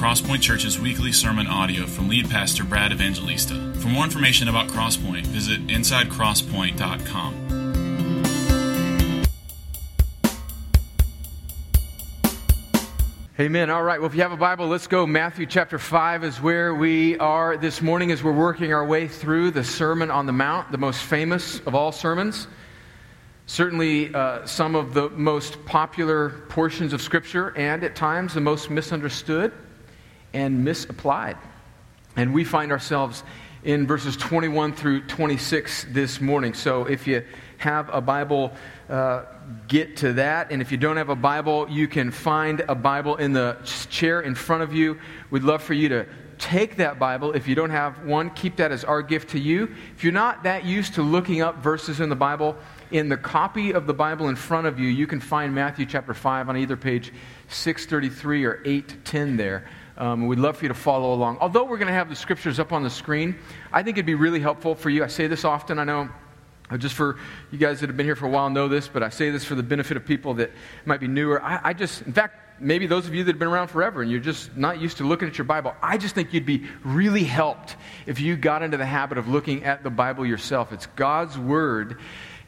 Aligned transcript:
Crosspoint 0.00 0.40
Church's 0.40 0.80
weekly 0.80 1.12
sermon 1.12 1.46
audio 1.46 1.84
from 1.84 2.08
lead 2.08 2.30
pastor 2.30 2.64
Brad 2.64 2.90
Evangelista. 2.90 3.74
For 3.80 3.88
more 3.88 4.02
information 4.02 4.48
about 4.48 4.68
Crosspoint, 4.68 5.26
visit 5.26 5.66
insidecrosspoint.com. 5.66 7.34
Amen. 13.38 13.68
All 13.68 13.82
right. 13.82 14.00
Well, 14.00 14.08
if 14.08 14.14
you 14.14 14.22
have 14.22 14.32
a 14.32 14.38
Bible, 14.38 14.68
let's 14.68 14.86
go. 14.86 15.06
Matthew 15.06 15.44
chapter 15.44 15.78
5 15.78 16.24
is 16.24 16.40
where 16.40 16.74
we 16.74 17.18
are 17.18 17.58
this 17.58 17.82
morning 17.82 18.10
as 18.10 18.22
we're 18.22 18.32
working 18.32 18.72
our 18.72 18.86
way 18.86 19.06
through 19.06 19.50
the 19.50 19.62
Sermon 19.62 20.10
on 20.10 20.24
the 20.24 20.32
Mount, 20.32 20.72
the 20.72 20.78
most 20.78 21.02
famous 21.02 21.60
of 21.66 21.74
all 21.74 21.92
sermons. 21.92 22.46
Certainly, 23.44 24.14
uh, 24.14 24.46
some 24.46 24.76
of 24.76 24.94
the 24.94 25.10
most 25.10 25.62
popular 25.66 26.30
portions 26.48 26.94
of 26.94 27.02
Scripture, 27.02 27.54
and 27.54 27.84
at 27.84 27.94
times 27.94 28.32
the 28.32 28.40
most 28.40 28.70
misunderstood 28.70 29.52
and 30.32 30.64
misapplied. 30.64 31.36
And 32.16 32.34
we 32.34 32.44
find 32.44 32.72
ourselves 32.72 33.22
in 33.62 33.86
verses 33.86 34.16
21 34.16 34.72
through 34.72 35.02
26 35.06 35.86
this 35.90 36.20
morning. 36.20 36.54
So 36.54 36.84
if 36.84 37.06
you 37.06 37.24
have 37.58 37.90
a 37.92 38.00
Bible, 38.00 38.52
uh, 38.88 39.24
get 39.68 39.98
to 39.98 40.14
that. 40.14 40.50
And 40.50 40.62
if 40.62 40.72
you 40.72 40.78
don't 40.78 40.96
have 40.96 41.10
a 41.10 41.16
Bible, 41.16 41.68
you 41.68 41.86
can 41.86 42.10
find 42.10 42.62
a 42.68 42.74
Bible 42.74 43.16
in 43.16 43.32
the 43.32 43.58
chair 43.90 44.20
in 44.22 44.34
front 44.34 44.62
of 44.62 44.72
you. 44.72 44.98
We'd 45.30 45.42
love 45.42 45.62
for 45.62 45.74
you 45.74 45.88
to 45.90 46.06
take 46.38 46.76
that 46.76 46.98
Bible. 46.98 47.32
If 47.32 47.46
you 47.46 47.54
don't 47.54 47.70
have 47.70 48.02
one, 48.04 48.30
keep 48.30 48.56
that 48.56 48.72
as 48.72 48.82
our 48.82 49.02
gift 49.02 49.30
to 49.30 49.38
you. 49.38 49.74
If 49.94 50.02
you're 50.02 50.12
not 50.12 50.44
that 50.44 50.64
used 50.64 50.94
to 50.94 51.02
looking 51.02 51.42
up 51.42 51.58
verses 51.58 52.00
in 52.00 52.08
the 52.08 52.16
Bible, 52.16 52.56
in 52.90 53.10
the 53.10 53.16
copy 53.18 53.72
of 53.74 53.86
the 53.86 53.92
Bible 53.92 54.28
in 54.28 54.36
front 54.36 54.66
of 54.66 54.80
you, 54.80 54.88
you 54.88 55.06
can 55.06 55.20
find 55.20 55.54
Matthew 55.54 55.84
chapter 55.84 56.14
5 56.14 56.48
on 56.48 56.56
either 56.56 56.76
page 56.76 57.12
633 57.48 58.44
or 58.46 58.62
810 58.64 59.36
there. 59.36 59.68
Um, 60.00 60.26
we'd 60.26 60.38
love 60.38 60.56
for 60.56 60.64
you 60.64 60.68
to 60.70 60.74
follow 60.74 61.12
along. 61.12 61.36
Although 61.42 61.64
we're 61.64 61.76
going 61.76 61.88
to 61.88 61.92
have 61.92 62.08
the 62.08 62.16
scriptures 62.16 62.58
up 62.58 62.72
on 62.72 62.82
the 62.82 62.88
screen, 62.88 63.36
I 63.70 63.82
think 63.82 63.98
it'd 63.98 64.06
be 64.06 64.14
really 64.14 64.40
helpful 64.40 64.74
for 64.74 64.88
you. 64.88 65.04
I 65.04 65.08
say 65.08 65.26
this 65.26 65.44
often, 65.44 65.78
I 65.78 65.84
know 65.84 66.08
uh, 66.70 66.78
just 66.78 66.94
for 66.94 67.18
you 67.50 67.58
guys 67.58 67.80
that 67.80 67.90
have 67.90 67.98
been 67.98 68.06
here 68.06 68.16
for 68.16 68.24
a 68.24 68.30
while 68.30 68.48
know 68.48 68.66
this, 68.66 68.88
but 68.88 69.02
I 69.02 69.10
say 69.10 69.28
this 69.28 69.44
for 69.44 69.54
the 69.54 69.62
benefit 69.62 69.98
of 69.98 70.06
people 70.06 70.32
that 70.34 70.52
might 70.86 71.00
be 71.00 71.06
newer. 71.06 71.42
I, 71.42 71.60
I 71.64 71.72
just, 71.74 72.00
in 72.00 72.14
fact, 72.14 72.62
maybe 72.62 72.86
those 72.86 73.06
of 73.08 73.14
you 73.14 73.24
that 73.24 73.32
have 73.32 73.38
been 73.38 73.48
around 73.48 73.68
forever 73.68 74.00
and 74.00 74.10
you're 74.10 74.20
just 74.20 74.56
not 74.56 74.80
used 74.80 74.96
to 74.98 75.04
looking 75.04 75.28
at 75.28 75.36
your 75.36 75.44
Bible, 75.44 75.74
I 75.82 75.98
just 75.98 76.14
think 76.14 76.32
you'd 76.32 76.46
be 76.46 76.66
really 76.82 77.24
helped 77.24 77.76
if 78.06 78.20
you 78.20 78.36
got 78.36 78.62
into 78.62 78.78
the 78.78 78.86
habit 78.86 79.18
of 79.18 79.28
looking 79.28 79.64
at 79.64 79.82
the 79.82 79.90
Bible 79.90 80.24
yourself. 80.24 80.72
It's 80.72 80.86
God's 80.86 81.36
Word, 81.36 81.98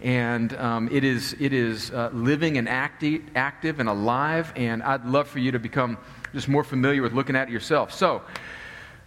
and 0.03 0.53
um, 0.57 0.89
it 0.91 1.05
is, 1.05 1.37
it 1.39 1.53
is 1.53 1.93
uh, 1.93 2.11
living 2.13 2.59
and 2.59 2.69
acti- 2.69 3.23
active 3.37 3.79
and 3.79 3.89
alive, 3.89 4.53
and 4.57 4.83
I'd 4.83 5.05
love 5.05 5.29
for 5.29 5.39
you 5.39 5.53
to 5.53 5.61
become 5.61 5.97
just 6.35 6.49
more 6.49 6.65
familiar 6.65 7.03
with 7.03 7.13
looking 7.13 7.37
at 7.37 7.49
it 7.49 7.53
yourself. 7.53 7.93
So, 7.93 8.23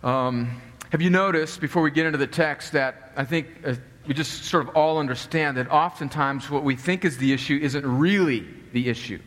um, 0.04 0.62
have 0.92 1.02
you 1.02 1.10
noticed, 1.10 1.60
before 1.60 1.82
we 1.82 1.92
get 1.92 2.06
into 2.06 2.18
the 2.18 2.28
text, 2.28 2.72
that 2.72 3.12
I 3.18 3.26
think 3.26 3.48
uh, 3.66 3.76
we 4.08 4.14
just 4.14 4.46
sort 4.46 4.68
of 4.68 4.76
all 4.76 4.98
understand 4.98 5.58
that 5.58 5.70
oftentimes 5.70 6.50
what 6.50 6.64
we 6.64 6.78
think 6.78 7.04
is 7.04 7.18
the 7.18 7.34
issue 7.34 7.60
isn't 7.62 7.86
really 7.86 8.48
the 8.72 8.88
issue? 8.88 9.20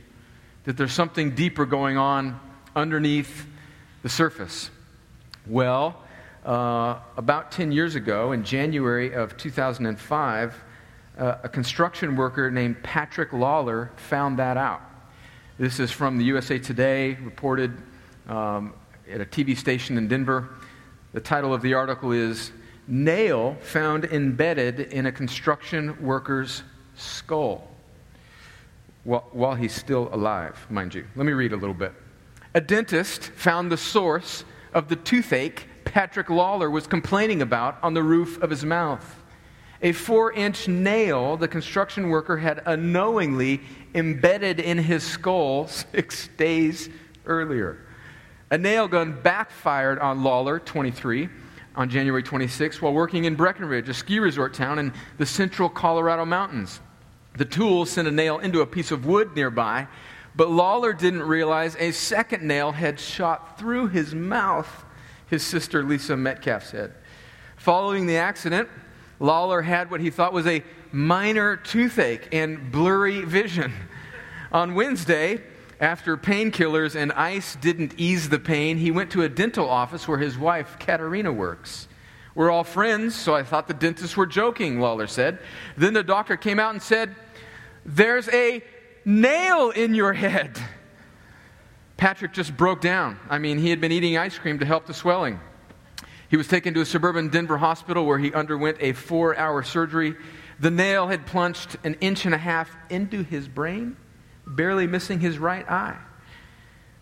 That 0.64 0.78
there's 0.78 0.92
something 0.92 1.34
deeper 1.34 1.66
going 1.66 1.98
on 1.98 2.40
underneath 2.74 3.46
the 4.02 4.08
surface. 4.08 4.70
Well, 5.46 6.02
uh, 6.46 7.00
about 7.18 7.52
10 7.52 7.72
years 7.72 7.94
ago, 7.94 8.32
in 8.32 8.44
January 8.44 9.12
of 9.12 9.36
2005, 9.36 10.64
uh, 11.18 11.38
a 11.42 11.48
construction 11.48 12.16
worker 12.16 12.50
named 12.50 12.82
Patrick 12.82 13.32
Lawler 13.32 13.90
found 13.96 14.38
that 14.38 14.56
out. 14.56 14.80
This 15.58 15.80
is 15.80 15.90
from 15.90 16.16
the 16.16 16.24
USA 16.26 16.58
Today, 16.58 17.14
reported 17.14 17.76
um, 18.28 18.72
at 19.10 19.20
a 19.20 19.24
TV 19.24 19.56
station 19.56 19.98
in 19.98 20.06
Denver. 20.06 20.48
The 21.12 21.20
title 21.20 21.52
of 21.52 21.62
the 21.62 21.74
article 21.74 22.12
is 22.12 22.52
Nail 22.86 23.56
Found 23.62 24.04
Embedded 24.04 24.80
in 24.80 25.06
a 25.06 25.12
Construction 25.12 26.00
Worker's 26.00 26.62
Skull. 26.94 27.68
While, 29.02 29.26
while 29.32 29.54
he's 29.54 29.74
still 29.74 30.08
alive, 30.12 30.66
mind 30.70 30.94
you. 30.94 31.04
Let 31.16 31.26
me 31.26 31.32
read 31.32 31.52
a 31.52 31.56
little 31.56 31.74
bit. 31.74 31.92
A 32.54 32.60
dentist 32.60 33.24
found 33.24 33.72
the 33.72 33.76
source 33.76 34.44
of 34.72 34.88
the 34.88 34.96
toothache 34.96 35.66
Patrick 35.84 36.30
Lawler 36.30 36.70
was 36.70 36.86
complaining 36.86 37.42
about 37.42 37.78
on 37.82 37.94
the 37.94 38.02
roof 38.02 38.40
of 38.42 38.50
his 38.50 38.64
mouth. 38.64 39.17
A 39.80 39.92
four 39.92 40.32
inch 40.32 40.66
nail 40.66 41.36
the 41.36 41.48
construction 41.48 42.08
worker 42.08 42.36
had 42.36 42.62
unknowingly 42.66 43.60
embedded 43.94 44.58
in 44.58 44.78
his 44.78 45.04
skull 45.04 45.66
six 45.92 46.28
days 46.36 46.88
earlier. 47.26 47.78
A 48.50 48.58
nail 48.58 48.88
gun 48.88 49.20
backfired 49.22 49.98
on 49.98 50.24
Lawler, 50.24 50.58
23, 50.58 51.28
on 51.76 51.88
January 51.88 52.22
26 52.22 52.82
while 52.82 52.92
working 52.92 53.24
in 53.24 53.36
Breckenridge, 53.36 53.88
a 53.88 53.94
ski 53.94 54.18
resort 54.18 54.52
town 54.52 54.78
in 54.78 54.92
the 55.16 55.26
central 55.26 55.68
Colorado 55.68 56.24
mountains. 56.24 56.80
The 57.36 57.44
tool 57.44 57.86
sent 57.86 58.08
a 58.08 58.10
nail 58.10 58.40
into 58.40 58.62
a 58.62 58.66
piece 58.66 58.90
of 58.90 59.06
wood 59.06 59.36
nearby, 59.36 59.86
but 60.34 60.50
Lawler 60.50 60.92
didn't 60.92 61.22
realize 61.22 61.76
a 61.78 61.92
second 61.92 62.42
nail 62.42 62.72
had 62.72 62.98
shot 62.98 63.58
through 63.58 63.88
his 63.88 64.12
mouth, 64.12 64.84
his 65.26 65.44
sister 65.44 65.84
Lisa 65.84 66.16
Metcalf 66.16 66.64
said. 66.64 66.94
Following 67.56 68.06
the 68.06 68.16
accident, 68.16 68.68
Lawler 69.20 69.62
had 69.62 69.90
what 69.90 70.00
he 70.00 70.10
thought 70.10 70.32
was 70.32 70.46
a 70.46 70.62
minor 70.92 71.56
toothache 71.56 72.28
and 72.32 72.70
blurry 72.70 73.22
vision. 73.22 73.72
On 74.52 74.74
Wednesday, 74.74 75.42
after 75.80 76.16
painkillers 76.16 76.94
and 76.94 77.12
ice 77.12 77.56
didn't 77.56 77.94
ease 77.96 78.28
the 78.28 78.38
pain, 78.38 78.78
he 78.78 78.90
went 78.90 79.10
to 79.12 79.22
a 79.22 79.28
dental 79.28 79.68
office 79.68 80.08
where 80.08 80.18
his 80.18 80.38
wife, 80.38 80.76
Katerina, 80.78 81.32
works. 81.32 81.88
We're 82.34 82.50
all 82.50 82.64
friends, 82.64 83.14
so 83.14 83.34
I 83.34 83.42
thought 83.42 83.66
the 83.66 83.74
dentists 83.74 84.16
were 84.16 84.26
joking, 84.26 84.80
Lawler 84.80 85.06
said. 85.06 85.40
Then 85.76 85.92
the 85.92 86.04
doctor 86.04 86.36
came 86.36 86.60
out 86.60 86.72
and 86.72 86.82
said, 86.82 87.14
There's 87.84 88.28
a 88.28 88.62
nail 89.04 89.70
in 89.70 89.94
your 89.94 90.12
head. 90.12 90.58
Patrick 91.96 92.32
just 92.32 92.56
broke 92.56 92.80
down. 92.80 93.18
I 93.28 93.38
mean, 93.38 93.58
he 93.58 93.70
had 93.70 93.80
been 93.80 93.90
eating 93.90 94.16
ice 94.16 94.38
cream 94.38 94.60
to 94.60 94.64
help 94.64 94.86
the 94.86 94.94
swelling. 94.94 95.40
He 96.28 96.36
was 96.36 96.46
taken 96.48 96.74
to 96.74 96.80
a 96.80 96.86
suburban 96.86 97.28
Denver 97.28 97.58
hospital 97.58 98.04
where 98.04 98.18
he 98.18 98.32
underwent 98.32 98.78
a 98.80 98.92
four 98.92 99.36
hour 99.36 99.62
surgery. 99.62 100.16
The 100.60 100.70
nail 100.70 101.08
had 101.08 101.26
plunged 101.26 101.76
an 101.84 101.94
inch 102.00 102.26
and 102.26 102.34
a 102.34 102.38
half 102.38 102.70
into 102.90 103.22
his 103.22 103.48
brain 103.48 103.96
barely 104.46 104.86
missing 104.86 105.20
his 105.20 105.38
right 105.38 105.68
eye. 105.70 105.98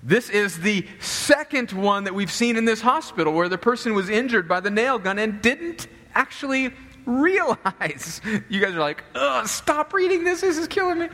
This 0.03 0.31
is 0.31 0.59
the 0.59 0.87
second 1.01 1.73
one 1.73 2.05
that 2.05 2.15
we've 2.15 2.31
seen 2.31 2.57
in 2.57 2.65
this 2.65 2.81
hospital 2.81 3.33
where 3.33 3.49
the 3.49 3.59
person 3.59 3.95
was 3.95 4.09
injured 4.09 4.47
by 4.47 4.61
the 4.61 4.71
nail 4.71 4.99
gun 4.99 5.19
and 5.19 5.41
didn't 5.43 5.89
actually 6.15 6.73
realize. 7.07 8.21
You 8.49 8.61
guys 8.61 8.75
are 8.75 8.81
like, 8.81 9.03
ugh, 9.15 9.47
stop 9.47 9.93
reading 9.93 10.25
this, 10.25 10.41
this 10.41 10.59
is 10.59 10.69
killing 10.69 10.99
me. 10.99 11.09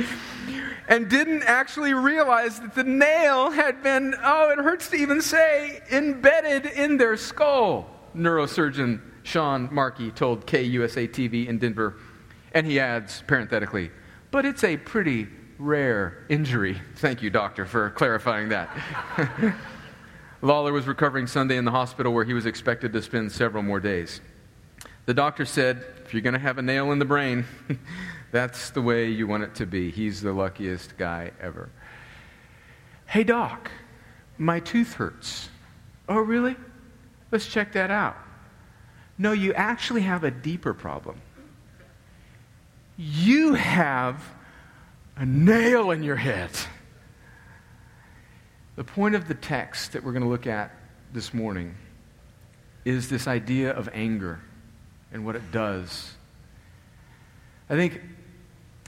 And 0.89 1.09
didn't 1.09 1.45
actually 1.45 1.95
realize 1.95 2.61
that 2.61 2.75
the 2.75 2.85
nail 2.85 3.51
had 3.51 3.83
been, 3.83 4.15
oh, 4.23 4.51
it 4.51 4.59
hurts 4.59 4.89
to 4.91 4.97
even 4.97 5.23
say, 5.23 5.81
embedded 5.91 6.67
in 6.67 6.99
their 6.99 7.17
skull. 7.17 8.02
Neurosurgeon 8.15 9.01
Sean 9.23 9.69
Markey 9.73 10.11
told 10.11 10.47
KUSA 10.47 11.09
TV 11.09 11.47
in 11.47 11.59
Denver. 11.59 11.97
And 12.53 12.67
he 12.67 12.79
adds, 12.79 13.23
parenthetically, 13.27 13.91
but 14.31 14.45
it's 14.45 14.65
a 14.65 14.77
pretty 14.77 15.29
rare 15.59 16.27
injury. 16.29 16.81
Thank 16.97 17.23
you, 17.23 17.31
doctor, 17.31 17.65
for 17.65 17.91
clarifying 17.91 18.49
that. 18.51 18.69
Lawler 20.43 20.73
was 20.73 20.87
recovering 20.87 21.27
Sunday 21.27 21.57
in 21.57 21.65
the 21.65 21.71
hospital 21.71 22.13
where 22.13 22.25
he 22.25 22.35
was 22.35 22.47
expected 22.47 22.93
to 22.93 23.01
spend 23.01 23.31
several 23.31 23.63
more 23.63 23.79
days. 23.79 24.21
The 25.07 25.15
doctor 25.15 25.45
said, 25.45 25.85
if 26.05 26.13
you're 26.13 26.23
going 26.23 26.35
to 26.35 26.41
have 26.41 26.59
a 26.59 26.63
nail 26.63 26.93
in 26.93 26.99
the 26.99 27.05
brain, 27.05 27.45
that's 28.33 28.71
the 28.71 28.83
way 28.83 29.09
you 29.09 29.27
want 29.27 29.45
it 29.45 29.55
to 29.57 29.67
be. 29.67 29.91
He's 29.91 30.21
the 30.21 30.33
luckiest 30.33 30.97
guy 30.97 31.31
ever. 31.41 31.71
Hey, 33.07 33.25
doc, 33.25 33.71
my 34.39 34.61
tooth 34.61 34.95
hurts. 34.95 35.49
Oh, 36.09 36.19
really? 36.19 36.57
Let's 37.33 37.47
check 37.47 37.73
that 37.73 37.91
out. 37.91 38.17
No, 39.19 39.33
you 39.33 39.55
actually 39.55 40.03
have 40.03 40.23
a 40.23 40.31
deeper 40.31 40.75
problem. 40.75 41.21
You 42.97 43.55
have 43.55 44.23
a 45.17 45.25
nail 45.25 45.91
in 45.91 46.03
your 46.03 46.17
head. 46.17 46.51
The 48.77 48.85
point 48.85 49.15
of 49.15 49.29
the 49.29 49.35
text 49.35 49.93
that 49.93 50.05
we're 50.05 50.13
going 50.13 50.23
to 50.23 50.29
look 50.29 50.47
at 50.47 50.71
this 51.13 51.33
morning 51.33 51.75
is 52.85 53.09
this 53.09 53.27
idea 53.27 53.71
of 53.71 53.89
anger 53.93 54.41
and 55.13 55.25
what 55.25 55.37
it 55.37 55.53
does. 55.53 56.13
I 57.71 57.77
think 57.77 58.01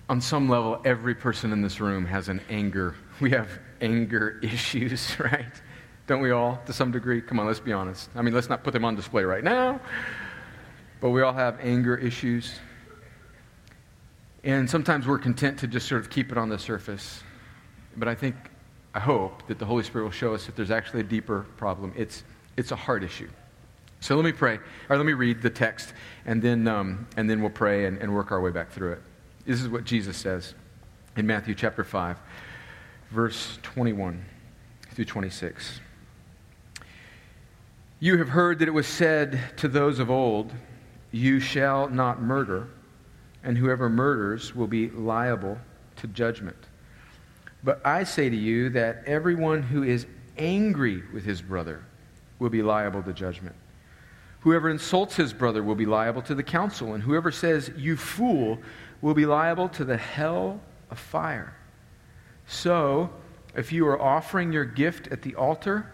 on 0.08 0.20
some 0.20 0.48
level, 0.48 0.80
every 0.84 1.14
person 1.14 1.52
in 1.52 1.62
this 1.62 1.80
room 1.80 2.04
has 2.06 2.28
an 2.28 2.40
anger. 2.50 2.94
We 3.20 3.30
have 3.30 3.48
anger 3.80 4.40
issues, 4.42 5.18
right? 5.20 5.44
Don't 6.06 6.20
we 6.20 6.32
all, 6.32 6.60
to 6.66 6.72
some 6.72 6.90
degree? 6.90 7.22
Come 7.22 7.40
on, 7.40 7.46
let's 7.46 7.60
be 7.60 7.72
honest. 7.72 8.10
I 8.14 8.22
mean, 8.22 8.34
let's 8.34 8.48
not 8.48 8.62
put 8.62 8.72
them 8.72 8.84
on 8.84 8.94
display 8.94 9.24
right 9.24 9.42
now. 9.42 9.80
But 11.00 11.10
we 11.10 11.22
all 11.22 11.32
have 11.32 11.58
anger 11.60 11.96
issues. 11.96 12.54
And 14.42 14.68
sometimes 14.68 15.06
we're 15.06 15.18
content 15.18 15.60
to 15.60 15.66
just 15.66 15.88
sort 15.88 16.02
of 16.02 16.10
keep 16.10 16.30
it 16.30 16.36
on 16.36 16.50
the 16.50 16.58
surface. 16.58 17.22
But 17.96 18.08
I 18.08 18.14
think 18.14 18.36
I 18.94 19.00
hope 19.00 19.46
that 19.48 19.58
the 19.58 19.64
Holy 19.64 19.82
Spirit 19.82 20.04
will 20.04 20.10
show 20.10 20.34
us 20.34 20.48
if 20.48 20.54
there's 20.54 20.70
actually 20.70 21.00
a 21.00 21.04
deeper 21.04 21.46
problem. 21.56 21.94
It's, 21.96 22.22
it's 22.56 22.70
a 22.70 22.76
heart 22.76 23.02
issue. 23.02 23.30
So 24.00 24.16
let 24.16 24.24
me 24.26 24.32
pray, 24.32 24.58
or 24.90 24.98
let 24.98 25.06
me 25.06 25.14
read 25.14 25.40
the 25.40 25.48
text, 25.48 25.94
and 26.26 26.42
then, 26.42 26.68
um, 26.68 27.08
and 27.16 27.28
then 27.28 27.40
we'll 27.40 27.48
pray 27.48 27.86
and, 27.86 27.96
and 27.98 28.14
work 28.14 28.30
our 28.32 28.40
way 28.40 28.50
back 28.50 28.70
through 28.70 28.92
it. 28.92 29.02
This 29.46 29.62
is 29.62 29.68
what 29.68 29.84
Jesus 29.84 30.18
says 30.18 30.52
in 31.16 31.26
Matthew 31.26 31.54
chapter 31.54 31.82
5, 31.82 32.18
verse 33.10 33.58
21 33.62 34.22
through 34.94 35.06
26. 35.06 35.80
You 38.04 38.18
have 38.18 38.28
heard 38.28 38.58
that 38.58 38.68
it 38.68 38.74
was 38.74 38.86
said 38.86 39.40
to 39.56 39.66
those 39.66 39.98
of 39.98 40.10
old, 40.10 40.52
You 41.10 41.40
shall 41.40 41.88
not 41.88 42.20
murder, 42.20 42.68
and 43.42 43.56
whoever 43.56 43.88
murders 43.88 44.54
will 44.54 44.66
be 44.66 44.90
liable 44.90 45.56
to 45.96 46.06
judgment. 46.08 46.58
But 47.62 47.80
I 47.82 48.04
say 48.04 48.28
to 48.28 48.36
you 48.36 48.68
that 48.68 49.04
everyone 49.06 49.62
who 49.62 49.84
is 49.84 50.06
angry 50.36 51.02
with 51.14 51.24
his 51.24 51.40
brother 51.40 51.82
will 52.38 52.50
be 52.50 52.60
liable 52.60 53.02
to 53.04 53.14
judgment. 53.14 53.56
Whoever 54.40 54.68
insults 54.68 55.16
his 55.16 55.32
brother 55.32 55.62
will 55.62 55.74
be 55.74 55.86
liable 55.86 56.20
to 56.24 56.34
the 56.34 56.42
council, 56.42 56.92
and 56.92 57.02
whoever 57.02 57.32
says, 57.32 57.72
You 57.74 57.96
fool, 57.96 58.58
will 59.00 59.14
be 59.14 59.24
liable 59.24 59.70
to 59.70 59.84
the 59.86 59.96
hell 59.96 60.60
of 60.90 60.98
fire. 60.98 61.56
So, 62.46 63.08
if 63.56 63.72
you 63.72 63.88
are 63.88 63.98
offering 63.98 64.52
your 64.52 64.66
gift 64.66 65.08
at 65.08 65.22
the 65.22 65.34
altar, 65.36 65.93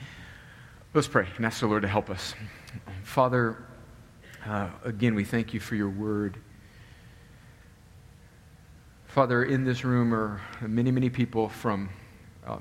Let's 0.93 1.07
pray 1.07 1.25
and 1.37 1.45
ask 1.45 1.61
the 1.61 1.67
Lord 1.67 1.83
to 1.83 1.87
help 1.87 2.09
us. 2.09 2.35
Father, 3.03 3.63
uh, 4.45 4.67
again, 4.83 5.15
we 5.15 5.23
thank 5.23 5.53
you 5.53 5.61
for 5.61 5.75
your 5.75 5.89
word. 5.89 6.35
Father, 9.05 9.45
in 9.45 9.63
this 9.63 9.85
room 9.85 10.13
are 10.13 10.41
many, 10.59 10.91
many 10.91 11.09
people 11.09 11.47
from 11.47 11.89
uh, 12.45 12.57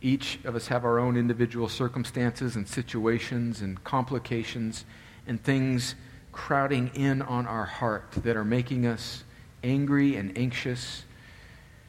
each 0.00 0.38
of 0.44 0.54
us 0.54 0.68
have 0.68 0.84
our 0.84 1.00
own 1.00 1.16
individual 1.16 1.68
circumstances 1.68 2.54
and 2.54 2.68
situations 2.68 3.60
and 3.60 3.82
complications 3.82 4.84
and 5.26 5.42
things 5.42 5.96
crowding 6.30 6.92
in 6.94 7.22
on 7.22 7.44
our 7.44 7.64
heart 7.64 8.08
that 8.22 8.36
are 8.36 8.44
making 8.44 8.86
us 8.86 9.24
angry 9.64 10.14
and 10.14 10.38
anxious, 10.38 11.02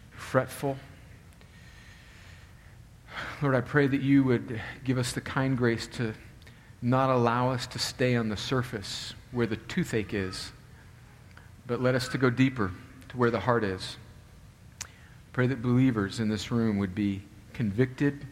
fretful. 0.09 0.77
Lord, 3.41 3.55
I 3.55 3.61
pray 3.61 3.87
that 3.87 4.01
you 4.01 4.23
would 4.23 4.61
give 4.83 4.97
us 4.97 5.11
the 5.11 5.21
kind 5.21 5.57
grace 5.57 5.87
to 5.87 6.13
not 6.81 7.09
allow 7.09 7.51
us 7.51 7.67
to 7.67 7.79
stay 7.79 8.15
on 8.15 8.29
the 8.29 8.37
surface 8.37 9.13
where 9.31 9.47
the 9.47 9.57
toothache 9.57 10.13
is, 10.13 10.51
but 11.67 11.81
let 11.81 11.95
us 11.95 12.07
to 12.09 12.17
go 12.17 12.29
deeper 12.29 12.71
to 13.09 13.17
where 13.17 13.31
the 13.31 13.39
heart 13.39 13.63
is. 13.63 13.97
Pray 15.33 15.47
that 15.47 15.61
believers 15.61 16.19
in 16.19 16.29
this 16.29 16.51
room 16.51 16.77
would 16.77 16.95
be 16.95 17.21
convicted, 17.53 18.25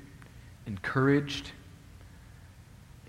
encouraged, 0.65 1.51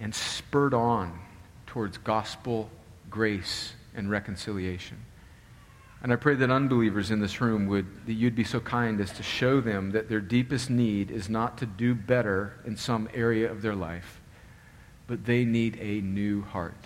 and 0.01 0.15
spurred 0.15 0.75
on 0.75 1.19
towards 1.67 1.99
gospel 1.99 2.71
grace 3.11 3.75
and 3.95 4.11
reconciliation. 4.11 4.99
And 6.05 6.13
I 6.13 6.17
pray 6.17 6.35
that 6.35 6.51
unbelievers 6.51 7.11
in 7.11 7.19
this 7.19 7.41
room 7.41 7.67
would, 7.69 7.87
that 8.05 8.13
you'd 8.13 8.37
be 8.37 8.45
so 8.45 8.61
kind 8.61 9.01
as 9.01 9.11
to 9.13 9.23
show 9.23 9.63
them 9.63 9.93
that 9.93 10.07
their 10.07 10.21
deepest 10.21 10.69
need 10.69 11.11
is 11.11 11.31
not 11.31 11.57
to 11.59 11.67
do 11.67 11.95
better 11.95 12.61
in 12.67 12.77
some 12.77 13.09
area 13.15 13.51
of 13.51 13.63
their 13.63 13.75
life, 13.75 14.21
but 15.07 15.25
they 15.25 15.47
need 15.47 15.79
a 15.81 16.03
new 16.03 16.43
heart. 16.43 16.77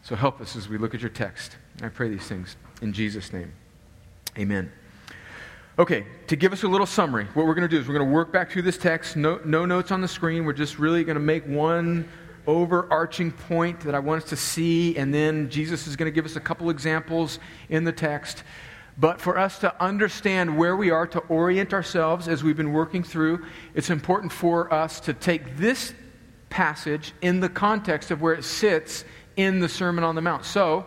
So 0.00 0.16
help 0.16 0.40
us 0.40 0.56
as 0.56 0.66
we 0.66 0.78
look 0.78 0.94
at 0.94 1.02
your 1.02 1.10
text. 1.10 1.58
I 1.82 1.88
pray 1.88 2.08
these 2.08 2.26
things 2.26 2.56
in 2.80 2.94
Jesus' 2.94 3.34
name. 3.34 3.52
Amen. 4.38 4.72
Okay, 5.78 6.06
to 6.28 6.34
give 6.34 6.54
us 6.54 6.62
a 6.62 6.68
little 6.68 6.86
summary, 6.86 7.26
what 7.34 7.44
we're 7.44 7.54
going 7.54 7.68
to 7.68 7.76
do 7.76 7.78
is 7.78 7.86
we're 7.86 7.98
going 7.98 8.08
to 8.08 8.14
work 8.14 8.32
back 8.32 8.50
through 8.50 8.62
this 8.62 8.78
text. 8.78 9.14
No, 9.14 9.42
no 9.44 9.66
notes 9.66 9.90
on 9.90 10.00
the 10.00 10.08
screen. 10.08 10.46
We're 10.46 10.54
just 10.54 10.78
really 10.78 11.04
going 11.04 11.16
to 11.16 11.20
make 11.20 11.44
one 11.46 12.08
overarching 12.46 13.32
point 13.32 13.80
that 13.80 13.94
I 13.94 13.98
want 13.98 14.24
us 14.24 14.30
to 14.30 14.36
see, 14.36 14.96
and 14.96 15.12
then 15.12 15.50
Jesus 15.50 15.86
is 15.86 15.96
going 15.96 16.10
to 16.10 16.14
give 16.14 16.24
us 16.24 16.36
a 16.36 16.40
couple 16.40 16.70
examples 16.70 17.38
in 17.68 17.84
the 17.84 17.92
text. 17.92 18.42
But 18.96 19.20
for 19.20 19.38
us 19.38 19.60
to 19.60 19.82
understand 19.82 20.58
where 20.58 20.76
we 20.76 20.90
are, 20.90 21.06
to 21.08 21.20
orient 21.20 21.72
ourselves 21.72 22.26
as 22.26 22.42
we've 22.42 22.56
been 22.56 22.72
working 22.72 23.04
through, 23.04 23.46
it's 23.74 23.90
important 23.90 24.32
for 24.32 24.72
us 24.72 25.00
to 25.00 25.12
take 25.12 25.56
this 25.56 25.94
passage 26.50 27.12
in 27.22 27.40
the 27.40 27.48
context 27.48 28.10
of 28.10 28.20
where 28.20 28.34
it 28.34 28.44
sits 28.44 29.04
in 29.36 29.60
the 29.60 29.68
Sermon 29.68 30.02
on 30.02 30.16
the 30.16 30.20
Mount. 30.20 30.44
So, 30.44 30.86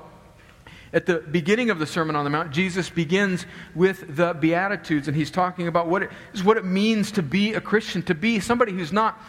at 0.94 1.06
the 1.06 1.20
beginning 1.20 1.70
of 1.70 1.80
the 1.80 1.86
Sermon 1.86 2.18
on 2.18 2.26
the 2.26 2.30
Mount, 2.30 2.52
Jesus 2.52 2.90
begins 2.90 3.46
with 3.74 4.16
the 4.16 4.34
Beatitudes, 4.34 5.08
and 5.08 5.16
he's 5.16 5.32
talking 5.32 5.68
about 5.70 5.88
what 5.88 6.04
it, 6.04 6.10
is 6.34 6.44
what 6.44 6.58
it 6.58 6.66
means 6.66 7.14
to 7.14 7.24
be 7.24 7.54
a 7.54 7.62
Christian, 7.62 8.02
to 8.04 8.16
be 8.16 8.42
somebody 8.42 8.74
who's 8.74 8.92
not 8.92 9.22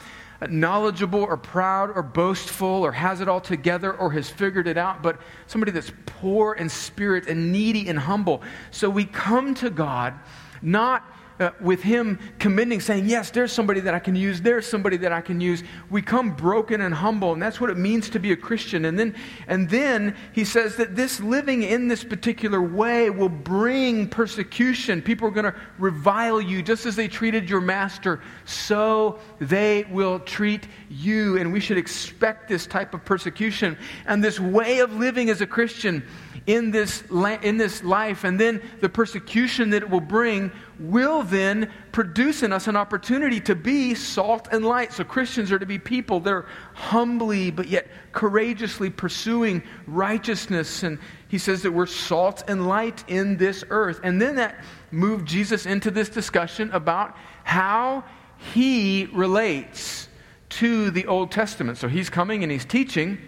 knowledgeable 0.51 1.21
or 1.21 1.37
proud 1.37 1.91
or 1.95 2.03
boastful 2.03 2.69
or 2.69 2.93
has 2.93 3.21
it 3.21 3.29
all 3.29 3.41
together 3.41 3.93
or 3.95 4.11
has 4.13 4.29
figured 4.29 4.67
it 4.67 4.77
out, 4.77 5.03
but 5.03 5.19
somebody 5.47 5.73
that's 5.73 5.93
poor 6.07 6.55
in 6.55 6.69
spirit 6.69 7.29
and 7.29 7.53
needy 7.53 7.89
and 7.89 7.99
humble. 7.99 8.43
So 8.71 8.89
we 8.91 9.05
come 9.05 9.55
to 9.57 9.71
God 9.71 10.15
not 10.63 11.05
uh, 11.43 11.51
with 11.61 11.83
him 11.83 12.19
commending, 12.39 12.81
saying, 12.81 13.07
Yes, 13.07 13.31
there's 13.31 13.53
somebody 13.53 13.81
that 13.81 13.95
I 13.95 13.99
can 13.99 14.15
use, 14.15 14.41
there's 14.41 14.67
somebody 14.67 14.97
that 14.99 15.13
I 15.13 15.21
can 15.21 15.41
use. 15.41 15.65
We 15.91 16.01
come 16.01 16.35
broken 16.35 16.83
and 16.83 16.95
humble, 16.95 17.33
and 17.33 17.43
that's 17.43 17.61
what 17.61 17.69
it 17.69 17.77
means 17.77 18.09
to 18.11 18.21
be 18.21 18.31
a 18.31 18.37
Christian. 18.37 18.85
And 18.85 18.99
then, 18.99 19.15
and 19.49 19.69
then 19.69 20.17
he 20.33 20.45
says 20.45 20.77
that 20.77 20.95
this 20.95 21.21
living 21.21 21.65
in 21.65 21.89
this 21.89 22.05
particular 22.05 22.63
way 22.63 23.11
will 23.11 23.29
bring 23.29 24.09
persecution. 24.09 25.03
People 25.03 25.27
are 25.27 25.33
going 25.33 25.53
to 25.53 25.55
revile 25.79 26.41
you 26.41 26.63
just 26.63 26.87
as 26.87 26.95
they 26.95 27.09
treated 27.09 27.51
your 27.51 27.61
master, 27.61 28.21
so 28.45 29.19
they 29.41 29.85
will 29.91 30.21
treat 30.21 30.69
you. 30.89 31.39
And 31.39 31.53
we 31.53 31.59
should 31.59 31.79
expect 31.79 32.49
this 32.49 32.67
type 32.67 32.95
of 32.95 33.05
persecution. 33.05 33.77
And 34.07 34.23
this 34.23 34.39
way 34.39 34.79
of 34.79 34.93
living 34.95 35.29
as 35.29 35.41
a 35.41 35.47
Christian 35.47 36.05
in 36.47 36.71
this, 36.71 37.05
in 37.43 37.57
this 37.57 37.85
life, 37.85 38.25
and 38.25 38.39
then 38.39 38.61
the 38.81 38.89
persecution 38.89 39.71
that 39.71 39.83
it 39.83 39.91
will 39.91 40.01
bring, 40.01 40.51
will 40.83 41.23
then 41.23 41.71
produce 41.93 42.43
in 42.43 42.53
us 42.53 42.67
an 42.67 42.77
opportunity 42.77 43.41
to 43.41 43.55
be 43.55 43.95
salt 43.95 44.49
and 44.53 44.65
light. 44.65 44.93
So 44.93 45.05
Christians 45.05 45.53
are 45.53 45.59
to 45.59 45.67
be 45.67 45.79
people 45.79 46.21
that 46.21 46.31
are 46.31 46.47
humbly 46.75 47.51
but 47.51 47.69
yet 47.69 47.87
courageously 48.13 48.91
pursuing 48.91 49.63
righteousness. 49.87 50.83
And 50.83 50.99
he 51.29 51.39
says 51.39 51.63
that 51.63 51.73
we're 51.73 51.87
salt 51.87 52.43
and 52.49 52.67
light 52.67 53.05
in 53.09 53.37
this 53.37 53.65
earth. 53.71 54.01
And 54.03 54.21
then 54.21 54.37
that 54.37 54.65
moved 54.91 55.27
Jesus 55.27 55.67
into 55.67 55.91
this 55.91 56.09
discussion 56.09 56.71
about 56.73 57.17
how 57.45 58.05
he 58.55 59.07
relates 59.13 60.09
to 60.49 60.91
the 60.91 61.07
Old 61.07 61.31
Testament. 61.31 61.79
So 61.79 61.89
he's 61.89 62.11
coming 62.11 62.43
and 62.43 62.53
he's 62.53 62.65
teaching, 62.65 63.19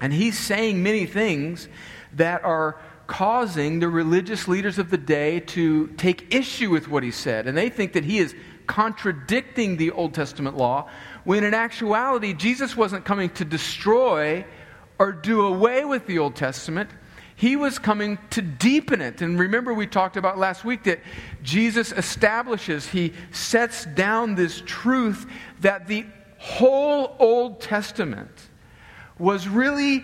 and 0.00 0.12
he's 0.12 0.38
saying 0.38 0.82
many 0.82 1.06
things 1.06 1.68
that 2.14 2.44
are 2.44 2.78
causing 3.06 3.80
the 3.80 3.88
religious 3.88 4.48
leaders 4.48 4.78
of 4.78 4.90
the 4.90 4.98
day 4.98 5.40
to 5.40 5.86
take 5.96 6.34
issue 6.34 6.70
with 6.70 6.88
what 6.88 7.02
he 7.02 7.10
said. 7.10 7.46
And 7.46 7.56
they 7.56 7.68
think 7.68 7.92
that 7.92 8.04
he 8.04 8.18
is 8.18 8.34
contradicting 8.66 9.76
the 9.76 9.92
Old 9.92 10.12
Testament 10.14 10.56
law, 10.56 10.88
when 11.24 11.44
in 11.44 11.54
actuality, 11.54 12.34
Jesus 12.34 12.76
wasn't 12.76 13.04
coming 13.04 13.30
to 13.30 13.44
destroy 13.44 14.44
or 14.98 15.12
do 15.12 15.46
away 15.46 15.84
with 15.84 16.06
the 16.06 16.18
Old 16.18 16.36
Testament. 16.36 16.90
He 17.36 17.54
was 17.54 17.78
coming 17.78 18.18
to 18.30 18.42
deepen 18.42 19.00
it. 19.00 19.20
And 19.20 19.38
remember, 19.38 19.74
we 19.74 19.86
talked 19.86 20.16
about 20.16 20.38
last 20.38 20.64
week 20.64 20.84
that 20.84 21.00
Jesus 21.42 21.92
establishes, 21.92 22.88
he 22.88 23.12
sets 23.30 23.84
down 23.84 24.34
this 24.34 24.62
truth 24.64 25.26
that 25.60 25.86
the 25.86 26.06
whole 26.38 27.14
Old 27.18 27.60
Testament 27.60 28.30
was 29.18 29.48
really 29.48 30.02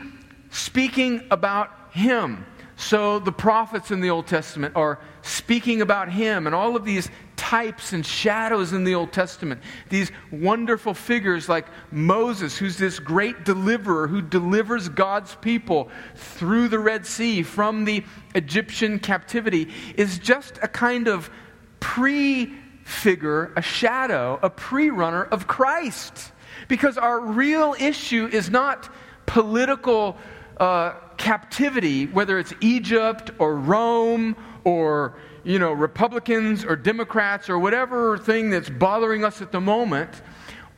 speaking 0.50 1.26
about 1.30 1.70
him. 1.92 2.44
So 2.82 3.18
the 3.18 3.32
prophets 3.32 3.90
in 3.90 4.00
the 4.00 4.10
Old 4.10 4.26
Testament 4.26 4.74
are 4.76 4.98
speaking 5.22 5.82
about 5.82 6.10
him 6.10 6.46
and 6.46 6.54
all 6.54 6.74
of 6.74 6.84
these 6.84 7.08
types 7.36 7.92
and 7.92 8.04
shadows 8.04 8.72
in 8.72 8.84
the 8.84 8.94
Old 8.94 9.12
Testament. 9.12 9.62
These 9.88 10.10
wonderful 10.30 10.92
figures 10.92 11.48
like 11.48 11.66
Moses, 11.90 12.58
who's 12.58 12.76
this 12.76 12.98
great 12.98 13.44
deliverer 13.44 14.08
who 14.08 14.20
delivers 14.20 14.88
God's 14.88 15.36
people 15.36 15.90
through 16.16 16.68
the 16.68 16.78
Red 16.78 17.06
Sea 17.06 17.42
from 17.42 17.84
the 17.84 18.04
Egyptian 18.34 18.98
captivity, 18.98 19.68
is 19.96 20.18
just 20.18 20.58
a 20.62 20.68
kind 20.68 21.08
of 21.08 21.30
pre 21.80 22.52
prefigure, 22.84 23.52
a 23.56 23.62
shadow, 23.62 24.38
a 24.42 24.50
pre 24.50 24.90
runner 24.90 25.24
of 25.24 25.46
Christ. 25.46 26.32
Because 26.68 26.98
our 26.98 27.20
real 27.20 27.74
issue 27.78 28.28
is 28.30 28.50
not 28.50 28.88
political 29.26 30.16
uh, 30.58 30.94
captivity, 31.22 32.06
whether 32.06 32.36
it's 32.36 32.52
Egypt 32.60 33.30
or 33.38 33.54
Rome 33.56 34.34
or 34.64 35.16
you 35.44 35.60
know 35.60 35.72
Republicans 35.72 36.64
or 36.64 36.74
Democrats 36.74 37.48
or 37.48 37.60
whatever 37.60 38.18
thing 38.18 38.50
that's 38.50 38.68
bothering 38.68 39.24
us 39.24 39.40
at 39.40 39.52
the 39.52 39.60
moment. 39.60 40.10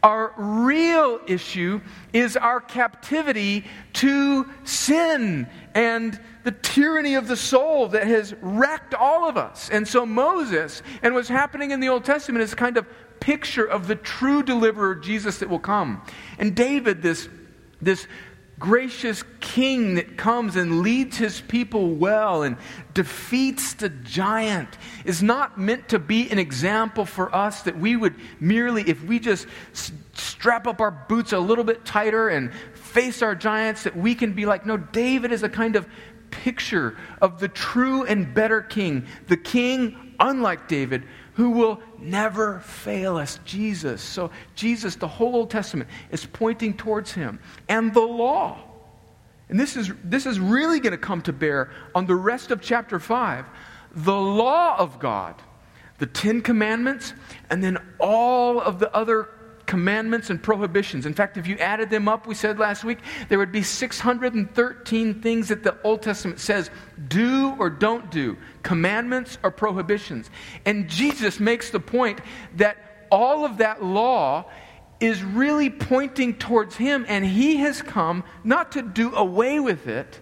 Our 0.03 0.35
real 0.37 1.19
issue 1.27 1.81
is 2.13 2.37
our 2.37 2.61
captivity 2.61 3.65
to 3.95 4.47
sin 4.65 5.49
and 5.75 6.21
the 6.43 6.53
tyranny 6.53 7.15
of 7.15 7.27
the 7.27 7.39
soul 7.39 7.89
that 7.89 8.07
has 8.07 8.35
wrecked 8.43 8.93
all 8.93 9.27
of 9.27 9.39
us. 9.39 9.71
And 9.71 9.89
so 9.89 10.05
Moses 10.05 10.83
and 11.03 11.15
what's 11.15 11.31
happening 11.31 11.71
in 11.71 11.81
the 11.81 11.89
Old 11.89 12.05
Testament 12.05 12.43
is 12.43 12.55
kind 12.55 12.77
of 12.77 12.87
picture 13.19 13.65
of 13.65 13.87
the 13.87 13.97
true 13.97 14.43
deliverer 14.43 14.95
Jesus 14.95 15.39
that 15.39 15.49
will 15.49 15.59
come. 15.59 16.03
And 16.39 16.55
David 16.55 17.01
this 17.01 17.31
this 17.81 18.07
gracious 18.59 19.25
king 19.41 19.95
that 19.95 20.17
comes 20.17 20.57
and 20.57 20.81
leads 20.81 21.17
his 21.17 21.41
people 21.41 21.95
well 21.95 22.43
and 22.43 22.57
defeats 22.93 23.75
the 23.75 23.89
giant 23.89 24.79
is 25.05 25.23
not 25.23 25.59
meant 25.59 25.89
to 25.89 25.99
be 25.99 26.31
an 26.31 26.39
example 26.39 27.05
for 27.05 27.35
us 27.35 27.63
that 27.63 27.79
we 27.79 27.97
would 27.97 28.15
merely, 28.41 28.83
if 28.83 29.03
we 29.05 29.19
just 29.19 29.47
strap 30.13 30.67
up 30.67 30.81
our 30.81 30.91
boots 30.91 31.33
a 31.33 31.39
little 31.39 31.65
bit 31.65 31.85
tighter 31.85 32.29
and 32.29 32.53
face 32.75 33.23
our 33.23 33.35
giants, 33.35 33.83
that 33.83 33.97
we 33.97 34.15
can 34.15 34.33
be 34.33 34.47
like, 34.47 34.65
no, 34.65 34.77
David 34.77 35.33
is 35.33 35.43
a 35.43 35.49
kind 35.49 35.77
of 35.77 35.87
picture 36.31 36.97
of 37.21 37.41
the 37.41 37.49
true 37.49 38.05
and 38.05 38.35
better 38.35 38.61
king, 38.61 39.07
the 39.27 39.37
king, 39.37 40.15
unlike 40.21 40.69
David, 40.69 41.05
who 41.35 41.51
will 41.51 41.81
never 41.99 42.61
fail 42.61 43.17
us, 43.17 43.39
Jesus. 43.45 44.01
So, 44.03 44.31
Jesus, 44.55 44.97
the 44.97 45.09
whole 45.09 45.35
Old 45.35 45.51
Testament, 45.51 45.91
is 46.11 46.25
pointing 46.25 46.75
towards 46.75 47.13
him. 47.13 47.41
And 47.69 47.93
the 47.93 48.01
law. 48.01 48.59
And 49.49 49.59
this 49.59 49.77
is, 49.77 49.93
this 50.03 50.27
is 50.27 50.41
really 50.41 50.81
going 50.81 50.93
to 50.93 50.99
come 50.99 51.21
to 51.23 51.33
bear 51.33 51.71
on 51.95 52.07
the 52.07 52.15
rest 52.15 52.51
of 52.51 52.61
chapter 52.61 52.99
5. 52.99 53.47
The 53.97 54.15
law 54.15 54.77
of 54.79 54.99
God, 54.99 55.35
the 55.99 56.07
Ten 56.07 56.41
Commandments, 56.41 57.13
and 57.51 57.63
then 57.63 57.79
all 57.99 58.61
of 58.61 58.79
the 58.79 58.95
other 58.95 59.29
commandments 59.67 60.31
and 60.31 60.43
prohibitions. 60.43 61.07
In 61.07 61.15
fact, 61.15 61.37
if 61.37 61.47
you 61.47 61.57
added 61.57 61.91
them 61.91 62.09
up, 62.09 62.27
we 62.27 62.35
said 62.35 62.59
last 62.59 62.85
week, 62.85 62.99
there 63.29 63.39
would 63.39 63.53
be 63.53 63.63
613 63.63 65.23
things 65.23 65.49
that 65.49 65.63
the 65.63 65.77
Old 65.83 66.03
Testament 66.03 66.41
says 66.41 66.71
do 67.09 67.55
or 67.59 67.71
don't 67.71 68.11
do, 68.11 68.37
commandments 68.63 69.39
or 69.43 69.51
prohibitions. 69.51 70.31
And 70.65 70.89
Jesus 70.89 71.41
makes 71.41 71.71
the 71.71 71.81
point 71.81 72.21
that 72.57 73.07
all 73.11 73.45
of 73.45 73.59
that 73.59 73.83
law 73.83 74.47
is 75.01 75.23
really 75.23 75.71
pointing 75.71 76.35
towards 76.35 76.77
Him, 76.77 77.05
and 77.09 77.25
He 77.25 77.57
has 77.57 77.83
come 77.83 78.25
not 78.43 78.73
to 78.73 78.83
do 78.83 79.15
away 79.15 79.61
with 79.61 79.87
it, 79.87 80.21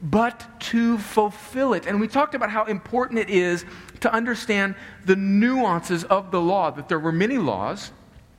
but 0.00 0.60
to 0.60 0.98
fulfill 0.98 1.74
it. 1.74 1.86
And 1.86 2.00
we 2.00 2.08
talked 2.08 2.34
about 2.34 2.50
how 2.50 2.64
important 2.64 3.20
it 3.20 3.30
is 3.30 3.64
to 4.00 4.12
understand 4.12 4.74
the 5.04 5.16
nuances 5.16 6.04
of 6.04 6.30
the 6.30 6.40
law, 6.40 6.70
that 6.70 6.88
there 6.88 6.98
were 6.98 7.12
many 7.12 7.38
laws 7.38 7.92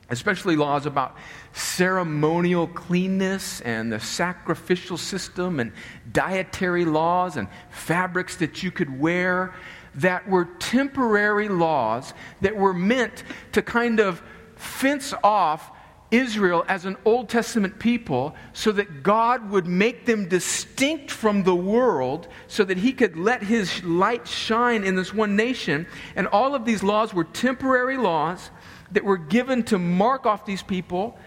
especially 0.10 0.56
laws 0.56 0.86
about 0.86 1.16
ceremonial 1.54 2.68
cleanness 2.68 3.62
and 3.62 3.92
the 3.92 4.00
sacrificial 4.00 4.98
system 4.98 5.60
and 5.60 5.72
dietary 6.12 6.86
laws 6.86 7.38
and 7.38 7.48
fabrics 7.70 8.36
that 8.38 8.64
you 8.64 8.72
could 8.72 9.00
wear 9.00 9.54
that 9.96 10.28
were 10.28 10.46
temporary 10.60 11.48
laws 11.48 12.14
that 12.42 12.56
were 12.56 12.74
meant 12.74 13.24
to 13.52 13.62
kind 13.62 14.00
of 14.00 14.22
fence 14.56 15.14
off 15.24 15.72
Israel 16.14 16.64
as 16.68 16.86
an 16.86 16.96
Old 17.06 17.28
Testament 17.28 17.80
people 17.80 18.36
so 18.54 18.72
that 18.74 19.02
God 19.02 19.50
would 19.50 19.66
make 19.66 20.06
them 20.06 20.30
distinct 20.30 21.10
from 21.10 21.44
the 21.44 21.56
world 21.56 22.28
so 22.48 22.64
that 22.64 22.78
he 22.78 22.94
could 22.94 23.18
let 23.18 23.42
his 23.42 23.84
light 23.84 24.28
shine 24.28 24.84
in 24.84 24.96
this 24.96 25.12
one 25.12 25.36
nation. 25.36 25.88
And 26.16 26.28
all 26.28 26.54
of 26.54 26.66
these 26.66 26.84
laws 26.84 27.14
were 27.16 27.24
temporary 27.24 27.98
laws 27.98 28.52
that 28.94 29.04
were 29.04 29.18
given 29.18 29.64
to 29.64 29.78
mark 29.78 30.26
off 30.26 30.46
these 30.46 30.64
people, 30.64 31.18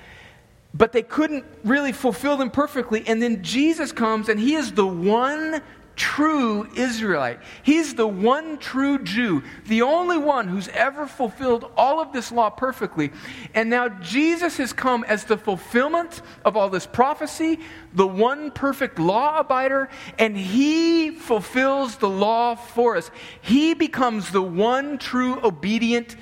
but 0.75 0.93
they 0.93 1.03
couldn't 1.03 1.45
really 1.65 1.93
fulfill 1.93 2.37
them 2.37 2.51
perfectly. 2.51 3.07
And 3.07 3.23
then 3.23 3.43
Jesus 3.43 3.93
comes, 3.93 4.29
and 4.29 4.39
he 4.41 4.55
is 4.55 4.73
the 4.73 4.87
one 4.87 5.63
true 5.97 6.69
Israelite. 6.77 7.41
He's 7.63 7.95
the 7.95 8.07
one 8.07 8.59
true 8.59 9.03
Jew, 9.03 9.43
the 9.67 9.83
only 9.83 10.19
one 10.19 10.47
who's 10.47 10.69
ever 10.69 11.07
fulfilled 11.07 11.71
all 11.77 12.01
of 12.01 12.13
this 12.13 12.31
law 12.31 12.51
perfectly. 12.51 13.13
And 13.55 13.71
now 13.71 13.89
Jesus 13.89 14.59
has 14.59 14.75
come 14.75 15.05
as 15.05 15.25
the 15.25 15.39
fulfillment 15.39 16.21
of 16.45 16.57
all 16.57 16.69
this 16.69 16.87
prophecy, 16.87 17.59
the 17.95 18.07
one 18.07 18.51
perfect 18.51 18.99
law 18.99 19.43
abider, 19.43 19.89
and 20.19 20.37
he 20.37 21.11
fulfills 21.11 21.97
the 21.97 22.11
law 22.11 22.55
for 22.55 22.97
us. 22.97 23.11
He 23.41 23.73
becomes 23.73 24.31
the 24.31 24.43
one 24.43 24.99
true 24.99 25.41
obedient 25.43 26.15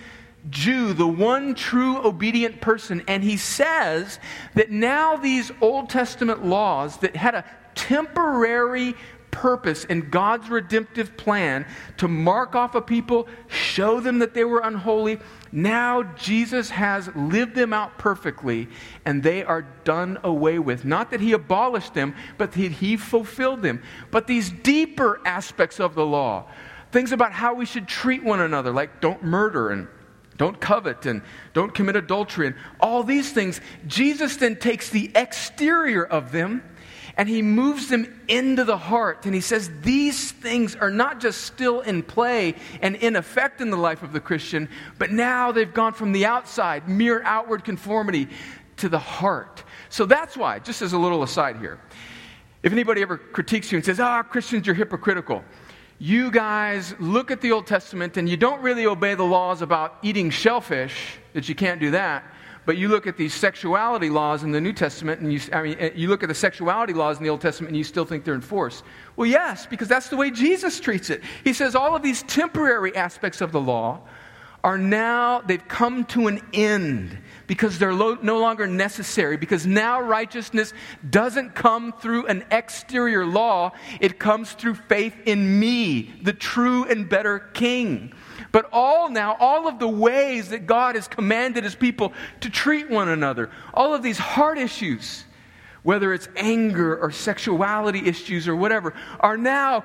Jew, 0.51 0.93
the 0.93 1.07
one 1.07 1.55
true 1.55 1.99
obedient 1.99 2.61
person. 2.61 3.03
And 3.09 3.23
he 3.23 3.37
says 3.37 4.19
that 4.55 4.71
now 4.71 5.17
these 5.17 5.51
Old 5.61 5.91
Testament 5.91 6.45
laws 6.45 6.99
that 6.99 7.17
had 7.17 7.35
a 7.35 7.45
temporary 7.75 8.95
purpose 9.31 9.85
in 9.85 10.11
God's 10.11 10.49
redemptive 10.49 11.17
plan 11.17 11.67
to 11.97 12.07
mark 12.07 12.55
off 12.55 12.77
a 12.77 12.81
people, 12.81 13.27
show 13.49 13.99
them 13.99 14.21
that 14.21 14.33
they 14.33 14.45
were 14.45 14.61
unholy. 14.61 15.19
Now 15.51 16.05
Jesus 16.05 16.71
has 16.71 17.11
lived 17.17 17.57
them 17.57 17.73
out 17.73 17.99
perfectly 17.99 18.69
and 19.05 19.23
they 19.23 19.43
are 19.43 19.63
done 19.83 20.19
away 20.23 20.61
with. 20.61 20.85
Not 20.85 21.11
that 21.11 21.21
he 21.21 21.33
abolished 21.33 21.95
them, 21.95 22.15
but 22.39 22.53
that 22.53 22.73
he 22.73 22.97
fulfilled 22.97 23.63
them. 23.63 23.83
But 24.13 24.29
these 24.29 24.51
deeper 24.51 25.21
aspects 25.25 25.81
of 25.81 25.97
the 25.97 26.07
law, 26.07 26.47
things 26.93 27.11
about 27.11 27.33
how 27.33 27.55
we 27.55 27.67
should 27.67 27.89
treat 27.89 28.23
one 28.23 28.41
another, 28.41 28.71
like 28.71 29.01
don't 29.01 29.25
murder 29.25 29.71
and 29.71 29.89
don't 30.37 30.61
covet 30.61 31.07
and 31.07 31.23
don't 31.53 31.75
commit 31.75 31.97
adultery 31.97 32.49
and 32.49 32.57
all 32.81 33.03
these 33.03 33.33
things. 33.33 33.61
Jesus 33.87 34.37
then 34.37 34.57
takes 34.57 34.91
the 34.91 35.11
exterior 35.15 36.05
of 36.05 36.33
them 36.33 36.63
and 37.17 37.29
he 37.29 37.43
moves 37.43 37.89
them 37.89 38.23
into 38.27 38.65
the 38.65 38.77
heart. 38.77 39.25
And 39.25 39.35
he 39.35 39.41
says 39.41 39.71
these 39.83 40.33
things 40.33 40.75
are 40.75 40.91
not 40.91 41.21
just 41.21 41.43
still 41.43 41.81
in 41.81 42.03
play 42.03 42.57
and 42.83 42.97
in 42.97 43.17
effect 43.17 43.61
in 43.61 43.71
the 43.71 43.77
life 43.77 44.03
of 44.03 44.13
the 44.13 44.21
Christian, 44.21 44.69
but 44.99 45.13
now 45.13 45.53
they've 45.53 45.73
gone 45.73 45.93
from 45.93 46.13
the 46.13 46.27
outside, 46.27 46.89
mere 46.89 47.23
outward 47.23 47.65
conformity, 47.65 48.29
to 48.79 48.89
the 48.89 48.99
heart. 48.99 49.63
So 49.89 50.05
that's 50.05 50.37
why, 50.37 50.59
just 50.59 50.83
as 50.83 50.93
a 50.93 50.99
little 50.99 51.23
aside 51.23 51.59
here, 51.59 51.79
if 52.65 52.73
anybody 52.73 53.03
ever 53.03 53.19
critiques 53.19 53.71
you 53.71 53.77
and 53.77 53.85
says, 53.85 54.01
ah, 54.01 54.23
Christians, 54.25 54.67
you're 54.67 54.75
hypocritical 54.75 55.45
you 55.99 56.31
guys 56.31 56.95
look 56.99 57.31
at 57.31 57.41
the 57.41 57.53
Old 57.53 57.67
Testament 57.67 58.17
and 58.17 58.29
you 58.29 58.37
don't 58.37 58.61
really 58.63 58.87
obey 58.87 59.15
the 59.15 59.25
laws 59.25 59.63
about 59.63 59.99
eating 60.03 60.31
shellfish, 60.31 61.19
that 61.33 61.49
you 61.49 61.55
can't 61.55 61.81
do 61.81 61.91
that, 61.93 62.25
but 62.67 62.79
you 62.79 62.89
look 62.89 63.07
at 63.07 63.17
these 63.17 63.35
sexuality 63.35 64.09
laws 64.09 64.43
in 64.43 64.51
the 64.51 64.61
New 64.61 64.73
Testament 64.73 65.21
and 65.21 65.33
you, 65.33 65.41
I 65.53 65.63
mean, 65.63 65.77
eh, 65.79 65.91
you 65.95 66.09
look 66.09 66.23
at 66.23 66.29
the 66.29 66.35
sexuality 66.35 66.95
laws 66.95 67.19
in 67.19 67.25
the 67.25 67.31
Old 67.31 67.41
Testament 67.41 67.71
and 67.71 67.77
you 67.77 67.85
still 67.85 68.05
think 68.05 68.25
they're 68.25 68.35
enforced. 68.35 68.85
Well, 69.17 69.29
yes, 69.29 69.67
because 69.67 69.89
that's 69.89 70.09
the 70.09 70.17
way 70.17 70.31
Jesus 70.31 70.81
treats 70.81 71.11
it. 71.11 71.23
He 71.45 71.53
says 71.53 71.75
all 71.75 71.95
of 71.95 72.03
these 72.03 72.23
temporary 72.25 72.97
aspects 72.97 73.41
of 73.41 73.53
the 73.53 73.61
law 73.61 74.01
are 74.65 74.79
now, 74.79 75.43
they've 75.43 75.69
come 75.69 76.05
to 76.07 76.27
an 76.27 76.41
end 76.55 77.19
because 77.47 77.79
they're 77.79 77.93
lo- 77.93 78.17
no 78.23 78.39
longer 78.39 78.67
necessary. 78.67 79.37
Because 79.37 79.67
now 79.67 80.01
righteousness 80.01 80.73
doesn't 81.11 81.55
come 81.55 81.93
through 81.93 82.27
an 82.27 82.47
exterior 82.51 83.27
law, 83.27 83.73
it 84.01 84.19
comes 84.19 84.53
through 84.53 84.77
faith 84.77 85.15
in 85.27 85.61
me, 85.61 86.15
the 86.23 86.33
true 86.33 86.85
and 86.85 87.07
better 87.07 87.41
King. 87.41 88.15
But 88.53 88.71
all 88.73 89.11
now, 89.11 89.37
all 89.39 89.69
of 89.69 89.79
the 89.79 89.89
ways 89.89 90.49
that 90.49 90.67
God 90.67 90.95
has 90.95 91.09
commanded 91.09 91.63
his 91.63 91.75
people 91.75 92.15
to 92.41 92.49
treat 92.49 92.89
one 92.89 93.11
another, 93.11 93.51
all 93.75 93.93
of 93.93 94.03
these 94.03 94.19
heart 94.19 94.57
issues, 94.57 95.25
whether 95.83 96.15
it's 96.15 96.29
anger 96.37 96.97
or 96.97 97.11
sexuality 97.11 98.07
issues 98.07 98.49
or 98.49 98.57
whatever, 98.57 98.95
are 99.21 99.37
now, 99.37 99.85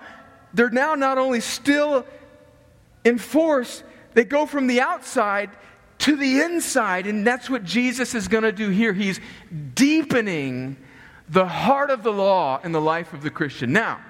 they're 0.53 0.69
now 0.69 0.95
not 0.95 1.17
only 1.17 1.41
still 1.41 2.05
in 3.03 3.17
force, 3.17 3.83
they 4.13 4.23
go 4.23 4.45
from 4.45 4.67
the 4.67 4.81
outside 4.81 5.49
to 5.99 6.15
the 6.15 6.41
inside. 6.41 7.07
And 7.07 7.25
that's 7.25 7.49
what 7.49 7.63
Jesus 7.63 8.15
is 8.15 8.27
going 8.27 8.43
to 8.43 8.51
do 8.51 8.69
here. 8.69 8.93
He's 8.93 9.19
deepening 9.75 10.77
the 11.27 11.45
heart 11.45 11.91
of 11.91 12.03
the 12.03 12.11
law 12.11 12.59
in 12.63 12.71
the 12.71 12.81
life 12.81 13.13
of 13.13 13.21
the 13.21 13.29
Christian. 13.29 13.71
Now, 13.71 14.01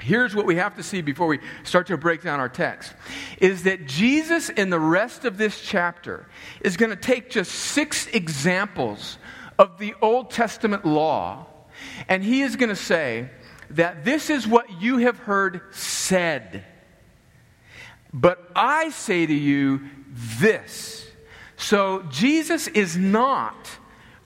here's 0.00 0.34
what 0.34 0.46
we 0.46 0.56
have 0.56 0.74
to 0.76 0.82
see 0.82 1.00
before 1.00 1.26
we 1.26 1.38
start 1.62 1.86
to 1.86 1.96
break 1.96 2.22
down 2.22 2.40
our 2.40 2.48
text 2.48 2.94
is 3.38 3.62
that 3.62 3.86
Jesus 3.86 4.50
in 4.50 4.70
the 4.70 4.80
rest 4.80 5.24
of 5.24 5.38
this 5.38 5.60
chapter 5.60 6.26
is 6.60 6.76
going 6.76 6.90
to 6.90 6.96
take 6.96 7.30
just 7.30 7.52
six 7.52 8.06
examples 8.08 9.18
of 9.58 9.78
the 9.78 9.94
Old 10.02 10.30
Testament 10.30 10.84
law 10.84 11.46
and 12.08 12.22
he 12.22 12.42
is 12.42 12.56
going 12.56 12.68
to 12.68 12.76
say 12.76 13.30
that 13.70 14.04
this 14.04 14.30
is 14.30 14.46
what 14.46 14.80
you 14.80 14.98
have 14.98 15.18
heard 15.18 15.60
said 15.70 16.64
But 18.16 18.50
I 18.56 18.88
say 18.88 19.26
to 19.26 19.34
you 19.34 19.82
this. 20.10 21.06
So 21.58 22.02
Jesus 22.10 22.66
is 22.66 22.96
not, 22.96 23.68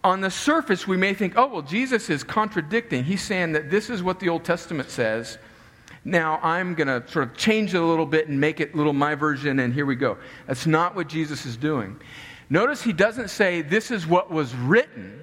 on 0.05 0.21
the 0.21 0.31
surface, 0.31 0.87
we 0.87 0.97
may 0.97 1.13
think, 1.13 1.35
oh, 1.37 1.49
well, 1.49 1.63
Jesus 1.63 2.09
is 2.09 2.23
contradicting. 2.23 3.03
He's 3.03 3.21
saying 3.21 3.53
that 3.53 3.69
this 3.69 3.91
is 3.91 4.01
what 4.01 4.21
the 4.21 4.29
Old 4.29 4.45
Testament 4.45 4.91
says. 4.91 5.39
Now 6.05 6.39
I'm 6.41 6.77
going 6.77 6.87
to 6.87 7.07
sort 7.11 7.29
of 7.29 7.37
change 7.37 7.75
it 7.75 7.79
a 7.79 7.85
little 7.85 8.07
bit 8.07 8.29
and 8.29 8.41
make 8.41 8.61
it 8.61 8.75
a 8.75 8.77
little 8.77 8.93
my 8.93 9.17
version, 9.17 9.59
and 9.59 9.75
here 9.75 9.87
we 9.87 9.97
go. 9.97 10.19
That's 10.47 10.69
not 10.69 10.95
what 10.95 11.09
Jesus 11.09 11.45
is 11.45 11.57
doing. 11.57 12.01
Notice 12.49 12.83
he 12.83 12.93
doesn't 12.93 13.29
say, 13.29 13.61
this 13.61 13.91
is 13.91 14.07
what 14.07 14.31
was 14.31 14.55
written. 14.55 15.21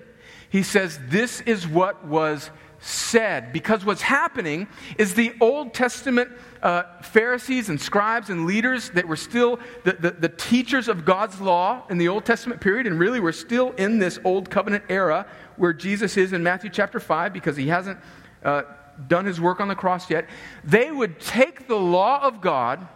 He 0.50 0.64
says, 0.64 1.00
this 1.10 1.42
is 1.42 1.68
what 1.68 2.06
was 2.06 2.50
said. 2.80 3.52
Because 3.52 3.84
what's 3.84 4.02
happening 4.02 4.68
is 4.98 5.14
the 5.14 5.34
Old 5.42 5.74
Testament 5.74 6.32
uh, 6.62 6.84
Pharisees 7.02 7.70
and 7.70 7.80
scribes 7.80 8.30
and 8.30 8.46
leaders 8.46 8.90
that 8.92 9.08
were 9.08 9.16
still 9.16 9.60
the, 9.84 9.94
the, 9.94 10.12
the, 10.12 10.30
teachers 10.30 10.88
of 10.88 11.06
God's 11.06 11.40
law 11.40 11.84
in 11.90 11.98
the 11.98 12.08
Old 12.08 12.26
Testament 12.26 12.62
period, 12.62 12.88
and 12.88 13.00
really 13.00 13.20
we're 13.20 13.32
still 13.32 13.72
in 13.74 14.00
this 14.00 14.20
Old 14.24 14.50
Covenant 14.50 14.84
era 14.90 15.28
where 15.58 15.74
Jesus 15.74 16.18
is 16.18 16.34
in 16.34 16.44
Matthew 16.44 16.70
chapter 16.70 17.00
5 17.00 17.34
because 17.34 17.58
he 17.58 17.68
hasn't 17.68 18.00
uh, 18.44 18.64
done 19.08 19.26
his 19.26 19.40
work 19.40 19.60
on 19.60 19.68
the 19.68 19.76
cross 19.76 20.10
yet. 20.10 20.28
They 20.64 20.92
would 20.92 21.20
take 21.20 21.68
the 21.68 21.76
law 21.76 22.22
of 22.24 22.42
God 22.42 22.88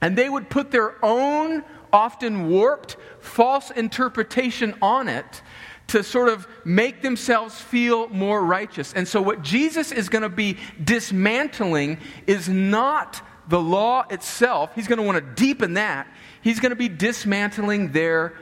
and 0.00 0.16
they 0.16 0.28
would 0.28 0.50
put 0.50 0.70
their 0.70 1.02
own, 1.04 1.64
often 1.92 2.48
warped, 2.48 2.96
false 3.20 3.70
interpretation 3.70 4.74
on 4.82 5.08
it 5.08 5.42
to 5.88 6.02
sort 6.02 6.28
of 6.28 6.46
make 6.64 7.02
themselves 7.02 7.60
feel 7.60 8.08
more 8.08 8.42
righteous. 8.42 8.92
And 8.94 9.06
so, 9.06 9.20
what 9.20 9.42
Jesus 9.42 9.92
is 9.92 10.08
going 10.08 10.22
to 10.22 10.28
be 10.28 10.58
dismantling 10.82 11.98
is 12.26 12.48
not 12.48 13.20
the 13.48 13.60
law 13.60 14.04
itself. 14.10 14.74
He's 14.74 14.88
going 14.88 14.98
to 14.98 15.04
want 15.04 15.18
to 15.18 15.42
deepen 15.42 15.74
that. 15.74 16.06
He's 16.42 16.60
going 16.60 16.70
to 16.70 16.76
be 16.76 16.88
dismantling 16.88 17.92
their, 17.92 18.34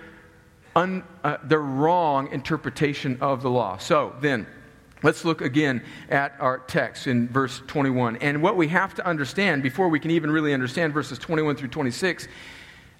un, 0.76 1.02
uh, 1.24 1.38
their 1.42 1.60
wrong 1.60 2.30
interpretation 2.32 3.18
of 3.20 3.42
the 3.42 3.50
law. 3.50 3.78
So, 3.78 4.14
then, 4.20 4.46
let's 5.02 5.24
look 5.24 5.40
again 5.40 5.82
at 6.08 6.34
our 6.38 6.58
text 6.58 7.06
in 7.06 7.28
verse 7.28 7.62
21. 7.66 8.16
And 8.18 8.42
what 8.42 8.56
we 8.56 8.68
have 8.68 8.94
to 8.96 9.06
understand 9.06 9.62
before 9.62 9.88
we 9.88 9.98
can 9.98 10.10
even 10.10 10.30
really 10.30 10.54
understand 10.54 10.92
verses 10.92 11.18
21 11.18 11.56
through 11.56 11.68
26 11.68 12.28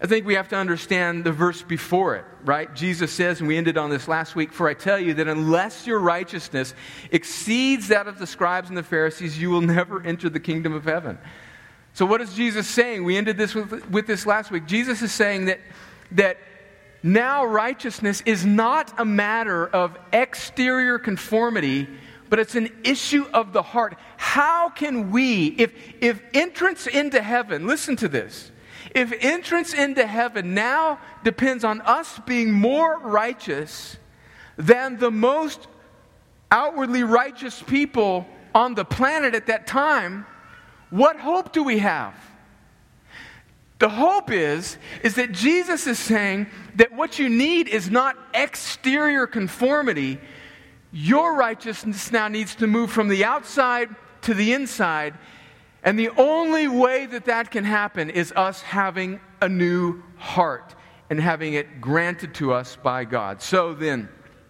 I 0.03 0.07
think 0.07 0.25
we 0.25 0.35
have 0.35 0.49
to 0.49 0.57
understand 0.57 1.25
the 1.25 1.33
verse 1.33 1.63
before 1.63 2.17
it, 2.17 2.25
right? 2.45 2.75
Jesus 2.75 3.13
says, 3.13 3.41
and 3.41 3.49
we 3.49 3.59
ended 3.59 3.77
on 3.77 3.91
this 3.91 4.09
last 4.09 4.35
week, 4.35 4.51
For 4.51 4.67
I 4.67 4.73
tell 4.73 4.99
you 4.99 5.13
that 5.15 5.29
unless 5.29 5.87
your 5.87 5.99
righteousness 5.99 6.75
exceeds 7.11 7.89
that 7.89 8.09
of 8.09 8.19
the 8.19 8.27
scribes 8.27 8.71
and 8.71 8.79
the 8.79 8.83
Pharisees, 8.83 9.39
you 9.39 9.51
will 9.51 9.61
never 9.61 10.03
enter 10.03 10.31
the 10.31 10.41
kingdom 10.41 10.73
of 10.73 10.85
heaven. 10.85 11.19
So, 11.93 12.07
what 12.07 12.23
is 12.23 12.33
Jesus 12.33 12.67
saying? 12.67 13.05
We 13.05 13.17
ended 13.17 13.37
this 13.37 13.55
with, 13.55 13.91
with 13.91 14.07
this 14.07 14.25
last 14.25 14.51
week. 14.51 14.67
Jesus 14.67 15.03
is 15.03 15.13
saying 15.13 15.47
that, 15.47 15.61
that 16.13 16.39
now 17.03 17.45
righteousness 17.45 18.23
is 18.25 18.47
not 18.47 18.99
a 18.99 19.05
matter 19.05 19.67
of 19.67 19.99
exterior 20.13 20.99
conformity, 20.99 21.89
but 22.31 22.39
it's 22.39 22.55
an 22.55 22.71
issue 22.85 23.27
of 23.35 23.53
the 23.53 23.63
heart. 23.63 23.99
How 24.17 24.71
can 24.71 25.11
we, 25.11 25.49
if, 25.49 25.73
if 26.01 26.23
entrance 26.33 26.87
into 26.87 27.21
heaven, 27.21 27.67
listen 27.67 27.97
to 27.97 28.09
this 28.09 28.50
if 28.95 29.13
entrance 29.21 29.73
into 29.73 30.07
heaven 30.07 30.55
now 30.55 30.99
depends 31.25 31.65
on 31.65 31.81
us 31.83 32.19
being 32.27 32.53
more 32.53 32.99
righteous 32.99 33.97
than 34.57 34.99
the 34.99 35.11
most 35.11 35.69
outwardly 36.51 37.05
righteous 37.05 37.63
people 37.63 38.27
on 38.55 38.75
the 38.75 38.85
planet 38.85 39.35
at 39.35 39.47
that 39.47 39.67
time, 39.67 40.27
what 40.91 41.19
hope 41.19 41.53
do 41.53 41.63
we 41.63 41.79
have? 41.79 42.15
The 43.79 43.89
hope 43.89 44.31
is 44.31 44.77
is 45.03 45.15
that 45.15 45.33
Jesus 45.33 45.87
is 45.87 45.99
saying 45.99 46.49
that 46.75 46.93
what 46.93 47.19
you 47.19 47.29
need 47.29 47.69
is 47.69 47.91
not 47.91 48.17
exterior 48.35 49.27
conformity. 49.27 50.19
Your 50.93 51.35
righteousness 51.35 52.13
now 52.13 52.29
needs 52.29 52.55
to 52.57 52.67
move 52.67 52.91
from 52.91 53.09
the 53.09 53.25
outside 53.25 53.89
to 54.23 54.35
the 54.35 54.53
inside 54.53 55.15
and 55.83 55.99
the 55.99 56.11
only 56.11 56.69
way 56.69 57.07
that 57.07 57.25
that 57.25 57.51
can 57.51 57.65
happen 57.65 58.11
is 58.11 58.33
us 58.37 58.61
having 58.63 59.21
a 59.41 59.49
new 59.49 60.03
heart 60.17 60.75
and 61.09 61.21
having 61.21 61.55
it 61.55 61.81
granted 61.81 62.35
to 62.35 62.53
us 62.53 62.77
by 62.77 63.05
God. 63.05 63.41
So 63.41 63.75
then, 63.75 64.09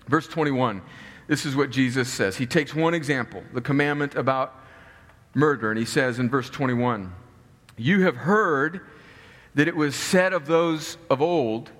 verse 0.09 0.27
21, 0.27 0.83
this 1.29 1.47
is 1.47 1.55
what 1.55 1.71
Jesus 1.71 2.09
says. 2.09 2.37
He 2.37 2.47
takes 2.47 2.75
one 2.75 2.95
example, 2.95 3.45
the 3.55 3.61
commandment 3.61 4.17
about 4.17 4.55
murder, 5.35 5.71
and 5.71 5.79
he 5.79 5.85
says 5.85 6.19
in 6.19 6.29
verse 6.29 6.51
21, 6.51 7.13
You 7.77 8.03
have 8.03 8.17
heard 8.17 8.81
that 9.55 9.69
it 9.69 9.77
was 9.77 9.95
said 9.95 10.33
of 10.33 10.47
those 10.47 10.99
of 11.09 11.23
old, 11.23 11.71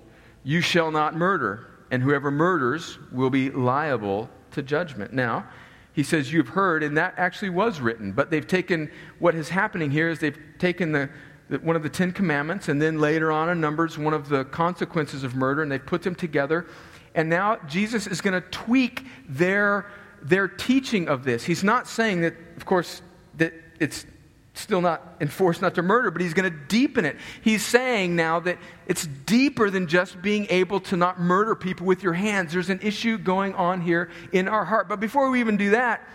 You 0.43 0.61
shall 0.61 0.91
not 0.91 1.15
murder, 1.15 1.67
and 1.91 2.01
whoever 2.01 2.31
murders 2.31 2.97
will 3.11 3.29
be 3.29 3.49
liable 3.49 4.29
to 4.51 4.61
judgment. 4.61 5.13
Now, 5.13 5.45
he 5.93 6.03
says, 6.03 6.31
You've 6.31 6.49
heard, 6.49 6.83
and 6.83 6.97
that 6.97 7.13
actually 7.17 7.49
was 7.49 7.81
written. 7.81 8.11
But 8.11 8.29
they've 8.29 8.47
taken 8.47 8.89
what 9.19 9.35
is 9.35 9.49
happening 9.49 9.91
here 9.91 10.09
is 10.09 10.19
they've 10.19 10.39
taken 10.57 10.91
the, 10.91 11.09
the, 11.49 11.59
one 11.59 11.75
of 11.75 11.83
the 11.83 11.89
Ten 11.89 12.11
Commandments, 12.11 12.69
and 12.69 12.81
then 12.81 12.99
later 12.99 13.31
on 13.31 13.49
in 13.49 13.59
Numbers, 13.59 13.97
one 13.97 14.13
of 14.13 14.29
the 14.29 14.45
consequences 14.45 15.23
of 15.23 15.35
murder, 15.35 15.61
and 15.61 15.71
they've 15.71 15.85
put 15.85 16.03
them 16.03 16.15
together. 16.15 16.65
And 17.13 17.29
now 17.29 17.57
Jesus 17.67 18.07
is 18.07 18.21
going 18.21 18.41
to 18.41 18.47
tweak 18.49 19.05
their, 19.27 19.85
their 20.21 20.47
teaching 20.47 21.09
of 21.09 21.23
this. 21.23 21.43
He's 21.43 21.63
not 21.63 21.87
saying 21.87 22.21
that, 22.21 22.35
of 22.55 22.65
course, 22.65 23.01
that 23.35 23.53
it's 23.79 24.05
still 24.53 24.81
not 24.81 25.15
enforced 25.21 25.61
not 25.61 25.75
to 25.75 25.81
murder, 25.81 26.11
but 26.11 26.21
he's 26.21 26.33
going 26.33 26.51
to 26.51 26.57
deepen 26.67 27.05
it. 27.05 27.15
He's 27.41 27.65
saying 27.65 28.15
now 28.15 28.39
that 28.41 28.57
it's 28.85 29.07
deeper 29.07 29.69
than 29.69 29.87
just 29.87 30.21
being 30.21 30.47
able 30.49 30.79
to 30.81 30.97
not 30.97 31.19
murder 31.19 31.55
people 31.55 31.85
with 31.85 32.03
your 32.03 32.13
hands. 32.13 32.51
There's 32.51 32.69
an 32.69 32.81
issue 32.81 33.17
going 33.17 33.53
on 33.55 33.81
here 33.81 34.09
in 34.33 34.47
our 34.47 34.65
heart. 34.65 34.89
But 34.89 34.99
before 34.99 35.29
we 35.29 35.39
even 35.39 35.55
do 35.55 35.71
that, 35.71 36.05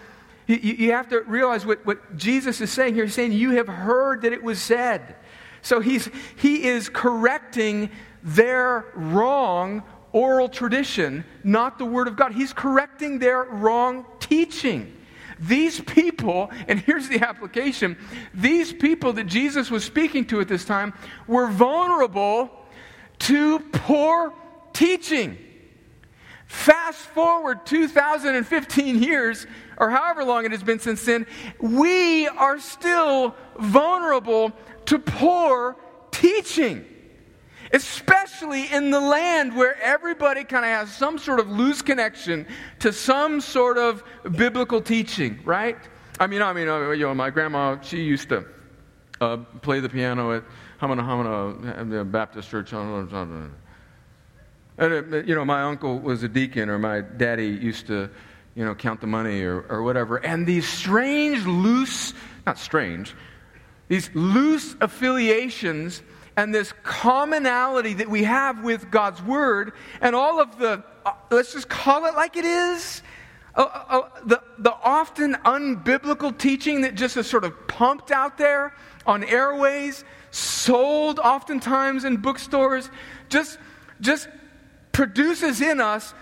you, 0.47 0.57
you 0.57 0.93
have 0.93 1.09
to 1.09 1.23
realize 1.23 1.65
what, 1.65 1.85
what 1.87 2.17
Jesus 2.17 2.61
is 2.61 2.71
saying 2.71 2.95
here. 2.95 3.05
He's 3.05 3.15
saying, 3.15 3.33
You 3.33 3.53
have 3.53 3.69
heard 3.69 4.23
that 4.23 4.33
it 4.33 4.43
was 4.43 4.61
said. 4.61 5.17
So 5.63 5.81
he's, 5.81 6.09
he 6.37 6.65
is 6.65 6.89
correcting 6.89 7.91
their 8.23 8.85
wrong 8.95 9.83
oral 10.13 10.49
tradition, 10.49 11.25
not 11.43 11.79
the 11.79 11.85
Word 11.85 12.07
of 12.07 12.17
God. 12.17 12.33
He's 12.33 12.53
correcting 12.53 13.19
their 13.19 13.45
wrong 13.45 14.07
teaching. 14.21 14.97
These 15.39 15.81
people, 15.81 16.51
and 16.67 16.81
here's 16.81 17.09
the 17.09 17.21
application 17.21 17.97
these 18.33 18.73
people 18.73 19.13
that 19.15 19.25
Jesus 19.25 19.71
was 19.71 19.85
speaking 19.85 20.25
to 20.27 20.41
at 20.41 20.49
this 20.49 20.65
time 20.65 20.95
were 21.27 21.49
vulnerable 21.49 22.51
to 23.21 23.59
poor 23.73 24.33
teaching. 24.73 25.39
Fast 26.47 27.01
forward 27.01 27.67
2015 27.67 29.03
years, 29.03 29.47
or 29.79 29.91
however 29.91 30.25
long 30.25 30.45
it 30.45 30.53
has 30.53 30.63
been 30.63 30.79
since 30.79 31.05
then, 31.05 31.27
we 31.61 32.29
are 32.29 32.59
still 32.59 33.35
vulnerable 33.59 34.53
to 34.87 34.99
poor 34.99 35.77
teaching 36.13 36.85
especially 37.77 38.73
in 38.73 38.91
the 38.91 38.99
land 38.99 39.55
where 39.55 39.79
everybody 39.83 40.45
kind 40.45 40.65
of 40.65 40.71
has 40.71 40.91
some 40.97 41.19
sort 41.19 41.39
of 41.39 41.51
loose 41.51 41.83
connection 41.83 42.47
to 42.79 42.91
some 42.91 43.39
sort 43.39 43.77
of 43.77 44.03
biblical 44.35 44.81
teaching, 44.81 45.39
right? 45.45 45.77
I 46.19 46.27
mean, 46.27 46.41
I 46.41 46.55
mean, 46.55 46.69
uh, 46.69 46.91
you 46.91 47.05
know, 47.05 47.15
my 47.15 47.29
grandma, 47.29 47.79
she 47.83 48.03
used 48.03 48.31
to 48.31 48.47
uh, 49.21 49.37
play 49.61 49.81
the 49.81 49.91
piano 49.91 50.33
at 50.33 50.45
Hamana 50.81 51.03
Hamana 51.03 52.01
uh, 52.01 52.05
Baptist 52.05 52.49
Church. 52.49 52.73
And, 52.73 53.53
uh, 54.79 55.17
you 55.19 55.35
know, 55.35 55.45
my 55.45 55.63
uncle 55.63 55.99
was 55.99 56.23
a 56.23 56.29
deacon, 56.29 56.71
or 56.71 56.79
my 56.79 57.03
daddy 57.03 57.49
used 57.49 57.89
to, 57.89 58.09
you 58.55 58.65
know, 58.65 58.75
count 58.75 59.03
the 59.03 59.07
money 59.07 59.43
or, 59.43 59.67
or 59.69 59.83
whatever. 59.83 60.17
And 60.17 60.47
these 60.47 60.67
strange, 60.67 61.45
loose, 61.45 62.15
not 62.47 62.59
strange, 62.59 63.15
these 63.89 64.09
loose 64.15 64.77
affiliations 64.81 66.03
and 66.37 66.55
this 66.55 66.73
commonality 66.83 67.95
that 67.95 68.09
we 68.09 68.25
have 68.25 68.63
with 68.63 68.91
God's 68.91 69.23
Word 69.23 69.73
and 70.01 70.15
all 70.15 70.41
of 70.41 70.59
the, 70.59 70.85
uh, 71.05 71.13
let's 71.31 71.55
just 71.55 71.69
call 71.69 72.05
it 72.07 72.15
like 72.15 72.37
it 72.37 72.45
is, 72.45 73.03
uh, 73.55 73.63
uh, 73.63 73.85
uh, 73.89 74.09
the, 74.27 74.43
the 74.59 74.73
often 74.73 75.35
unbiblical 75.45 76.37
teaching 76.37 76.83
that 76.83 76.95
just 76.95 77.17
is 77.17 77.27
sort 77.27 77.45
of 77.45 77.67
pumped 77.67 78.11
out 78.11 78.37
there 78.37 78.75
on 79.07 79.25
airways, 79.25 80.05
sold 80.31 81.19
oftentimes 81.19 82.05
in 82.05 82.19
bookstores, 82.19 82.91
just, 83.31 83.59
just 84.01 84.29
produces 84.93 85.63
in 85.63 85.81
us 85.81 86.13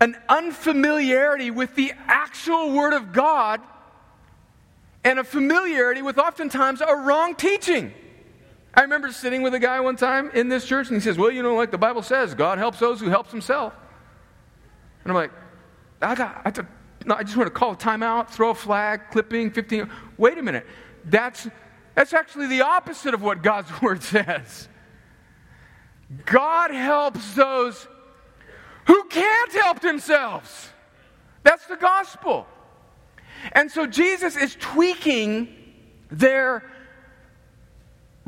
an 0.00 0.16
unfamiliarity 0.28 1.50
with 1.50 1.76
the 1.76 1.92
actual 2.06 2.72
Word 2.72 2.92
of 2.92 3.12
God 3.12 3.60
and 5.04 5.18
a 5.18 5.24
familiarity 5.24 6.02
with 6.02 6.18
oftentimes 6.18 6.80
a 6.80 6.94
wrong 6.96 7.36
teaching. 7.36 7.92
I 8.74 8.82
remember 8.82 9.10
sitting 9.10 9.42
with 9.42 9.54
a 9.54 9.58
guy 9.58 9.80
one 9.80 9.96
time 9.96 10.30
in 10.32 10.48
this 10.48 10.64
church, 10.64 10.88
and 10.88 10.96
he 10.96 11.00
says, 11.00 11.18
Well, 11.18 11.30
you 11.30 11.42
know, 11.42 11.54
like 11.54 11.70
the 11.70 11.78
Bible 11.78 12.02
says, 12.02 12.34
God 12.34 12.58
helps 12.58 12.78
those 12.78 13.00
who 13.00 13.08
helps 13.08 13.30
himself. 13.30 13.74
And 15.02 15.10
I'm 15.10 15.16
like, 15.16 15.32
I, 16.00 16.14
got, 16.14 16.42
I, 16.44 16.52
no, 17.04 17.14
I 17.14 17.22
just 17.22 17.36
want 17.36 17.46
to 17.46 17.50
call 17.52 17.72
a 17.72 17.76
timeout, 17.76 18.28
throw 18.28 18.50
a 18.50 18.54
flag, 18.54 19.10
clipping, 19.10 19.50
15. 19.50 19.90
Wait 20.18 20.38
a 20.38 20.42
minute. 20.42 20.66
That's, 21.04 21.48
That's 21.94 22.12
actually 22.12 22.46
the 22.46 22.62
opposite 22.62 23.14
of 23.14 23.22
what 23.22 23.42
God's 23.42 23.70
word 23.82 24.02
says. 24.02 24.68
God 26.26 26.70
helps 26.70 27.34
those 27.34 27.86
who 28.86 29.04
can't 29.04 29.52
help 29.52 29.80
themselves. 29.80 30.68
That's 31.42 31.66
the 31.66 31.76
gospel. 31.76 32.46
And 33.52 33.70
so 33.70 33.86
Jesus 33.86 34.36
is 34.36 34.56
tweaking 34.58 35.56
their 36.10 36.69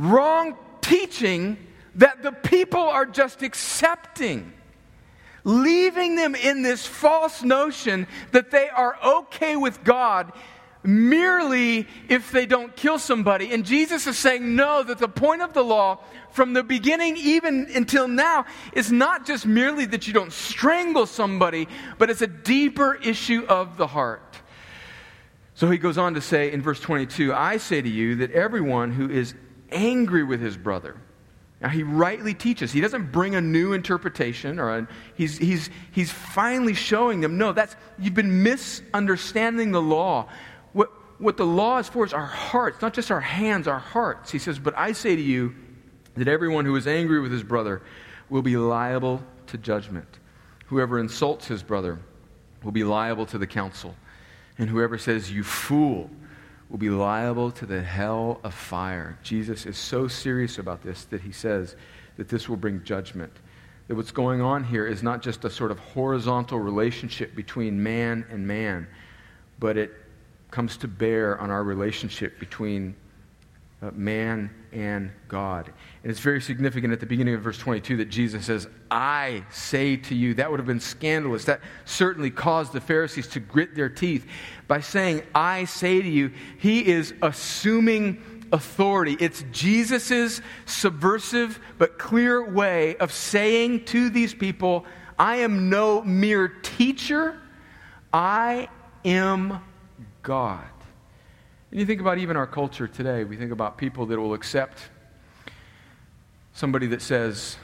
wrong 0.03 0.57
teaching 0.81 1.57
that 1.95 2.23
the 2.23 2.33
people 2.33 2.81
are 2.81 3.07
just 3.07 3.43
accepting, 3.43 4.53
leaving 5.45 6.17
them 6.17 6.35
in 6.35 6.63
this 6.63 6.87
false 6.87 7.43
notion 7.43 8.07
that 8.33 8.51
they 8.51 8.69
are 8.69 8.97
okay 9.05 9.57
with 9.57 9.85
God 9.85 10.33
merely 10.85 11.87
if 12.09 12.33
they 12.33 12.45
don't 12.45 12.75
kill 12.75 12.99
somebody. 12.99 13.53
And 13.53 13.65
Jesus 13.65 14.07
is 14.07 14.19
saying, 14.19 14.57
no, 14.57 14.83
that 14.83 14.99
the 14.99 15.09
point 15.09 15.43
of 15.43 15.53
the 15.53 15.63
law 15.63 16.01
from 16.33 16.55
the 16.55 16.65
beginning 16.65 17.17
even 17.19 17.69
until 17.75 18.09
now 18.09 18.47
is 18.73 18.91
not 18.91 19.25
just 19.25 19.47
merely 19.47 19.85
that 19.87 20.09
you 20.09 20.13
don't 20.13 20.33
strangle 20.33 21.07
somebody, 21.07 21.69
but 21.99 22.11
it's 22.11 22.23
a 22.23 22.27
deeper 22.27 22.95
issue 22.95 23.45
of 23.49 23.77
the 23.77 23.87
heart. 23.87 24.39
So 25.55 25.71
he 25.71 25.79
goes 25.79 25.99
on 25.99 26.15
to 26.15 26.21
say 26.21 26.51
in 26.51 26.63
verse 26.63 26.81
22 26.81 27.33
I 27.33 27.59
say 27.59 27.81
to 27.81 27.89
you 27.89 28.17
that 28.17 28.33
everyone 28.33 28.91
who 28.91 29.09
is 29.09 29.35
angry 29.73 30.23
with 30.23 30.41
his 30.41 30.57
brother, 30.57 30.97
now 31.63 31.69
he 31.69 31.85
rightly 31.85 32.35
teaches. 32.35 32.73
He 32.73 32.81
doesn't 32.81 33.13
bring 33.13 33.37
a 33.37 33.41
new 33.41 33.73
interpretation 33.73 34.59
or 34.59 34.71
a, 34.71 34.89
he's, 35.15 35.39
he's, 35.39 35.71
he's 35.93 36.11
finally 36.11 36.75
showing 36.75 37.21
them, 37.21 37.39
no, 37.39 37.53
that's 37.53 37.77
you've 38.01 38.15
been 38.15 38.43
misunderstanding 38.43 39.71
the 39.71 39.81
law. 39.81 40.29
What, 40.73 40.91
what 41.19 41.37
the 41.37 41.47
law 41.47 41.79
is 41.79 41.89
for 41.89 42.05
is 42.05 42.13
our 42.13 42.27
hearts, 42.27 42.83
not 42.83 42.95
just 42.95 43.13
our 43.13 43.21
hands, 43.21 43.69
our 43.69 43.79
hearts. 43.79 44.33
He 44.33 44.41
says, 44.41 44.59
But 44.59 44.77
I 44.77 44.91
say 44.91 45.15
to 45.15 45.23
you 45.23 45.55
that 46.17 46.27
everyone 46.27 46.65
who 46.65 46.75
is 46.75 46.89
angry 46.89 47.21
with 47.21 47.31
his 47.31 47.45
brother 47.45 47.81
will 48.29 48.43
be 48.43 48.57
liable 48.57 49.23
to 49.47 49.57
judgment. 49.57 50.19
Whoever 50.67 50.99
insults 50.99 51.47
his 51.47 51.63
brother 51.63 52.01
will 52.65 52.73
be 52.73 52.83
liable 52.83 53.27
to 53.27 53.39
the 53.39 53.47
council. 53.47 53.95
And 54.59 54.69
whoever 54.69 54.99
says, 54.99 55.31
You 55.31 55.45
fool, 55.45 56.11
will 56.73 56.79
be 56.79 56.89
liable 56.89 57.51
to 57.51 57.67
the 57.67 57.83
hell 57.83 58.41
of 58.43 58.55
fire. 58.55 59.19
Jesus 59.23 59.67
is 59.67 59.77
so 59.77 60.09
serious 60.09 60.57
about 60.57 60.83
this 60.83 61.05
that 61.05 61.21
he 61.21 61.31
says 61.31 61.77
that 62.17 62.31
this 62.31 62.49
will 62.49 62.57
bring 62.57 62.83
judgment. 62.83 63.31
That 63.89 63.95
what's 63.95 64.11
going 64.11 64.41
on 64.41 64.65
here 64.65 64.87
is 64.87 65.03
not 65.03 65.21
just 65.21 65.45
a 65.45 65.51
sort 65.51 65.71
of 65.71 65.79
horizontal 65.79 66.59
relationship 66.59 67.37
between 67.37 67.83
man 67.83 68.25
and 68.31 68.49
man, 68.49 68.87
but 69.59 69.77
it 69.77 69.93
comes 70.51 70.79
to 70.79 70.89
bear 70.89 71.39
on 71.39 71.51
our 71.51 71.63
relationship 71.63 72.41
between 72.41 72.97
Uh, 73.83 73.91
man 73.95 74.49
and 74.71 75.11
God. 75.27 75.73
And 76.05 76.11
it's 76.13 76.21
very 76.21 76.41
significant 76.41 76.93
at 76.93 77.01
the 77.01 77.07
beginning 77.07 77.35
of 77.35 77.41
verse 77.41 77.59
22 77.59 77.97
that 77.97 78.11
Jesus 78.11 78.47
says, 78.47 78.69
I 78.93 79.45
say 79.51 79.97
to 79.97 80.15
you. 80.15 80.35
That 80.35 80.53
would 80.53 80.61
have 80.61 80.69
been 80.69 80.79
scandalous. 80.79 81.47
That 81.47 81.61
certainly 81.85 82.31
caused 82.31 82.73
the 82.73 82.81
Pharisees 82.81 83.27
to 83.29 83.41
grit 83.41 83.75
their 83.75 83.89
teeth. 83.89 84.25
By 84.69 84.83
saying, 84.83 85.25
I 85.35 85.65
say 85.65 86.01
to 86.01 86.09
you, 86.09 86.31
he 86.59 86.87
is 86.87 87.13
assuming 87.23 88.47
authority. 88.53 89.17
It's 89.19 89.45
Jesus' 89.51 90.41
subversive 90.65 91.59
but 91.77 91.99
clear 91.99 92.49
way 92.49 92.95
of 92.99 93.11
saying 93.11 93.87
to 93.87 94.11
these 94.11 94.33
people, 94.33 94.87
I 95.19 95.39
am 95.39 95.71
no 95.71 96.03
mere 96.03 96.47
teacher, 96.47 97.37
I 98.13 98.69
am 99.05 99.61
God. 100.23 100.63
And 101.73 101.81
you 101.81 101.87
think 101.87 102.03
about 102.03 102.19
even 102.19 102.37
our 102.37 102.47
culture 102.47 102.87
today, 102.87 103.25
we 103.25 103.39
think 103.39 103.51
about 103.51 103.79
people 103.79 104.05
that 104.05 104.19
will 104.19 104.35
accept 104.35 104.91
somebody 106.53 106.87
that 106.89 107.01
says, 107.01 107.57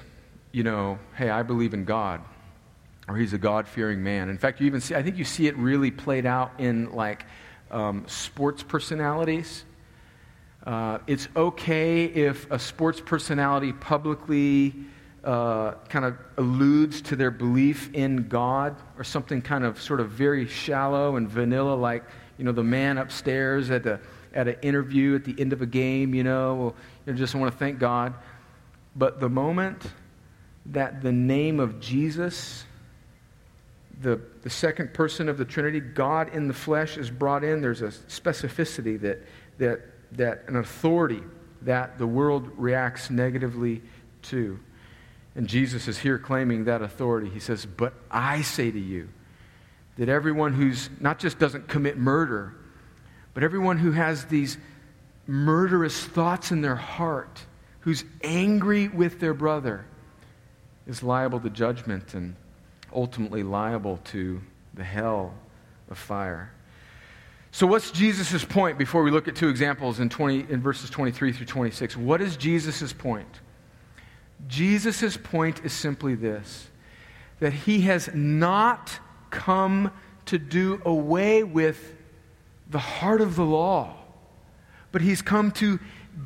you 0.50 0.62
know, 0.62 0.98
hey, 1.14 1.28
I 1.28 1.42
believe 1.42 1.74
in 1.74 1.84
God, 1.84 2.22
or 3.06 3.18
he's 3.18 3.34
a 3.34 3.38
God 3.38 3.68
fearing 3.68 4.02
man. 4.02 4.30
In 4.30 4.38
fact, 4.38 4.60
you 4.60 4.66
even 4.66 4.80
see, 4.80 4.94
I 4.94 5.02
think 5.02 5.18
you 5.18 5.24
see 5.24 5.46
it 5.46 5.54
really 5.58 5.90
played 5.90 6.24
out 6.24 6.52
in 6.56 6.90
like 6.94 7.26
um, 7.70 8.04
sports 8.08 8.62
personalities. 8.62 9.66
Uh, 10.64 11.00
it's 11.06 11.28
okay 11.36 12.06
if 12.06 12.50
a 12.50 12.58
sports 12.58 13.02
personality 13.04 13.74
publicly 13.74 14.74
uh, 15.22 15.72
kind 15.90 16.06
of 16.06 16.16
alludes 16.38 17.02
to 17.02 17.16
their 17.16 17.30
belief 17.30 17.92
in 17.92 18.26
God 18.26 18.74
or 18.96 19.04
something 19.04 19.42
kind 19.42 19.64
of 19.64 19.78
sort 19.82 20.00
of 20.00 20.08
very 20.08 20.46
shallow 20.46 21.16
and 21.16 21.28
vanilla, 21.28 21.74
like 21.74 22.04
you 22.38 22.44
know, 22.44 22.52
the 22.52 22.64
man 22.64 22.98
upstairs 22.98 23.70
at, 23.70 23.82
the, 23.82 24.00
at 24.32 24.48
an 24.48 24.56
interview 24.62 25.16
at 25.16 25.24
the 25.24 25.34
end 25.38 25.52
of 25.52 25.60
a 25.60 25.66
game, 25.66 26.14
you 26.14 26.24
know, 26.24 26.54
well, 26.54 26.74
you 27.06 27.12
just 27.12 27.34
want 27.34 27.52
to 27.52 27.58
thank 27.58 27.78
God. 27.78 28.14
But 28.96 29.20
the 29.20 29.28
moment 29.28 29.82
that 30.66 31.02
the 31.02 31.12
name 31.12 31.60
of 31.60 31.80
Jesus, 31.80 32.64
the, 34.00 34.20
the 34.42 34.50
second 34.50 34.94
person 34.94 35.28
of 35.28 35.36
the 35.36 35.44
Trinity, 35.44 35.80
God 35.80 36.34
in 36.34 36.48
the 36.48 36.54
flesh, 36.54 36.96
is 36.96 37.10
brought 37.10 37.42
in, 37.44 37.60
there's 37.60 37.82
a 37.82 37.88
specificity 37.88 39.00
that, 39.00 39.22
that, 39.58 39.80
that 40.12 40.44
an 40.48 40.56
authority 40.56 41.22
that 41.62 41.98
the 41.98 42.06
world 42.06 42.50
reacts 42.56 43.10
negatively 43.10 43.82
to. 44.22 44.58
And 45.34 45.46
Jesus 45.46 45.88
is 45.88 45.98
here 45.98 46.18
claiming 46.18 46.64
that 46.64 46.82
authority. 46.82 47.28
He 47.28 47.40
says, 47.40 47.66
But 47.66 47.94
I 48.10 48.42
say 48.42 48.70
to 48.70 48.78
you, 48.78 49.08
that 49.98 50.08
everyone 50.08 50.54
who's 50.54 50.88
not 51.00 51.18
just 51.18 51.38
doesn't 51.38 51.68
commit 51.68 51.98
murder, 51.98 52.54
but 53.34 53.42
everyone 53.42 53.78
who 53.78 53.92
has 53.92 54.24
these 54.26 54.56
murderous 55.26 56.04
thoughts 56.04 56.52
in 56.52 56.62
their 56.62 56.76
heart, 56.76 57.44
who's 57.80 58.04
angry 58.22 58.88
with 58.88 59.20
their 59.20 59.34
brother, 59.34 59.84
is 60.86 61.02
liable 61.02 61.40
to 61.40 61.50
judgment 61.50 62.14
and 62.14 62.34
ultimately 62.92 63.42
liable 63.42 63.98
to 64.04 64.40
the 64.74 64.84
hell 64.84 65.34
of 65.90 65.98
fire. 65.98 66.52
So, 67.50 67.66
what's 67.66 67.90
Jesus' 67.90 68.44
point 68.44 68.78
before 68.78 69.02
we 69.02 69.10
look 69.10 69.26
at 69.26 69.34
two 69.34 69.48
examples 69.48 70.00
in, 70.00 70.08
20, 70.08 70.46
in 70.48 70.60
verses 70.60 70.90
23 70.90 71.32
through 71.32 71.46
26? 71.46 71.96
What 71.96 72.20
is 72.20 72.36
Jesus' 72.36 72.92
point? 72.92 73.40
Jesus' 74.46 75.16
point 75.16 75.64
is 75.64 75.72
simply 75.72 76.14
this 76.14 76.68
that 77.40 77.52
he 77.52 77.82
has 77.82 78.10
not 78.14 78.98
come 79.30 79.90
to 80.26 80.38
do 80.38 80.80
away 80.84 81.42
with 81.42 81.94
the 82.68 82.78
heart 82.78 83.20
of 83.20 83.36
the 83.36 83.44
law, 83.44 83.94
but 84.92 85.00
he's 85.00 85.22
come 85.22 85.50
to 85.52 85.78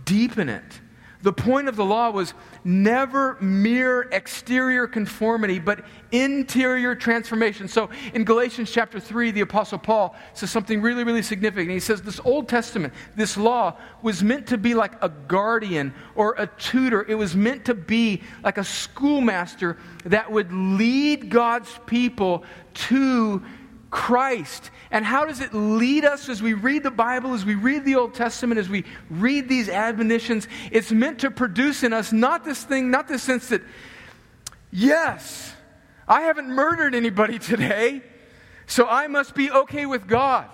deepen 0.05 0.49
it. 0.49 0.81
The 1.23 1.33
point 1.33 1.69
of 1.69 1.77
the 1.77 1.85
law 1.85 2.11
was 2.11 2.35
never 2.65 3.37
mere 3.41 4.03
exterior 4.13 4.87
conformity, 4.87 5.59
but 5.59 5.85
interior 6.11 6.95
transformation. 6.95 7.69
So 7.69 7.91
in 8.13 8.25
Galatians 8.25 8.71
chapter 8.71 8.99
3, 8.99 9.31
the 9.31 9.41
Apostle 9.43 9.79
Paul 9.79 10.17
says 10.35 10.51
something 10.51 10.83
really, 10.83 11.05
really 11.05 11.23
significant. 11.23 11.71
He 11.71 11.81
says, 11.81 12.03
This 12.03 12.21
Old 12.25 12.49
Testament, 12.49 12.93
this 13.17 13.37
law, 13.37 13.77
was 14.03 14.23
meant 14.23 14.49
to 14.49 14.59
be 14.59 14.75
like 14.75 15.01
a 15.03 15.09
guardian 15.09 15.95
or 16.17 16.35
a 16.39 16.47
tutor. 16.47 17.05
It 17.09 17.15
was 17.15 17.37
meant 17.37 17.65
to 17.67 17.75
be 17.75 18.23
like 18.43 18.59
a 18.59 18.65
schoolmaster 18.65 19.79
that 20.05 20.31
would 20.31 20.53
lead 20.53 21.31
God's 21.31 21.71
people 21.87 22.45
to 22.75 23.43
Christ. 23.93 24.71
And 24.91 25.05
how 25.05 25.27
does 25.27 25.41
it 25.41 25.53
lead 25.53 26.05
us 26.07 26.31
as 26.31 26.43
we 26.43 26.55
read 26.55 26.83
the 26.83 26.91
Bible, 26.91 27.35
as 27.35 27.45
we 27.45 27.55
read 27.55 27.85
the 27.85 27.95
Old 27.95 28.15
Testament, 28.15 28.59
as 28.59 28.69
we 28.69 28.85
read 29.11 29.51
these 29.51 29.69
admonitions? 29.69 30.49
It's 30.73 30.91
meant 30.91 31.21
to 31.21 31.31
produce 31.31 31.83
in 31.83 31.93
us 31.93 32.11
not 32.11 32.43
this 32.43 32.65
thing, 32.65 32.91
not 32.91 33.07
this 33.07 33.23
sense 33.23 33.51
that, 33.51 33.61
yes, 34.73 35.53
I 36.09 36.23
haven't 36.23 36.49
murdered 36.49 36.95
anybody 36.95 37.39
today, 37.39 38.03
so 38.67 38.89
I 38.89 39.09
must 39.09 39.35
be 39.35 39.51
okay 39.51 39.85
with 39.85 40.09
God. 40.09 40.49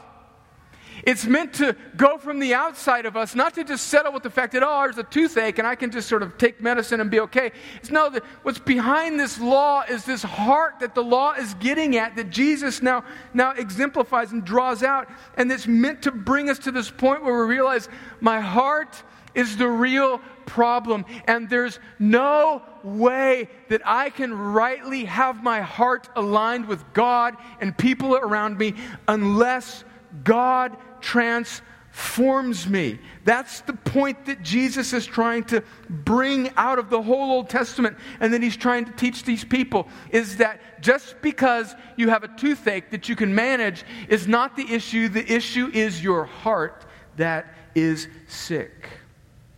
It's 1.04 1.26
meant 1.26 1.54
to 1.54 1.76
go 1.96 2.18
from 2.18 2.38
the 2.38 2.54
outside 2.54 3.06
of 3.06 3.16
us, 3.16 3.34
not 3.34 3.54
to 3.54 3.64
just 3.64 3.86
settle 3.88 4.12
with 4.12 4.22
the 4.22 4.30
fact 4.30 4.52
that, 4.52 4.62
oh, 4.62 4.82
there's 4.82 4.98
a 4.98 5.02
toothache 5.02 5.58
and 5.58 5.66
I 5.66 5.74
can 5.74 5.90
just 5.90 6.08
sort 6.08 6.22
of 6.22 6.38
take 6.38 6.60
medicine 6.60 7.00
and 7.00 7.10
be 7.10 7.20
okay. 7.20 7.52
It's 7.76 7.90
no, 7.90 8.10
that 8.10 8.24
what's 8.42 8.58
behind 8.58 9.18
this 9.18 9.40
law 9.40 9.82
is 9.88 10.04
this 10.04 10.22
heart 10.22 10.80
that 10.80 10.94
the 10.94 11.02
law 11.02 11.32
is 11.32 11.54
getting 11.54 11.96
at, 11.96 12.16
that 12.16 12.30
Jesus 12.30 12.82
now, 12.82 13.04
now 13.34 13.52
exemplifies 13.52 14.32
and 14.32 14.44
draws 14.44 14.82
out. 14.82 15.08
And 15.36 15.50
it's 15.50 15.66
meant 15.66 16.02
to 16.02 16.10
bring 16.10 16.50
us 16.50 16.58
to 16.60 16.72
this 16.72 16.90
point 16.90 17.22
where 17.22 17.46
we 17.46 17.54
realize 17.54 17.88
my 18.20 18.40
heart 18.40 19.02
is 19.34 19.56
the 19.56 19.68
real 19.68 20.18
problem. 20.46 21.04
And 21.26 21.48
there's 21.48 21.78
no 21.98 22.62
way 22.82 23.48
that 23.68 23.82
I 23.84 24.10
can 24.10 24.32
rightly 24.32 25.04
have 25.04 25.42
my 25.42 25.60
heart 25.60 26.08
aligned 26.16 26.66
with 26.66 26.82
God 26.92 27.36
and 27.60 27.76
people 27.76 28.16
around 28.16 28.58
me 28.58 28.74
unless 29.06 29.84
God 30.24 30.76
transforms 31.00 32.68
me. 32.68 32.98
That's 33.24 33.60
the 33.62 33.72
point 33.72 34.26
that 34.26 34.42
Jesus 34.42 34.92
is 34.92 35.06
trying 35.06 35.44
to 35.44 35.62
bring 35.88 36.50
out 36.56 36.78
of 36.78 36.90
the 36.90 37.02
whole 37.02 37.30
Old 37.30 37.48
Testament 37.48 37.96
and 38.20 38.32
that 38.32 38.42
he's 38.42 38.56
trying 38.56 38.84
to 38.84 38.92
teach 38.92 39.24
these 39.24 39.44
people 39.44 39.88
is 40.10 40.36
that 40.38 40.82
just 40.82 41.20
because 41.22 41.74
you 41.96 42.08
have 42.08 42.24
a 42.24 42.28
toothache 42.28 42.90
that 42.90 43.08
you 43.08 43.16
can 43.16 43.34
manage 43.34 43.84
is 44.08 44.26
not 44.26 44.56
the 44.56 44.72
issue. 44.72 45.08
The 45.08 45.30
issue 45.32 45.70
is 45.72 46.02
your 46.02 46.24
heart 46.24 46.86
that 47.16 47.54
is 47.74 48.08
sick. 48.26 48.88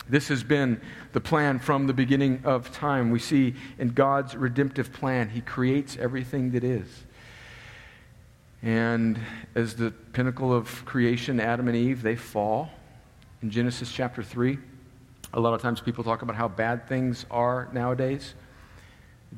This 0.08 0.28
has 0.28 0.42
been 0.42 0.80
the 1.12 1.20
plan 1.20 1.58
from 1.58 1.86
the 1.86 1.92
beginning 1.92 2.42
of 2.44 2.72
time. 2.72 3.10
We 3.10 3.20
see 3.20 3.54
in 3.78 3.90
God's 3.90 4.36
redemptive 4.36 4.92
plan, 4.92 5.28
He 5.28 5.40
creates 5.40 5.96
everything 5.96 6.50
that 6.52 6.64
is. 6.64 7.04
And 8.62 9.18
as 9.54 9.74
the 9.74 9.90
pinnacle 9.90 10.52
of 10.52 10.84
creation, 10.84 11.40
Adam 11.40 11.68
and 11.68 11.76
Eve, 11.76 12.02
they 12.02 12.16
fall 12.16 12.70
in 13.42 13.50
Genesis 13.50 13.90
chapter 13.90 14.22
3. 14.22 14.58
A 15.32 15.40
lot 15.40 15.54
of 15.54 15.62
times 15.62 15.80
people 15.80 16.04
talk 16.04 16.22
about 16.22 16.36
how 16.36 16.48
bad 16.48 16.88
things 16.88 17.24
are 17.30 17.68
nowadays. 17.72 18.34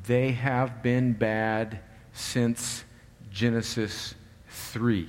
They 0.05 0.31
have 0.31 0.81
been 0.83 1.13
bad 1.13 1.79
since 2.11 2.83
Genesis 3.31 4.15
3. 4.49 5.07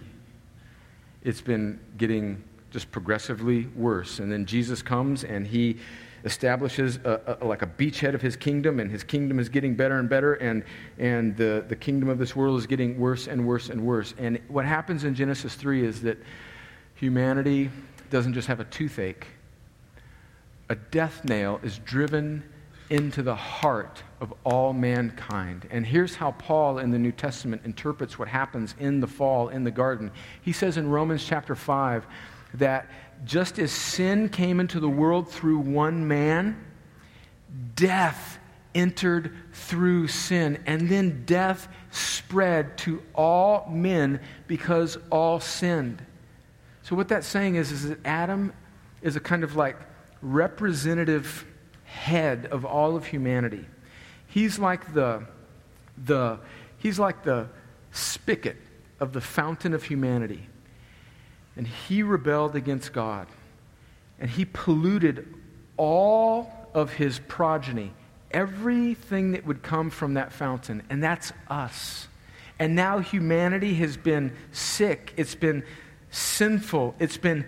It's 1.23 1.41
been 1.41 1.81
getting 1.97 2.45
just 2.71 2.91
progressively 2.91 3.67
worse. 3.75 4.19
And 4.19 4.31
then 4.31 4.47
Jesus 4.47 4.83
comes 4.83 5.25
and 5.25 5.47
he 5.47 5.79
establishes 6.25 6.97
a, 7.05 7.39
a, 7.41 7.45
like 7.45 7.63
a 7.63 7.67
beachhead 7.67 8.15
of 8.15 8.23
his 8.23 8.35
kingdom, 8.35 8.81
and 8.81 8.91
his 8.91 9.05
kingdom 9.05 9.39
is 9.39 9.49
getting 9.49 9.75
better 9.75 9.99
and 9.99 10.09
better, 10.09 10.35
and, 10.35 10.65
and 10.99 11.37
the, 11.37 11.65
the 11.69 11.77
kingdom 11.77 12.09
of 12.09 12.19
this 12.19 12.35
world 12.35 12.59
is 12.59 12.67
getting 12.67 12.99
worse 12.99 13.27
and 13.27 13.47
worse 13.47 13.69
and 13.69 13.85
worse. 13.85 14.15
And 14.19 14.41
what 14.49 14.65
happens 14.65 15.05
in 15.05 15.15
Genesis 15.15 15.55
3 15.55 15.85
is 15.85 16.01
that 16.03 16.19
humanity 16.95 17.71
doesn't 18.11 18.33
just 18.33 18.49
have 18.49 18.61
a 18.61 18.65
toothache, 18.65 19.27
a 20.71 20.75
death 20.75 21.25
nail 21.25 21.61
is 21.63 21.79
driven 21.79 22.43
into 22.91 23.23
the 23.23 23.35
heart 23.35 24.03
of 24.21 24.33
all 24.45 24.73
mankind. 24.73 25.67
And 25.71 25.85
here's 25.87 26.15
how 26.15 26.33
Paul 26.33 26.79
in 26.79 26.91
the 26.91 26.99
New 26.99 27.13
Testament 27.13 27.63
interprets 27.65 28.19
what 28.19 28.29
happens 28.29 28.75
in 28.79 29.01
the 29.01 29.07
fall 29.07 29.49
in 29.49 29.65
the 29.65 29.71
garden. 29.71 30.11
He 30.43 30.53
says 30.53 30.77
in 30.77 30.89
Romans 30.89 31.25
chapter 31.25 31.55
5 31.55 32.07
that 32.55 32.89
just 33.25 33.59
as 33.59 33.73
sin 33.73 34.29
came 34.29 34.61
into 34.61 34.81
the 34.81 34.89
world 34.89 35.31
through 35.31 35.59
one 35.59 36.07
man, 36.09 36.65
death 37.77 38.39
entered 38.75 39.35
through 39.53 40.09
sin. 40.09 40.63
And 40.67 40.89
then 40.89 41.25
death 41.25 41.69
spread 41.91 42.77
to 42.79 43.03
all 43.15 43.69
men 43.71 44.21
because 44.47 44.99
all 45.11 45.41
sinned. 45.41 46.05
So, 46.83 46.97
what 46.97 47.09
that's 47.09 47.27
saying 47.27 47.55
is, 47.55 47.73
is 47.73 47.89
that 47.89 47.99
Adam 48.05 48.53
is 49.01 49.17
a 49.17 49.21
kind 49.21 49.45
of 49.45 49.57
like 49.57 49.77
representative 50.21 51.47
head 51.85 52.47
of 52.47 52.65
all 52.65 52.97
of 52.97 53.07
humanity. 53.07 53.65
He's 54.27 54.59
like 54.59 54.93
the, 54.93 55.25
the, 56.05 56.41
he's 56.79 56.99
like 56.99 57.23
the 57.23 57.49
spigot 57.93 58.57
of 59.01 59.13
the 59.13 59.21
fountain 59.21 59.73
of 59.73 59.85
humanity. 59.85 60.49
And 61.57 61.67
he 61.67 62.03
rebelled 62.03 62.57
against 62.57 62.93
God. 62.93 63.29
And 64.19 64.31
he 64.31 64.45
polluted 64.45 65.33
all 65.77 66.53
of 66.75 66.93
his 66.93 67.21
progeny, 67.21 67.93
everything 68.31 69.33
that 69.33 69.47
would 69.47 69.63
come 69.63 69.91
from 69.91 70.15
that 70.15 70.33
fountain. 70.33 70.83
And 70.91 71.03
that's 71.03 71.33
us. 71.49 72.09
And 72.59 72.75
now 72.75 72.99
humanity 72.99 73.75
has 73.75 73.97
been 73.97 74.33
sick, 74.53 75.13
it's 75.17 75.35
been 75.35 75.65
sinful, 76.11 76.95
it's 76.99 77.17
been 77.17 77.47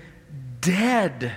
dead. 0.60 1.32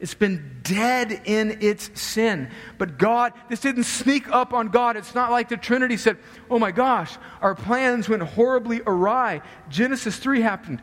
It's 0.00 0.12
been 0.14 0.60
dead 0.62 1.22
in 1.24 1.62
its 1.62 1.98
sin. 1.98 2.50
But 2.76 2.98
God, 2.98 3.32
this 3.48 3.60
didn't 3.60 3.84
sneak 3.84 4.28
up 4.28 4.52
on 4.52 4.68
God. 4.68 4.98
It's 4.98 5.14
not 5.14 5.30
like 5.30 5.48
the 5.48 5.56
Trinity 5.56 5.96
said, 5.96 6.18
oh 6.50 6.58
my 6.58 6.72
gosh, 6.72 7.16
our 7.40 7.54
plans 7.54 8.06
went 8.06 8.22
horribly 8.22 8.82
awry. 8.86 9.40
Genesis 9.70 10.18
3 10.18 10.42
happened. 10.42 10.82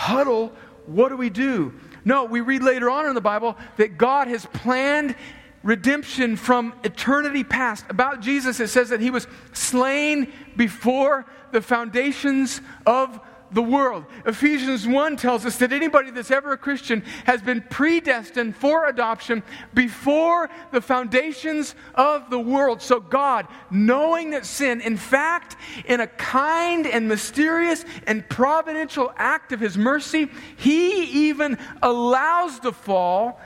Huddle 0.00 0.52
what 0.86 1.10
do 1.10 1.16
we 1.16 1.30
do? 1.30 1.74
No, 2.04 2.24
we 2.24 2.40
read 2.40 2.62
later 2.62 2.90
on 2.90 3.06
in 3.06 3.14
the 3.14 3.20
Bible 3.20 3.56
that 3.76 3.98
God 3.98 4.28
has 4.28 4.46
planned 4.46 5.14
redemption 5.62 6.36
from 6.36 6.74
eternity 6.82 7.44
past. 7.44 7.84
About 7.88 8.20
Jesus, 8.20 8.58
it 8.60 8.68
says 8.68 8.88
that 8.88 9.00
he 9.00 9.10
was 9.10 9.26
slain 9.52 10.32
before 10.56 11.26
the 11.52 11.60
foundations 11.60 12.60
of 12.86 13.20
the 13.52 13.62
world. 13.62 14.04
Ephesians 14.26 14.86
1 14.86 15.16
tells 15.16 15.44
us 15.44 15.56
that 15.56 15.72
anybody 15.72 16.10
that's 16.10 16.30
ever 16.30 16.52
a 16.52 16.58
Christian 16.58 17.02
has 17.24 17.42
been 17.42 17.62
predestined 17.70 18.56
for 18.56 18.86
adoption 18.86 19.42
before 19.74 20.48
the 20.72 20.80
foundations 20.80 21.74
of 21.94 22.30
the 22.30 22.38
world. 22.38 22.82
So, 22.82 23.00
God, 23.00 23.46
knowing 23.70 24.30
that 24.30 24.46
sin, 24.46 24.80
in 24.80 24.96
fact, 24.96 25.56
in 25.84 26.00
a 26.00 26.06
kind 26.06 26.86
and 26.86 27.08
mysterious 27.08 27.84
and 28.06 28.28
providential 28.28 29.12
act 29.16 29.52
of 29.52 29.60
His 29.60 29.76
mercy, 29.76 30.28
He 30.56 31.28
even 31.28 31.58
allows 31.82 32.60
the 32.60 32.72
fall 32.72 33.40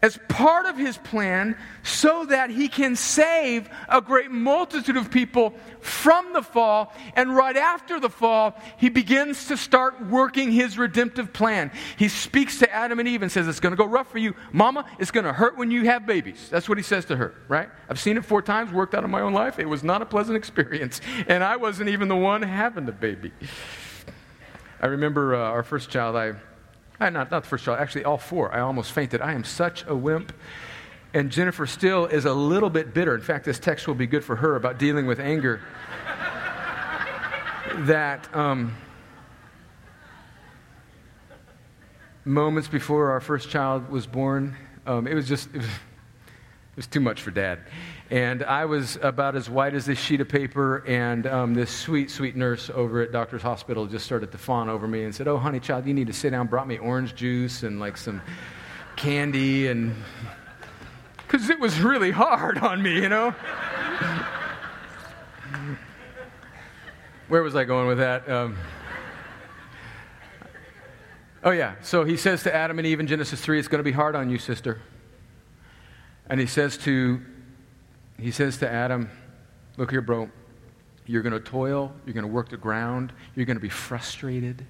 as 0.00 0.18
part 0.28 0.66
of 0.66 0.76
his 0.76 0.96
plan 0.96 1.56
so 1.82 2.24
that 2.26 2.50
he 2.50 2.68
can 2.68 2.94
save 2.94 3.68
a 3.88 4.00
great 4.00 4.30
multitude 4.30 4.96
of 4.96 5.10
people 5.10 5.54
from 5.80 6.32
the 6.32 6.42
fall. 6.42 6.92
And 7.16 7.34
right 7.34 7.56
after 7.56 7.98
the 7.98 8.08
fall, 8.08 8.54
he 8.76 8.90
begins 8.90 9.48
to 9.48 9.56
start 9.56 10.06
working 10.06 10.52
his 10.52 10.78
redemptive 10.78 11.32
plan. 11.32 11.72
He 11.96 12.08
speaks 12.08 12.60
to 12.60 12.72
Adam 12.72 13.00
and 13.00 13.08
Eve 13.08 13.22
and 13.22 13.32
says, 13.32 13.48
It's 13.48 13.60
going 13.60 13.72
to 13.72 13.76
go 13.76 13.86
rough 13.86 14.10
for 14.10 14.18
you. 14.18 14.34
Mama, 14.52 14.84
it's 15.00 15.10
going 15.10 15.24
to 15.24 15.32
hurt 15.32 15.56
when 15.56 15.70
you 15.70 15.86
have 15.86 16.06
babies. 16.06 16.48
That's 16.48 16.68
what 16.68 16.78
he 16.78 16.84
says 16.84 17.04
to 17.06 17.16
her, 17.16 17.34
right? 17.48 17.68
I've 17.88 17.98
seen 17.98 18.16
it 18.16 18.24
four 18.24 18.42
times, 18.42 18.72
worked 18.72 18.94
out 18.94 19.02
in 19.02 19.10
my 19.10 19.20
own 19.20 19.32
life. 19.32 19.58
It 19.58 19.68
was 19.68 19.82
not 19.82 20.02
a 20.02 20.06
pleasant 20.06 20.36
experience. 20.36 21.00
And 21.26 21.44
I 21.44 21.56
wasn't 21.56 21.90
even 21.90 22.08
the 22.08 22.16
one 22.16 22.42
having 22.42 22.86
the 22.86 22.92
baby. 22.92 23.32
I 24.80 24.86
remember 24.86 25.34
uh, 25.34 25.38
our 25.38 25.62
first 25.62 25.90
child, 25.90 26.16
I 26.16 26.34
I, 27.00 27.10
not, 27.10 27.30
not 27.30 27.42
the 27.42 27.48
first 27.48 27.64
child, 27.64 27.78
actually, 27.78 28.04
all 28.04 28.18
four. 28.18 28.52
I 28.52 28.60
almost 28.60 28.92
fainted. 28.92 29.20
I 29.20 29.32
am 29.32 29.44
such 29.44 29.84
a 29.86 29.94
wimp. 29.94 30.32
And 31.14 31.30
Jennifer 31.30 31.66
still 31.66 32.06
is 32.06 32.24
a 32.24 32.34
little 32.34 32.70
bit 32.70 32.92
bitter. 32.92 33.14
In 33.14 33.20
fact, 33.20 33.44
this 33.44 33.58
text 33.58 33.86
will 33.86 33.94
be 33.94 34.06
good 34.06 34.24
for 34.24 34.36
her 34.36 34.56
about 34.56 34.78
dealing 34.78 35.06
with 35.06 35.20
anger. 35.20 35.60
that 37.80 38.34
um, 38.34 38.76
moments 42.24 42.68
before 42.68 43.10
our 43.10 43.20
first 43.20 43.48
child 43.48 43.88
was 43.88 44.06
born, 44.06 44.56
um, 44.86 45.06
it 45.06 45.14
was 45.14 45.28
just, 45.28 45.48
it 45.54 45.58
was, 45.58 45.66
it 45.66 46.76
was 46.76 46.86
too 46.86 47.00
much 47.00 47.22
for 47.22 47.30
dad. 47.30 47.60
And 48.10 48.42
I 48.42 48.64
was 48.64 48.96
about 49.02 49.36
as 49.36 49.50
white 49.50 49.74
as 49.74 49.84
this 49.84 49.98
sheet 49.98 50.22
of 50.22 50.30
paper, 50.30 50.82
and 50.86 51.26
um, 51.26 51.52
this 51.52 51.70
sweet, 51.70 52.10
sweet 52.10 52.36
nurse 52.36 52.70
over 52.70 53.02
at 53.02 53.12
Doctor's 53.12 53.42
Hospital 53.42 53.84
just 53.84 54.06
started 54.06 54.32
to 54.32 54.38
fawn 54.38 54.70
over 54.70 54.88
me 54.88 55.04
and 55.04 55.14
said, 55.14 55.28
Oh, 55.28 55.36
honey, 55.36 55.60
child, 55.60 55.86
you 55.86 55.92
need 55.92 56.06
to 56.06 56.14
sit 56.14 56.30
down. 56.30 56.46
Brought 56.46 56.66
me 56.66 56.78
orange 56.78 57.14
juice 57.14 57.64
and 57.64 57.78
like 57.78 57.98
some 57.98 58.22
candy, 58.96 59.66
and 59.66 59.94
because 61.18 61.50
it 61.50 61.60
was 61.60 61.80
really 61.80 62.10
hard 62.10 62.56
on 62.56 62.82
me, 62.82 62.94
you 62.94 63.10
know? 63.10 63.34
Where 67.28 67.42
was 67.42 67.54
I 67.54 67.64
going 67.64 67.88
with 67.88 67.98
that? 67.98 68.26
Um, 68.26 68.56
oh, 71.44 71.50
yeah. 71.50 71.74
So 71.82 72.04
he 72.04 72.16
says 72.16 72.42
to 72.44 72.54
Adam 72.54 72.78
and 72.78 72.86
Eve 72.86 73.00
in 73.00 73.06
Genesis 73.06 73.38
3, 73.38 73.58
It's 73.58 73.68
going 73.68 73.80
to 73.80 73.84
be 73.84 73.92
hard 73.92 74.16
on 74.16 74.30
you, 74.30 74.38
sister. 74.38 74.80
And 76.30 76.40
he 76.40 76.46
says 76.46 76.78
to 76.78 77.20
he 78.18 78.30
says 78.30 78.58
to 78.58 78.70
Adam, 78.70 79.10
Look 79.78 79.92
here, 79.92 80.02
bro. 80.02 80.28
You're 81.06 81.22
going 81.22 81.32
to 81.32 81.40
toil. 81.40 81.92
You're 82.04 82.12
going 82.12 82.26
to 82.26 82.32
work 82.32 82.50
the 82.50 82.56
ground. 82.56 83.12
You're 83.34 83.46
going 83.46 83.56
to 83.56 83.62
be 83.62 83.68
frustrated. 83.68 84.66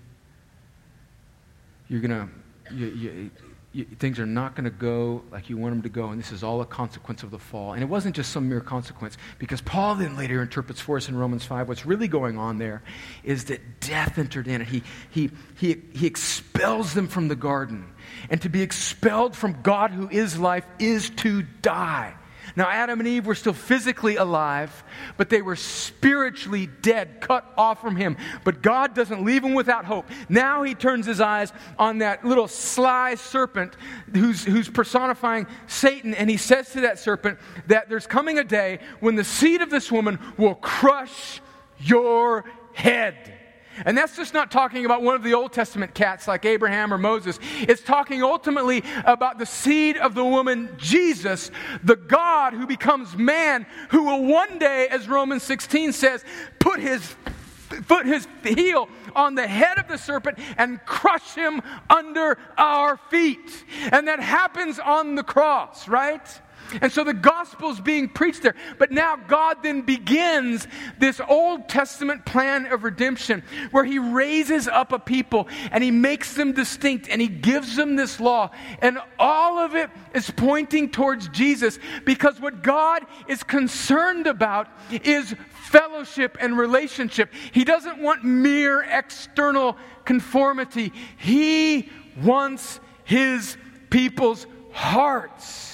You're 1.88 2.00
going 2.00 2.10
to, 2.10 2.74
you, 2.74 2.86
you, 2.86 3.30
you, 3.72 3.84
things 3.98 4.20
are 4.20 4.26
not 4.26 4.54
going 4.54 4.64
to 4.64 4.70
go 4.70 5.24
like 5.32 5.48
you 5.48 5.56
want 5.56 5.72
them 5.72 5.82
to 5.82 5.88
go. 5.88 6.10
And 6.10 6.20
this 6.20 6.30
is 6.30 6.44
all 6.44 6.60
a 6.60 6.66
consequence 6.66 7.22
of 7.22 7.30
the 7.30 7.38
fall. 7.38 7.72
And 7.72 7.82
it 7.82 7.86
wasn't 7.86 8.14
just 8.14 8.32
some 8.32 8.50
mere 8.50 8.60
consequence, 8.60 9.16
because 9.38 9.62
Paul 9.62 9.94
then 9.94 10.14
later 10.14 10.42
interprets 10.42 10.80
for 10.80 10.98
us 10.98 11.08
in 11.08 11.16
Romans 11.16 11.44
5 11.44 11.68
what's 11.68 11.86
really 11.86 12.06
going 12.06 12.36
on 12.36 12.58
there 12.58 12.82
is 13.24 13.46
that 13.46 13.80
death 13.80 14.18
entered 14.18 14.46
in. 14.46 14.60
And 14.60 14.68
he, 14.68 14.82
he, 15.10 15.30
he, 15.56 15.82
he 15.94 16.06
expels 16.06 16.92
them 16.92 17.08
from 17.08 17.28
the 17.28 17.36
garden. 17.36 17.86
And 18.28 18.42
to 18.42 18.50
be 18.50 18.60
expelled 18.60 19.34
from 19.34 19.62
God, 19.62 19.90
who 19.90 20.08
is 20.10 20.38
life, 20.38 20.66
is 20.78 21.08
to 21.10 21.42
die. 21.62 22.14
Now, 22.58 22.68
Adam 22.68 22.98
and 22.98 23.08
Eve 23.08 23.24
were 23.24 23.36
still 23.36 23.52
physically 23.52 24.16
alive, 24.16 24.82
but 25.16 25.30
they 25.30 25.42
were 25.42 25.54
spiritually 25.54 26.66
dead, 26.66 27.20
cut 27.20 27.44
off 27.56 27.80
from 27.80 27.94
Him. 27.94 28.16
But 28.42 28.62
God 28.62 28.96
doesn't 28.96 29.24
leave 29.24 29.42
them 29.42 29.54
without 29.54 29.84
hope. 29.84 30.06
Now 30.28 30.64
He 30.64 30.74
turns 30.74 31.06
His 31.06 31.20
eyes 31.20 31.52
on 31.78 31.98
that 31.98 32.24
little 32.24 32.48
sly 32.48 33.14
serpent 33.14 33.76
who's, 34.12 34.44
who's 34.44 34.68
personifying 34.68 35.46
Satan, 35.68 36.14
and 36.14 36.28
He 36.28 36.36
says 36.36 36.72
to 36.72 36.80
that 36.80 36.98
serpent 36.98 37.38
that 37.68 37.88
there's 37.88 38.08
coming 38.08 38.40
a 38.40 38.44
day 38.44 38.80
when 38.98 39.14
the 39.14 39.22
seed 39.22 39.60
of 39.60 39.70
this 39.70 39.92
woman 39.92 40.18
will 40.36 40.56
crush 40.56 41.40
your 41.78 42.44
head. 42.72 43.37
And 43.84 43.96
that's 43.96 44.16
just 44.16 44.34
not 44.34 44.50
talking 44.50 44.84
about 44.84 45.02
one 45.02 45.14
of 45.14 45.22
the 45.22 45.34
Old 45.34 45.52
Testament 45.52 45.94
cats 45.94 46.28
like 46.28 46.44
Abraham 46.44 46.92
or 46.92 46.98
Moses. 46.98 47.38
It's 47.60 47.82
talking 47.82 48.22
ultimately 48.22 48.82
about 49.04 49.38
the 49.38 49.46
seed 49.46 49.96
of 49.96 50.14
the 50.14 50.24
woman, 50.24 50.74
Jesus, 50.76 51.50
the 51.82 51.96
God 51.96 52.52
who 52.54 52.66
becomes 52.66 53.16
man, 53.16 53.66
who 53.90 54.04
will 54.04 54.24
one 54.24 54.58
day, 54.58 54.88
as 54.88 55.08
Romans 55.08 55.42
16 55.42 55.92
says, 55.92 56.24
put 56.58 56.80
his 56.80 57.16
put 57.86 58.06
his 58.06 58.26
heel 58.42 58.88
on 59.14 59.34
the 59.34 59.46
head 59.46 59.78
of 59.78 59.88
the 59.88 59.98
serpent 59.98 60.38
and 60.56 60.82
crush 60.86 61.34
him 61.34 61.60
under 61.90 62.38
our 62.56 62.96
feet. 63.10 63.64
And 63.92 64.08
that 64.08 64.20
happens 64.20 64.78
on 64.78 65.14
the 65.14 65.22
cross, 65.22 65.86
right? 65.86 66.26
And 66.82 66.92
so 66.92 67.02
the 67.02 67.14
gospel 67.14 67.70
is 67.70 67.80
being 67.80 68.08
preached 68.08 68.42
there. 68.42 68.54
But 68.78 68.90
now 68.90 69.16
God 69.16 69.62
then 69.62 69.82
begins 69.82 70.66
this 70.98 71.20
Old 71.26 71.68
Testament 71.68 72.24
plan 72.26 72.66
of 72.66 72.84
redemption 72.84 73.42
where 73.70 73.84
he 73.84 73.98
raises 73.98 74.68
up 74.68 74.92
a 74.92 74.98
people 74.98 75.48
and 75.70 75.82
he 75.82 75.90
makes 75.90 76.34
them 76.34 76.52
distinct 76.52 77.08
and 77.08 77.20
he 77.20 77.28
gives 77.28 77.76
them 77.76 77.96
this 77.96 78.20
law. 78.20 78.50
And 78.82 78.98
all 79.18 79.58
of 79.58 79.74
it 79.74 79.90
is 80.14 80.30
pointing 80.30 80.90
towards 80.90 81.28
Jesus 81.28 81.78
because 82.04 82.40
what 82.40 82.62
God 82.62 83.04
is 83.28 83.42
concerned 83.42 84.26
about 84.26 84.68
is 84.90 85.34
fellowship 85.68 86.36
and 86.40 86.56
relationship. 86.56 87.32
He 87.52 87.64
doesn't 87.64 87.98
want 87.98 88.24
mere 88.24 88.82
external 88.82 89.76
conformity, 90.04 90.92
He 91.18 91.90
wants 92.22 92.80
His 93.04 93.56
people's 93.90 94.46
hearts. 94.72 95.67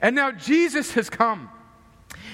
And 0.00 0.14
now 0.16 0.32
Jesus 0.32 0.92
has 0.92 1.10
come. 1.10 1.50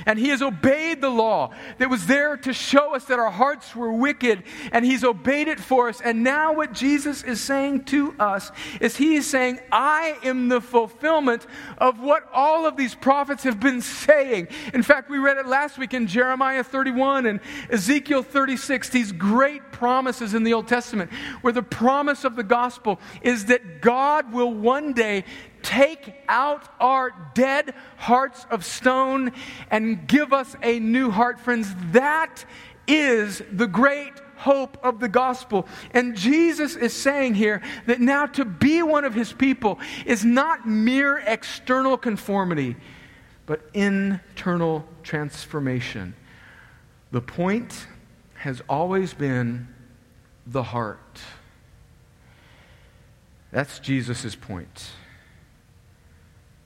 And 0.07 0.19
he 0.19 0.29
has 0.29 0.43
obeyed 0.43 1.01
the 1.01 1.11
law 1.11 1.51
that 1.79 1.91
was 1.91 2.07
there 2.07 2.37
to 2.39 2.53
show 2.53 2.95
us 2.95 3.05
that 3.07 3.19
our 3.19 3.31
hearts 3.31 3.75
were 3.75 3.93
wicked, 3.93 4.45
and 4.73 4.85
he's 4.85 5.05
obeyed 5.05 5.49
it 5.49 5.61
for 5.61 5.89
us. 5.89 6.01
And 6.01 6.23
now, 6.23 6.55
what 6.55 6.73
Jesus 6.73 7.23
is 7.23 7.41
saying 7.41 7.85
to 7.87 8.15
us 8.19 8.51
is 8.81 8.97
he 8.97 9.17
is 9.17 9.29
saying, 9.29 9.61
I 9.71 10.17
am 10.23 10.49
the 10.49 10.61
fulfillment 10.61 11.47
of 11.79 12.01
what 12.01 12.29
all 12.33 12.67
of 12.67 12.77
these 12.77 12.95
prophets 12.95 13.43
have 13.45 13.61
been 13.61 13.81
saying. 13.81 14.49
In 14.73 14.83
fact, 14.83 15.11
we 15.11 15.19
read 15.19 15.37
it 15.37 15.47
last 15.47 15.79
week 15.79 15.95
in 15.95 16.07
Jeremiah 16.07 16.65
31 16.65 17.27
and 17.27 17.41
Ezekiel 17.69 18.23
36, 18.23 18.89
these 18.89 19.13
great 19.13 19.73
promises 19.73 20.35
in 20.35 20.45
the 20.45 20.55
Old 20.55 20.69
Testament, 20.69 21.11
where 21.43 21.53
the 21.53 21.63
promise 21.63 22.25
of 22.25 22.37
the 22.37 22.43
gospel 22.43 23.01
is 23.23 23.47
that 23.47 23.81
God 23.81 24.33
will 24.33 24.53
one 24.53 24.93
day 24.93 25.25
take 25.63 26.15
out 26.29 26.69
our 26.81 27.13
dead 27.35 27.75
hearts 27.97 28.47
of 28.51 28.65
stone 28.65 29.33
and 29.71 30.07
give 30.07 30.33
us 30.33 30.57
a 30.63 30.79
new 30.79 31.11
heart. 31.11 31.41
Friends, 31.41 31.75
that 31.93 32.45
is 32.87 33.43
the 33.53 33.67
great 33.67 34.13
hope 34.37 34.79
of 34.83 35.01
the 35.01 35.09
gospel. 35.09 35.69
And 35.93 36.17
Jesus 36.17 36.75
is 36.75 36.95
saying 36.95 37.35
here 37.35 37.63
that 37.87 38.01
now 38.01 38.27
to 38.27 38.45
be 38.45 38.83
one 38.83 39.05
of 39.05 39.15
his 39.15 39.33
people 39.33 39.79
is 40.07 40.25
not 40.25 40.67
mere 40.67 41.19
external 41.19 41.99
conformity, 41.99 42.77
but 43.47 43.61
internal 43.75 44.87
transformation. 45.03 46.15
The 47.13 47.21
point 47.21 47.87
has 48.35 48.63
always 48.69 49.13
been 49.13 49.69
the 50.47 50.63
heart. 50.63 51.21
That's 53.53 53.79
Jesus' 53.79 54.35
point. 54.35 54.93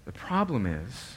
The 0.04 0.12
problem 0.12 0.66
is, 0.66 1.16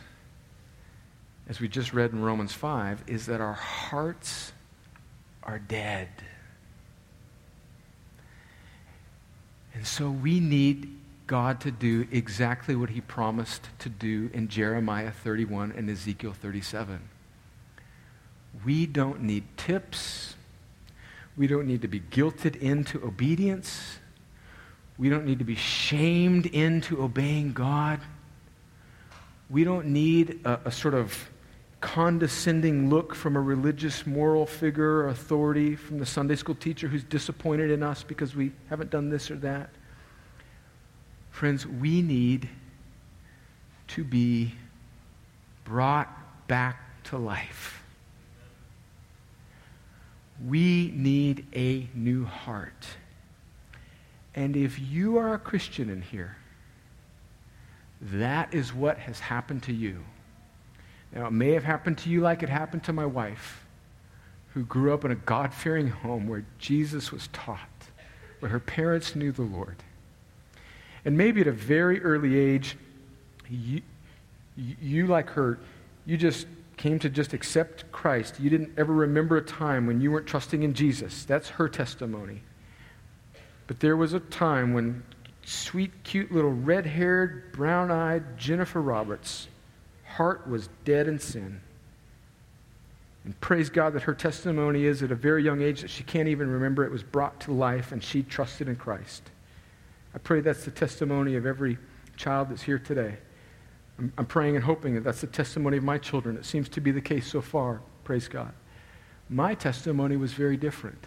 as 1.50 1.60
we 1.60 1.68
just 1.68 1.94
read 1.94 2.12
in 2.12 2.22
Romans 2.22 2.54
5, 2.54 3.04
is 3.08 3.26
that 3.26 3.42
our 3.42 3.54
hearts 3.54 4.54
are 5.44 5.60
dead. 5.60 6.10
And 9.74 9.86
so 9.86 10.10
we 10.10 10.40
need 10.40 10.98
God 11.28 11.60
to 11.62 11.72
do 11.72 12.08
exactly 12.12 12.76
what 12.76 12.90
he 12.90 13.02
promised 13.02 13.68
to 13.80 13.90
do 13.90 14.30
in 14.34 14.48
Jeremiah 14.48 15.12
31 15.12 15.74
and 15.76 15.90
Ezekiel 15.90 16.34
37. 16.34 17.00
We 18.66 18.86
don't 18.86 19.22
need 19.22 19.44
tips. 19.58 20.36
We 21.36 21.48
don't 21.48 21.68
need 21.68 21.82
to 21.82 21.88
be 21.88 22.00
guilted 22.00 22.56
into 22.56 23.04
obedience. 23.04 24.00
We 24.98 25.10
don't 25.10 25.26
need 25.26 25.40
to 25.40 25.46
be 25.46 25.56
shamed 25.56 26.48
into 26.48 27.04
obeying 27.04 27.54
God. 27.54 28.00
We 29.50 29.64
don't 29.64 29.88
need 29.88 30.42
a, 30.46 30.60
a 30.66 30.72
sort 30.72 30.94
of 30.94 31.30
condescending 31.80 32.90
look 32.90 33.14
from 33.14 33.36
a 33.36 33.42
religious 33.42 34.06
moral 34.06 34.46
figure 34.46 35.04
or 35.04 35.08
authority 35.10 35.76
from 35.76 36.00
the 36.00 36.06
Sunday 36.06 36.36
school 36.36 36.56
teacher 36.56 36.88
who's 36.88 37.04
disappointed 37.04 37.70
in 37.70 37.84
us 37.84 38.04
because 38.04 38.36
we 38.36 38.52
haven't 38.70 38.90
done 38.90 39.10
this 39.10 39.30
or 39.30 39.36
that. 39.36 39.70
Friends, 41.30 41.68
we 41.68 42.02
need 42.02 42.50
to 43.90 44.04
be 44.04 44.54
brought 45.64 46.48
back 46.48 47.04
to 47.06 47.18
life. 47.18 47.84
We 50.46 50.92
need 50.96 51.46
a 51.54 51.88
new 51.94 52.26
heart. 52.26 52.88
And 54.36 54.56
if 54.56 54.80
you 54.80 55.18
are 55.18 55.34
a 55.34 55.40
Christian 55.40 55.90
in 55.90 56.02
here, 56.02 56.38
that 58.02 58.54
is 58.54 58.74
what 58.74 58.98
has 59.00 59.20
happened 59.20 59.64
to 59.64 59.74
you. 59.74 60.04
Now, 61.14 61.28
it 61.28 61.32
may 61.32 61.52
have 61.52 61.64
happened 61.64 61.98
to 62.00 62.10
you 62.10 62.22
like 62.22 62.44
it 62.44 62.50
happened 62.50 62.84
to 62.86 62.94
my 62.94 63.06
wife, 63.06 63.66
who 64.54 64.64
grew 64.64 64.94
up 64.94 65.06
in 65.06 65.12
a 65.12 65.16
God 65.16 65.54
fearing 65.54 65.88
home 65.88 66.28
where 66.28 66.46
Jesus 66.60 67.12
was 67.12 67.28
taught, 67.34 67.60
where 68.40 68.52
her 68.52 68.60
parents 68.60 69.16
knew 69.16 69.32
the 69.32 69.44
Lord. 69.44 69.78
And 71.06 71.18
maybe 71.18 71.42
at 71.42 71.48
a 71.48 71.52
very 71.52 72.02
early 72.02 72.38
age, 72.38 72.78
you, 73.50 73.82
you 74.56 75.08
like 75.08 75.30
her, 75.30 75.60
you 76.06 76.18
just 76.18 76.48
came 76.76 77.00
to 77.00 77.10
just 77.10 77.34
accept 77.34 77.92
Christ. 77.92 78.40
You 78.40 78.50
didn't 78.50 78.72
ever 78.78 78.94
remember 78.94 79.38
a 79.38 79.42
time 79.42 79.88
when 79.88 80.02
you 80.02 80.12
weren't 80.12 80.28
trusting 80.28 80.64
in 80.64 80.74
Jesus. 80.74 81.26
That's 81.26 81.50
her 81.50 81.68
testimony. 81.68 82.42
But 83.66 83.80
there 83.80 83.98
was 83.98 84.14
a 84.14 84.20
time 84.20 84.74
when 84.74 85.04
sweet, 85.48 86.04
cute 86.04 86.30
little 86.30 86.52
red 86.52 86.86
haired, 86.86 87.54
brown 87.54 87.90
eyed 87.90 88.38
Jennifer 88.38 88.82
Roberts' 88.82 89.48
heart 90.04 90.46
was 90.48 90.68
dead 90.84 91.08
in 91.08 91.20
sin. 91.20 91.62
And 93.24 93.40
praise 93.40 93.70
God 93.70 93.94
that 93.94 94.04
her 94.04 94.14
testimony 94.14 94.86
is 94.86 95.02
at 95.04 95.12
a 95.12 95.16
very 95.16 95.44
young 95.44 95.62
age 95.62 95.82
that 95.82 95.90
she 95.90 96.04
can't 96.04 96.28
even 96.28 96.50
remember 96.50 96.84
it 96.84 96.92
was 96.92 97.02
brought 97.02 97.40
to 97.42 97.54
life 97.54 97.94
and 97.94 98.04
she 98.04 98.24
trusted 98.24 98.68
in 98.68 98.76
Christ. 98.76 99.24
I 100.14 100.18
pray 100.18 100.42
that's 100.42 100.66
the 100.66 100.72
testimony 100.72 101.36
of 101.36 101.46
every 101.46 101.78
child 102.18 102.50
that's 102.50 102.64
here 102.64 102.80
today. 102.80 103.16
I'm, 104.00 104.12
I'm 104.18 104.26
praying 104.26 104.56
and 104.56 104.66
hoping 104.66 104.96
that 104.96 105.06
that's 105.06 105.22
the 105.22 105.28
testimony 105.28 105.78
of 105.78 105.84
my 105.84 105.98
children. 105.98 106.36
It 106.36 106.46
seems 106.46 106.68
to 106.70 106.82
be 106.82 106.92
the 106.92 107.02
case 107.02 107.26
so 107.26 107.40
far. 107.40 107.80
Praise 108.04 108.28
God. 108.28 108.52
My 109.30 109.56
testimony 109.56 110.18
was 110.18 110.34
very 110.34 110.58
different. 110.58 111.02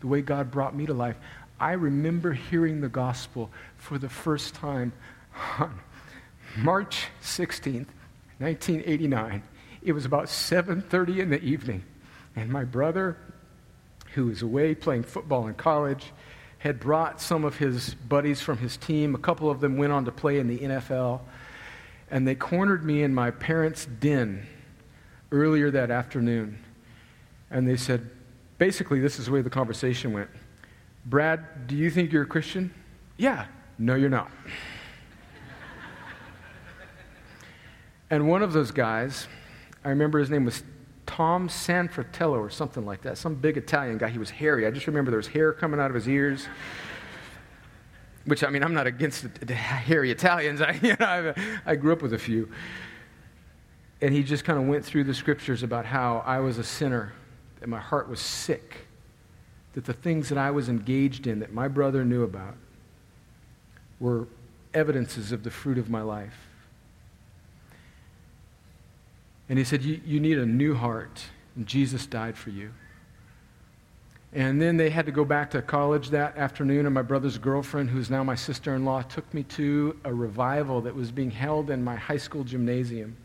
The 0.00 0.08
way 0.08 0.20
God 0.20 0.50
brought 0.50 0.74
me 0.74 0.86
to 0.86 0.94
life. 0.94 1.16
I 1.60 1.72
remember 1.72 2.32
hearing 2.32 2.80
the 2.80 2.88
gospel 2.88 3.50
for 3.76 3.98
the 3.98 4.08
first 4.08 4.54
time 4.54 4.92
on 5.58 5.80
March 6.56 7.08
16th, 7.22 7.88
1989. 8.38 9.42
It 9.82 9.92
was 9.92 10.04
about 10.04 10.28
7:30 10.28 11.20
in 11.20 11.30
the 11.30 11.42
evening, 11.42 11.82
and 12.36 12.50
my 12.50 12.64
brother, 12.64 13.16
who 14.14 14.26
was 14.26 14.42
away 14.42 14.74
playing 14.74 15.04
football 15.04 15.46
in 15.48 15.54
college, 15.54 16.12
had 16.58 16.80
brought 16.80 17.20
some 17.20 17.44
of 17.44 17.58
his 17.58 17.94
buddies 17.94 18.40
from 18.40 18.58
his 18.58 18.76
team. 18.76 19.14
A 19.14 19.18
couple 19.18 19.50
of 19.50 19.60
them 19.60 19.76
went 19.76 19.92
on 19.92 20.04
to 20.04 20.12
play 20.12 20.38
in 20.38 20.48
the 20.48 20.58
NFL, 20.58 21.20
and 22.10 22.26
they 22.26 22.34
cornered 22.34 22.84
me 22.84 23.02
in 23.02 23.14
my 23.14 23.30
parents' 23.30 23.86
den 23.86 24.46
earlier 25.30 25.70
that 25.70 25.90
afternoon. 25.90 26.58
And 27.50 27.68
they 27.68 27.76
said, 27.76 28.10
basically, 28.58 29.00
this 29.00 29.18
is 29.18 29.26
the 29.26 29.32
way 29.32 29.42
the 29.42 29.50
conversation 29.50 30.12
went. 30.12 30.30
Brad, 31.08 31.66
do 31.66 31.74
you 31.74 31.88
think 31.90 32.12
you're 32.12 32.24
a 32.24 32.26
Christian? 32.26 32.72
Yeah. 33.16 33.46
No, 33.78 33.94
you're 33.94 34.10
not. 34.10 34.30
and 38.10 38.28
one 38.28 38.42
of 38.42 38.52
those 38.52 38.70
guys, 38.70 39.26
I 39.82 39.88
remember 39.88 40.18
his 40.18 40.28
name 40.28 40.44
was 40.44 40.62
Tom 41.06 41.48
Sanfratello 41.48 42.38
or 42.38 42.50
something 42.50 42.84
like 42.84 43.00
that, 43.02 43.16
some 43.16 43.34
big 43.36 43.56
Italian 43.56 43.96
guy. 43.96 44.10
He 44.10 44.18
was 44.18 44.28
hairy. 44.28 44.66
I 44.66 44.70
just 44.70 44.86
remember 44.86 45.10
there 45.10 45.16
was 45.16 45.28
hair 45.28 45.54
coming 45.54 45.80
out 45.80 45.90
of 45.90 45.94
his 45.94 46.06
ears. 46.06 46.46
Which, 48.26 48.44
I 48.44 48.50
mean, 48.50 48.62
I'm 48.62 48.74
not 48.74 48.86
against 48.86 49.22
the, 49.22 49.46
the 49.46 49.54
hairy 49.54 50.10
Italians. 50.10 50.60
I, 50.60 50.72
you 50.82 50.94
know, 51.00 51.34
I, 51.34 51.60
I 51.64 51.74
grew 51.76 51.94
up 51.94 52.02
with 52.02 52.12
a 52.12 52.18
few. 52.18 52.50
And 54.02 54.12
he 54.12 54.22
just 54.22 54.44
kind 54.44 54.58
of 54.58 54.66
went 54.66 54.84
through 54.84 55.04
the 55.04 55.14
scriptures 55.14 55.62
about 55.62 55.86
how 55.86 56.22
I 56.26 56.40
was 56.40 56.58
a 56.58 56.64
sinner, 56.64 57.14
and 57.62 57.70
my 57.70 57.80
heart 57.80 58.10
was 58.10 58.20
sick 58.20 58.87
that 59.78 59.84
the 59.84 59.92
things 59.92 60.28
that 60.28 60.36
I 60.36 60.50
was 60.50 60.68
engaged 60.68 61.28
in 61.28 61.38
that 61.38 61.52
my 61.52 61.68
brother 61.68 62.04
knew 62.04 62.24
about 62.24 62.56
were 64.00 64.26
evidences 64.74 65.30
of 65.30 65.44
the 65.44 65.52
fruit 65.52 65.78
of 65.78 65.88
my 65.88 66.02
life. 66.02 66.34
And 69.48 69.56
he 69.56 69.64
said, 69.64 69.84
You, 69.84 70.18
need 70.18 70.36
a 70.36 70.44
new 70.44 70.74
heart, 70.74 71.22
and 71.54 71.64
Jesus 71.64 72.06
died 72.06 72.36
for 72.36 72.50
you. 72.50 72.72
And 74.32 74.60
then 74.60 74.78
they 74.78 74.90
had 74.90 75.06
to 75.06 75.12
go 75.12 75.24
back 75.24 75.48
to 75.52 75.62
college 75.62 76.10
that 76.10 76.36
afternoon, 76.36 76.84
and 76.84 76.92
my 76.92 77.02
brother's 77.02 77.38
girlfriend, 77.38 77.90
who's 77.90 78.10
now 78.10 78.24
my 78.24 78.34
sister 78.34 78.74
in 78.74 78.84
law, 78.84 79.02
took 79.02 79.32
me 79.32 79.44
to 79.44 79.96
a 80.02 80.12
revival 80.12 80.80
that 80.80 80.94
was 80.96 81.12
being 81.12 81.30
held 81.30 81.70
in 81.70 81.84
my 81.84 81.94
high 81.94 82.16
school 82.16 82.42
gymnasium. 82.42 83.16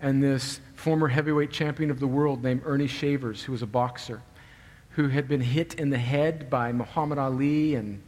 And 0.00 0.20
this 0.20 0.58
former 0.74 1.06
heavyweight 1.06 1.52
champion 1.52 1.92
of 1.92 2.00
the 2.00 2.08
world 2.08 2.42
named 2.42 2.62
Ernie 2.64 2.88
Shavers, 2.88 3.44
who 3.44 3.52
was 3.52 3.62
a 3.62 3.66
boxer, 3.68 4.20
who 4.98 5.06
had 5.06 5.28
been 5.28 5.40
hit 5.40 5.74
in 5.74 5.90
the 5.90 5.96
head 5.96 6.50
by 6.50 6.72
Muhammad 6.72 7.18
Ali 7.18 7.76
and 7.76 8.02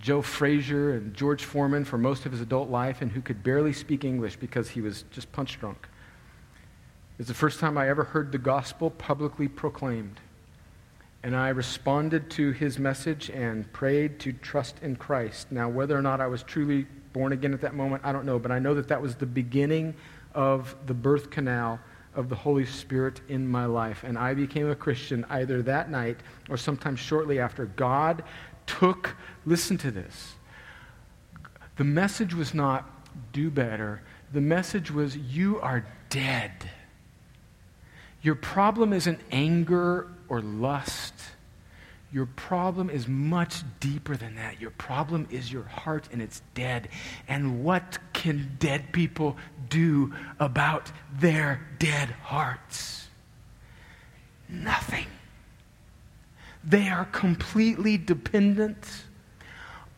Joe 0.00 0.20
Frazier 0.20 0.94
and 0.94 1.14
George 1.14 1.44
Foreman 1.44 1.84
for 1.84 1.96
most 1.96 2.26
of 2.26 2.32
his 2.32 2.40
adult 2.40 2.68
life 2.68 3.02
and 3.02 3.12
who 3.12 3.20
could 3.20 3.44
barely 3.44 3.72
speak 3.72 4.04
English 4.04 4.34
because 4.34 4.70
he 4.70 4.80
was 4.80 5.04
just 5.12 5.30
punch 5.30 5.60
drunk. 5.60 5.78
It 7.12 7.18
was 7.18 7.28
the 7.28 7.34
first 7.34 7.60
time 7.60 7.78
I 7.78 7.88
ever 7.88 8.02
heard 8.02 8.32
the 8.32 8.38
gospel 8.38 8.90
publicly 8.90 9.46
proclaimed. 9.46 10.18
And 11.22 11.36
I 11.36 11.50
responded 11.50 12.30
to 12.30 12.50
his 12.50 12.80
message 12.80 13.30
and 13.30 13.72
prayed 13.72 14.18
to 14.18 14.32
trust 14.32 14.82
in 14.82 14.96
Christ. 14.96 15.52
Now, 15.52 15.68
whether 15.68 15.96
or 15.96 16.02
not 16.02 16.20
I 16.20 16.26
was 16.26 16.42
truly 16.42 16.84
born 17.12 17.32
again 17.32 17.54
at 17.54 17.60
that 17.60 17.76
moment, 17.76 18.02
I 18.04 18.10
don't 18.10 18.26
know, 18.26 18.40
but 18.40 18.50
I 18.50 18.58
know 18.58 18.74
that 18.74 18.88
that 18.88 19.00
was 19.00 19.14
the 19.14 19.26
beginning 19.26 19.94
of 20.34 20.74
the 20.86 20.94
birth 20.94 21.30
canal 21.30 21.78
of 22.14 22.28
the 22.28 22.34
Holy 22.34 22.66
Spirit 22.66 23.20
in 23.28 23.46
my 23.46 23.66
life. 23.66 24.04
And 24.04 24.18
I 24.18 24.34
became 24.34 24.68
a 24.68 24.74
Christian 24.74 25.24
either 25.30 25.62
that 25.62 25.90
night 25.90 26.18
or 26.48 26.56
sometime 26.56 26.96
shortly 26.96 27.38
after. 27.38 27.66
God 27.66 28.24
took, 28.66 29.16
listen 29.46 29.78
to 29.78 29.90
this. 29.90 30.34
The 31.76 31.84
message 31.84 32.34
was 32.34 32.54
not 32.54 32.90
do 33.32 33.50
better, 33.50 34.02
the 34.32 34.40
message 34.40 34.90
was 34.90 35.16
you 35.16 35.60
are 35.60 35.86
dead. 36.10 36.52
Your 38.20 38.34
problem 38.34 38.92
isn't 38.92 39.20
anger 39.30 40.08
or 40.28 40.40
lust. 40.42 41.14
Your 42.10 42.26
problem 42.26 42.88
is 42.88 43.06
much 43.06 43.62
deeper 43.80 44.16
than 44.16 44.36
that. 44.36 44.60
Your 44.60 44.70
problem 44.70 45.28
is 45.30 45.52
your 45.52 45.64
heart 45.64 46.08
and 46.10 46.22
it's 46.22 46.40
dead. 46.54 46.88
And 47.28 47.62
what 47.62 47.98
can 48.14 48.56
dead 48.58 48.92
people 48.92 49.36
do 49.68 50.14
about 50.40 50.90
their 51.18 51.60
dead 51.78 52.08
hearts? 52.22 53.08
Nothing. 54.48 55.06
They 56.64 56.88
are 56.88 57.04
completely 57.04 57.98
dependent 57.98 59.04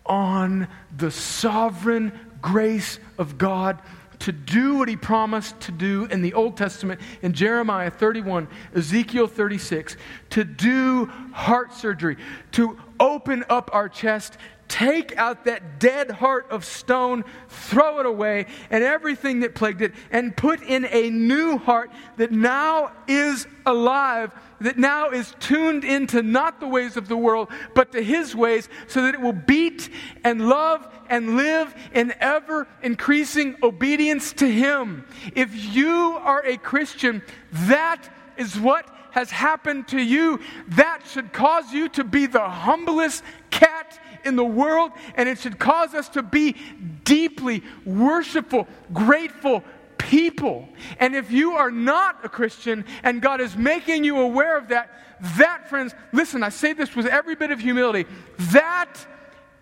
on 0.04 0.66
the 0.96 1.12
sovereign 1.12 2.12
grace 2.42 2.98
of 3.18 3.38
God 3.38 3.78
to 4.20 4.32
do 4.32 4.76
what 4.76 4.88
he 4.88 4.96
promised 4.96 5.58
to 5.60 5.72
do 5.72 6.04
in 6.06 6.22
the 6.22 6.34
Old 6.34 6.56
Testament 6.56 7.00
in 7.22 7.32
Jeremiah 7.32 7.90
31, 7.90 8.48
Ezekiel 8.74 9.26
36, 9.26 9.96
to 10.30 10.44
do 10.44 11.06
heart 11.32 11.74
surgery, 11.74 12.16
to 12.52 12.78
open 12.98 13.44
up 13.48 13.70
our 13.72 13.88
chest, 13.88 14.36
take 14.70 15.14
out 15.18 15.44
that 15.44 15.78
dead 15.78 16.10
heart 16.10 16.46
of 16.50 16.64
stone, 16.64 17.24
throw 17.48 18.00
it 18.00 18.06
away, 18.06 18.46
and 18.70 18.82
everything 18.82 19.40
that 19.40 19.54
plagued 19.54 19.82
it, 19.82 19.92
and 20.10 20.34
put 20.34 20.62
in 20.62 20.86
a 20.86 21.10
new 21.10 21.58
heart 21.58 21.90
that 22.16 22.32
now 22.32 22.92
is 23.06 23.46
alive 23.66 24.32
that 24.60 24.78
now 24.78 25.10
is 25.10 25.34
tuned 25.40 25.84
into 25.84 26.22
not 26.22 26.60
the 26.60 26.68
ways 26.68 26.96
of 26.96 27.08
the 27.08 27.16
world, 27.16 27.48
but 27.74 27.92
to 27.92 28.02
His 28.02 28.34
ways, 28.34 28.68
so 28.86 29.02
that 29.02 29.14
it 29.14 29.20
will 29.20 29.32
beat 29.32 29.88
and 30.22 30.48
love 30.48 30.86
and 31.08 31.36
live 31.36 31.74
in 31.92 32.12
ever 32.20 32.68
increasing 32.82 33.56
obedience 33.62 34.32
to 34.34 34.50
Him. 34.50 35.06
If 35.34 35.74
you 35.74 36.18
are 36.20 36.44
a 36.44 36.56
Christian, 36.58 37.22
that 37.52 38.08
is 38.36 38.58
what 38.58 38.86
has 39.12 39.30
happened 39.30 39.88
to 39.88 40.00
you. 40.00 40.40
That 40.68 41.00
should 41.06 41.32
cause 41.32 41.72
you 41.72 41.88
to 41.90 42.04
be 42.04 42.26
the 42.26 42.48
humblest 42.48 43.24
cat 43.50 43.98
in 44.24 44.36
the 44.36 44.44
world, 44.44 44.92
and 45.14 45.28
it 45.28 45.38
should 45.38 45.58
cause 45.58 45.94
us 45.94 46.08
to 46.10 46.22
be 46.22 46.56
deeply 47.04 47.62
worshipful, 47.84 48.66
grateful, 48.92 49.64
people. 49.98 50.68
And 50.98 51.14
if 51.14 51.30
you 51.30 51.52
are 51.52 51.70
not 51.70 52.24
a 52.24 52.28
Christian 52.28 52.84
and 53.02 53.20
God 53.20 53.40
is 53.40 53.56
making 53.56 54.04
you 54.04 54.20
aware 54.20 54.56
of 54.56 54.68
that, 54.68 54.90
that, 55.36 55.68
friends, 55.68 55.94
listen, 56.12 56.42
I 56.42 56.48
say 56.48 56.72
this 56.72 56.96
with 56.96 57.06
every 57.06 57.34
bit 57.34 57.50
of 57.50 57.60
humility, 57.60 58.08
that 58.52 58.94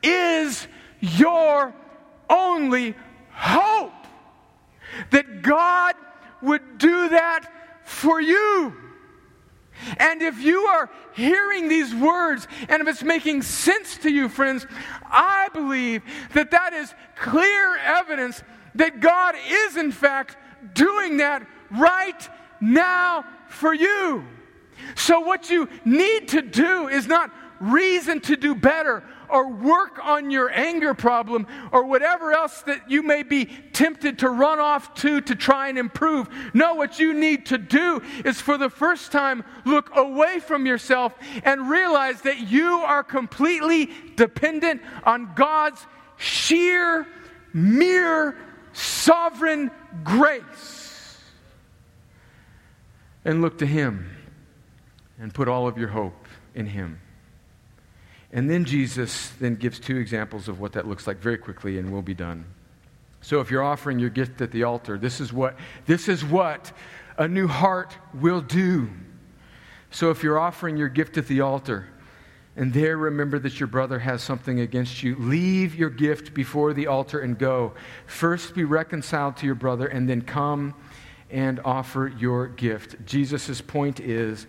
is 0.03 0.67
your 1.01 1.75
only 2.31 2.95
hope. 3.33 3.93
That 5.11 5.43
God 5.43 5.95
would 6.41 6.79
do 6.79 7.09
that 7.11 7.51
for 7.85 8.21
you. 8.21 8.75
And 9.99 10.23
if 10.23 10.41
you 10.41 10.61
are 10.63 10.91
hearing 11.15 11.69
these 11.69 11.95
words 11.95 12.47
and 12.69 12.83
if 12.83 12.89
it's 12.89 13.03
making 13.03 13.43
sense 13.43 13.97
to 13.99 14.11
you, 14.11 14.29
friends, 14.29 14.67
I 15.05 15.49
believe 15.53 16.03
that 16.35 16.51
that 16.51 16.73
is 16.73 16.95
clear 17.17 17.77
evidence 17.79 18.43
that 18.75 19.01
God 19.01 19.35
is, 19.49 19.77
in 19.77 19.93
fact, 19.93 20.37
doing 20.75 21.19
that 21.19 21.47
right 21.71 22.29
now 22.61 23.25
for 23.49 23.75
you. 23.75 24.25
So, 24.95 25.21
what 25.21 25.51
you 25.51 25.69
need 25.85 26.29
to 26.29 26.43
do 26.43 26.89
is 26.89 27.07
not 27.07 27.33
reason 27.61 28.21
to 28.21 28.37
do 28.37 28.55
better 28.55 29.03
or 29.31 29.49
work 29.53 29.99
on 30.05 30.31
your 30.31 30.51
anger 30.51 30.95
problem 30.95 31.47
or 31.73 31.85
whatever 31.85 32.33
else 32.33 32.63
that 32.63 32.91
you 32.91 33.03
may 33.03 33.23
be 33.23 33.47
tempted 33.73 34.19
to 34.21 34.29
run 34.29 34.59
off 34.59 34.95
to 34.95 35.21
to 35.21 35.35
try 35.35 35.69
and 35.69 35.79
improve. 35.79 36.29
No, 36.55 36.75
what 36.75 36.99
you 36.99 37.15
need 37.15 37.47
to 37.47 37.59
do 37.59 38.03
is 38.25 38.41
for 38.41 38.59
the 38.59 38.71
first 38.71 39.13
time 39.13 39.45
look 39.65 39.95
away 39.97 40.41
from 40.41 40.67
yourself 40.67 41.15
and 41.45 41.71
realize 41.71 42.23
that 42.23 42.51
you 42.51 42.79
are 42.79 43.03
completely 43.03 43.91
dependent 44.17 44.83
on 45.05 45.33
God's 45.35 45.87
sheer, 46.17 47.07
mere 47.53 48.37
sovereign 48.73 49.71
grace. 50.05 51.19
And 53.25 53.43
look 53.43 53.59
to 53.59 53.67
Him 53.67 54.11
and 55.19 55.35
put 55.35 55.49
all 55.49 55.67
of 55.67 55.77
your 55.77 55.89
hope 55.89 56.27
in 56.55 56.67
Him. 56.67 57.01
And 58.33 58.51
then 58.51 58.65
Jesus 58.65 59.31
then 59.41 59.57
gives 59.57 59.79
two 59.79 59.97
examples 59.97 60.49
of 60.49 60.61
what 60.61 60.73
that 60.73 60.87
looks 60.87 61.07
like 61.07 61.19
very 61.19 61.39
quickly, 61.39 61.79
and 61.79 61.91
we'll 61.91 62.03
be 62.03 62.15
done. 62.15 62.45
So 63.21 63.41
if 63.41 63.51
you're 63.51 63.63
offering 63.63 63.99
your 63.99 64.11
gift 64.11 64.41
at 64.41 64.53
the 64.53 64.65
altar, 64.65 64.99
this 64.99 65.21
is 65.21 65.33
what, 65.33 65.57
this 65.87 66.09
is 66.09 66.25
what 66.25 66.73
a 67.17 67.27
new 67.27 67.49
heart 67.49 67.97
will 68.15 68.41
do. 68.41 68.91
So 69.91 70.11
if 70.11 70.23
you're 70.23 70.39
offering 70.39 70.77
your 70.77 70.89
gift 70.89 71.17
at 71.17 71.27
the 71.27 71.41
altar, 71.41 71.89
and 72.55 72.73
there 72.73 72.97
remember 72.97 73.39
that 73.39 73.59
your 73.59 73.67
brother 73.67 74.01
has 74.01 74.23
something 74.23 74.61
against 74.61 75.03
you, 75.03 75.17
leave 75.17 75.75
your 75.75 75.91
gift 75.91 76.35
before 76.35 76.73
the 76.75 76.87
altar 76.87 77.21
and 77.21 77.39
go. 77.39 77.73
First 78.07 78.55
be 78.55 78.65
reconciled 78.65 79.37
to 79.39 79.47
your 79.47 79.55
brother, 79.55 79.87
and 79.87 80.09
then 80.09 80.23
come 80.23 80.75
and 81.31 81.61
offer 81.65 82.13
your 82.19 82.49
gift. 82.49 83.05
Jesus' 83.07 83.61
point 83.61 84.01
is 84.01 84.47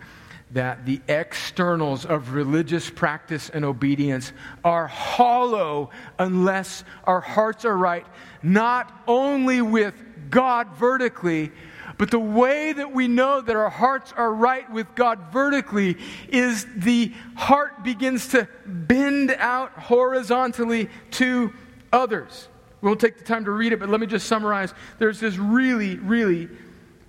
that 0.51 0.85
the 0.85 1.01
externals 1.07 2.05
of 2.05 2.33
religious 2.33 2.89
practice 2.89 3.49
and 3.49 3.63
obedience 3.63 4.31
are 4.63 4.87
hollow 4.87 5.91
unless 6.17 6.83
our 7.03 7.21
hearts 7.21 7.65
are 7.65 7.77
right, 7.77 8.05
not 8.41 8.91
only 9.07 9.61
with 9.61 9.93
God 10.29 10.75
vertically 10.75 11.51
but 11.99 12.11
the 12.11 12.19
way 12.19 12.71
that 12.71 12.93
we 12.93 13.09
know 13.09 13.41
that 13.41 13.55
our 13.57 13.69
hearts 13.69 14.13
are 14.15 14.33
right 14.33 14.71
with 14.71 14.95
God 14.95 15.19
vertically 15.33 15.97
is 16.29 16.65
the 16.77 17.11
heart 17.35 17.83
begins 17.83 18.29
to 18.29 18.47
bend 18.65 19.31
out 19.31 19.71
horizontally 19.73 20.89
to 21.11 21.53
others. 21.91 22.47
We 22.79 22.87
won't 22.87 23.01
take 23.01 23.17
the 23.17 23.25
time 23.25 23.43
to 23.43 23.51
read 23.51 23.73
it, 23.73 23.81
but 23.81 23.89
let 23.89 23.99
me 23.99 24.07
just 24.07 24.27
summarize. 24.27 24.73
There's 24.97 25.19
this 25.19 25.35
really, 25.35 25.97
really 25.97 26.47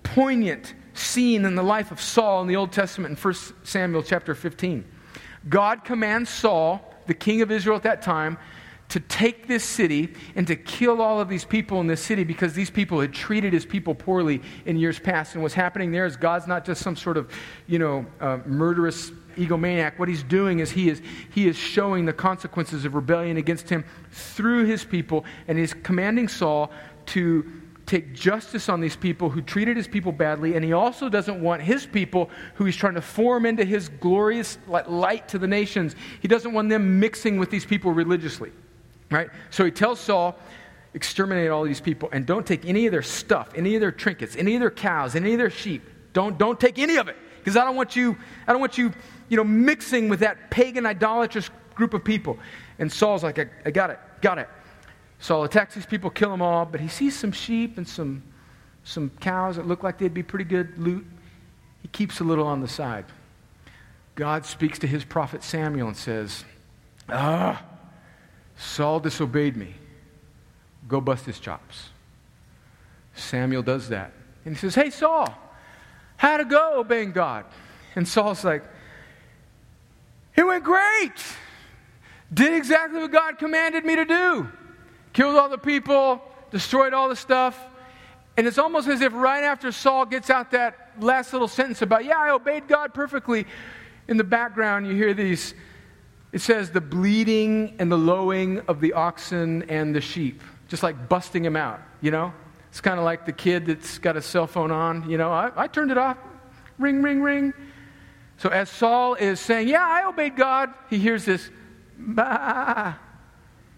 poignant 0.02 0.74
scene 1.00 1.44
in 1.44 1.54
the 1.54 1.62
life 1.62 1.90
of 1.90 2.00
Saul 2.00 2.42
in 2.42 2.48
the 2.48 2.56
Old 2.56 2.72
Testament 2.72 3.18
in 3.18 3.22
1 3.22 3.34
Samuel 3.62 4.02
chapter 4.02 4.34
15. 4.34 4.84
God 5.48 5.84
commands 5.84 6.30
Saul, 6.30 6.94
the 7.06 7.14
king 7.14 7.42
of 7.42 7.50
Israel 7.50 7.76
at 7.76 7.82
that 7.84 8.02
time, 8.02 8.38
to 8.90 9.00
take 9.00 9.46
this 9.46 9.62
city 9.62 10.12
and 10.34 10.46
to 10.48 10.56
kill 10.56 11.00
all 11.00 11.20
of 11.20 11.28
these 11.28 11.44
people 11.44 11.80
in 11.80 11.86
this 11.86 12.02
city 12.02 12.24
because 12.24 12.54
these 12.54 12.70
people 12.70 13.00
had 13.00 13.12
treated 13.12 13.52
his 13.52 13.64
people 13.64 13.94
poorly 13.94 14.42
in 14.66 14.76
years 14.76 14.98
past. 14.98 15.34
And 15.34 15.42
what's 15.42 15.54
happening 15.54 15.92
there 15.92 16.06
is 16.06 16.16
God's 16.16 16.48
not 16.48 16.64
just 16.64 16.82
some 16.82 16.96
sort 16.96 17.16
of, 17.16 17.30
you 17.68 17.78
know, 17.78 18.04
uh, 18.20 18.38
murderous 18.46 19.12
egomaniac. 19.36 19.96
What 19.98 20.08
he's 20.08 20.24
doing 20.24 20.58
is 20.58 20.72
he 20.72 20.88
is 20.88 21.00
he 21.32 21.46
is 21.46 21.56
showing 21.56 22.04
the 22.04 22.12
consequences 22.12 22.84
of 22.84 22.94
rebellion 22.94 23.36
against 23.36 23.70
him 23.70 23.84
through 24.10 24.64
his 24.64 24.84
people, 24.84 25.24
and 25.46 25.56
he's 25.56 25.72
commanding 25.72 26.26
Saul 26.26 26.72
to 27.06 27.59
take 27.90 28.14
justice 28.14 28.68
on 28.68 28.80
these 28.80 28.94
people 28.94 29.28
who 29.28 29.42
treated 29.42 29.76
his 29.76 29.88
people 29.88 30.12
badly, 30.12 30.54
and 30.54 30.64
he 30.64 30.72
also 30.72 31.08
doesn't 31.08 31.42
want 31.42 31.60
his 31.60 31.86
people, 31.86 32.30
who 32.54 32.64
he's 32.64 32.76
trying 32.76 32.94
to 32.94 33.00
form 33.00 33.44
into 33.44 33.64
his 33.64 33.88
glorious 33.88 34.58
light 34.68 35.26
to 35.28 35.38
the 35.38 35.48
nations, 35.48 35.96
he 36.20 36.28
doesn't 36.28 36.52
want 36.52 36.68
them 36.68 37.00
mixing 37.00 37.38
with 37.38 37.50
these 37.50 37.64
people 37.64 37.90
religiously. 37.90 38.52
Right? 39.10 39.28
So 39.50 39.64
he 39.64 39.72
tells 39.72 39.98
Saul, 39.98 40.38
exterminate 40.94 41.50
all 41.50 41.64
these 41.64 41.80
people 41.80 42.08
and 42.12 42.26
don't 42.26 42.46
take 42.46 42.64
any 42.64 42.86
of 42.86 42.92
their 42.92 43.02
stuff, 43.02 43.48
any 43.56 43.74
of 43.74 43.80
their 43.80 43.92
trinkets, 43.92 44.36
any 44.36 44.54
of 44.54 44.60
their 44.60 44.70
cows, 44.70 45.16
any 45.16 45.32
of 45.32 45.38
their 45.38 45.50
sheep. 45.50 45.82
Don't, 46.12 46.38
don't 46.38 46.58
take 46.58 46.78
any 46.78 46.96
of 46.96 47.08
it 47.08 47.16
because 47.38 47.56
I 47.56 47.64
don't 47.64 47.76
want 47.76 47.96
you, 47.96 48.16
I 48.46 48.52
don't 48.52 48.60
want 48.60 48.78
you, 48.78 48.92
you 49.28 49.36
know, 49.36 49.44
mixing 49.44 50.08
with 50.08 50.20
that 50.20 50.50
pagan 50.50 50.86
idolatrous 50.86 51.50
group 51.74 51.94
of 51.94 52.04
people. 52.04 52.38
And 52.78 52.90
Saul's 52.90 53.22
like, 53.22 53.38
I, 53.38 53.46
I 53.64 53.70
got 53.70 53.90
it, 53.90 53.98
got 54.20 54.38
it. 54.38 54.48
Saul 55.20 55.44
attacks 55.44 55.74
these 55.74 55.86
people, 55.86 56.10
kill 56.10 56.30
them 56.30 56.42
all, 56.42 56.64
but 56.64 56.80
he 56.80 56.88
sees 56.88 57.16
some 57.16 57.30
sheep 57.30 57.76
and 57.76 57.86
some, 57.86 58.22
some 58.84 59.10
cows 59.20 59.56
that 59.56 59.66
look 59.66 59.82
like 59.82 59.98
they'd 59.98 60.14
be 60.14 60.22
pretty 60.22 60.46
good 60.46 60.78
loot. 60.78 61.06
He 61.82 61.88
keeps 61.88 62.20
a 62.20 62.24
little 62.24 62.46
on 62.46 62.60
the 62.60 62.68
side 62.68 63.04
God 64.16 64.44
speaks 64.44 64.78
to 64.80 64.86
his 64.86 65.02
prophet 65.02 65.42
Samuel 65.42 65.88
and 65.88 65.96
says, 65.96 66.44
Ah, 67.08 67.64
Saul 68.56 69.00
disobeyed 69.00 69.56
me. 69.56 69.74
Go 70.88 71.00
bust 71.00 71.24
his 71.24 71.38
chops. 71.40 71.88
Samuel 73.14 73.62
does 73.62 73.88
that. 73.88 74.12
And 74.44 74.54
he 74.54 74.60
says, 74.60 74.74
Hey, 74.74 74.90
Saul, 74.90 75.32
how'd 76.18 76.40
it 76.40 76.50
go 76.50 76.80
obeying 76.80 77.12
God? 77.12 77.46
And 77.96 78.06
Saul's 78.06 78.44
like, 78.44 78.62
It 80.36 80.44
went 80.44 80.64
great. 80.64 81.24
Did 82.32 82.52
exactly 82.52 83.00
what 83.00 83.12
God 83.12 83.38
commanded 83.38 83.86
me 83.86 83.96
to 83.96 84.04
do. 84.04 84.48
Killed 85.12 85.36
all 85.36 85.48
the 85.48 85.58
people, 85.58 86.22
destroyed 86.50 86.92
all 86.92 87.08
the 87.08 87.16
stuff. 87.16 87.58
And 88.36 88.46
it's 88.46 88.58
almost 88.58 88.88
as 88.88 89.00
if 89.00 89.12
right 89.12 89.44
after 89.44 89.72
Saul 89.72 90.06
gets 90.06 90.30
out 90.30 90.52
that 90.52 90.92
last 91.00 91.32
little 91.32 91.48
sentence 91.48 91.82
about, 91.82 92.04
Yeah, 92.04 92.18
I 92.18 92.30
obeyed 92.30 92.68
God 92.68 92.94
perfectly, 92.94 93.46
in 94.08 94.16
the 94.16 94.24
background 94.24 94.86
you 94.86 94.94
hear 94.94 95.14
these 95.14 95.54
it 96.32 96.40
says 96.40 96.70
the 96.70 96.80
bleating 96.80 97.74
and 97.78 97.90
the 97.90 97.98
lowing 97.98 98.60
of 98.60 98.80
the 98.80 98.92
oxen 98.92 99.64
and 99.68 99.94
the 99.94 100.00
sheep, 100.00 100.42
just 100.68 100.82
like 100.82 101.08
busting 101.08 101.42
them 101.42 101.56
out, 101.56 101.80
you 102.00 102.12
know? 102.12 102.32
It's 102.68 102.80
kind 102.80 103.00
of 103.00 103.04
like 103.04 103.26
the 103.26 103.32
kid 103.32 103.66
that's 103.66 103.98
got 103.98 104.16
a 104.16 104.22
cell 104.22 104.46
phone 104.46 104.70
on, 104.70 105.10
you 105.10 105.18
know, 105.18 105.32
I, 105.32 105.50
I 105.56 105.66
turned 105.66 105.90
it 105.90 105.98
off. 105.98 106.16
Ring, 106.78 107.02
ring, 107.02 107.20
ring. 107.20 107.52
So 108.38 108.48
as 108.48 108.70
Saul 108.70 109.14
is 109.14 109.40
saying, 109.40 109.68
Yeah, 109.68 109.84
I 109.84 110.06
obeyed 110.06 110.36
God, 110.36 110.72
he 110.88 110.98
hears 110.98 111.24
this, 111.24 111.50
Bah, 111.98 112.94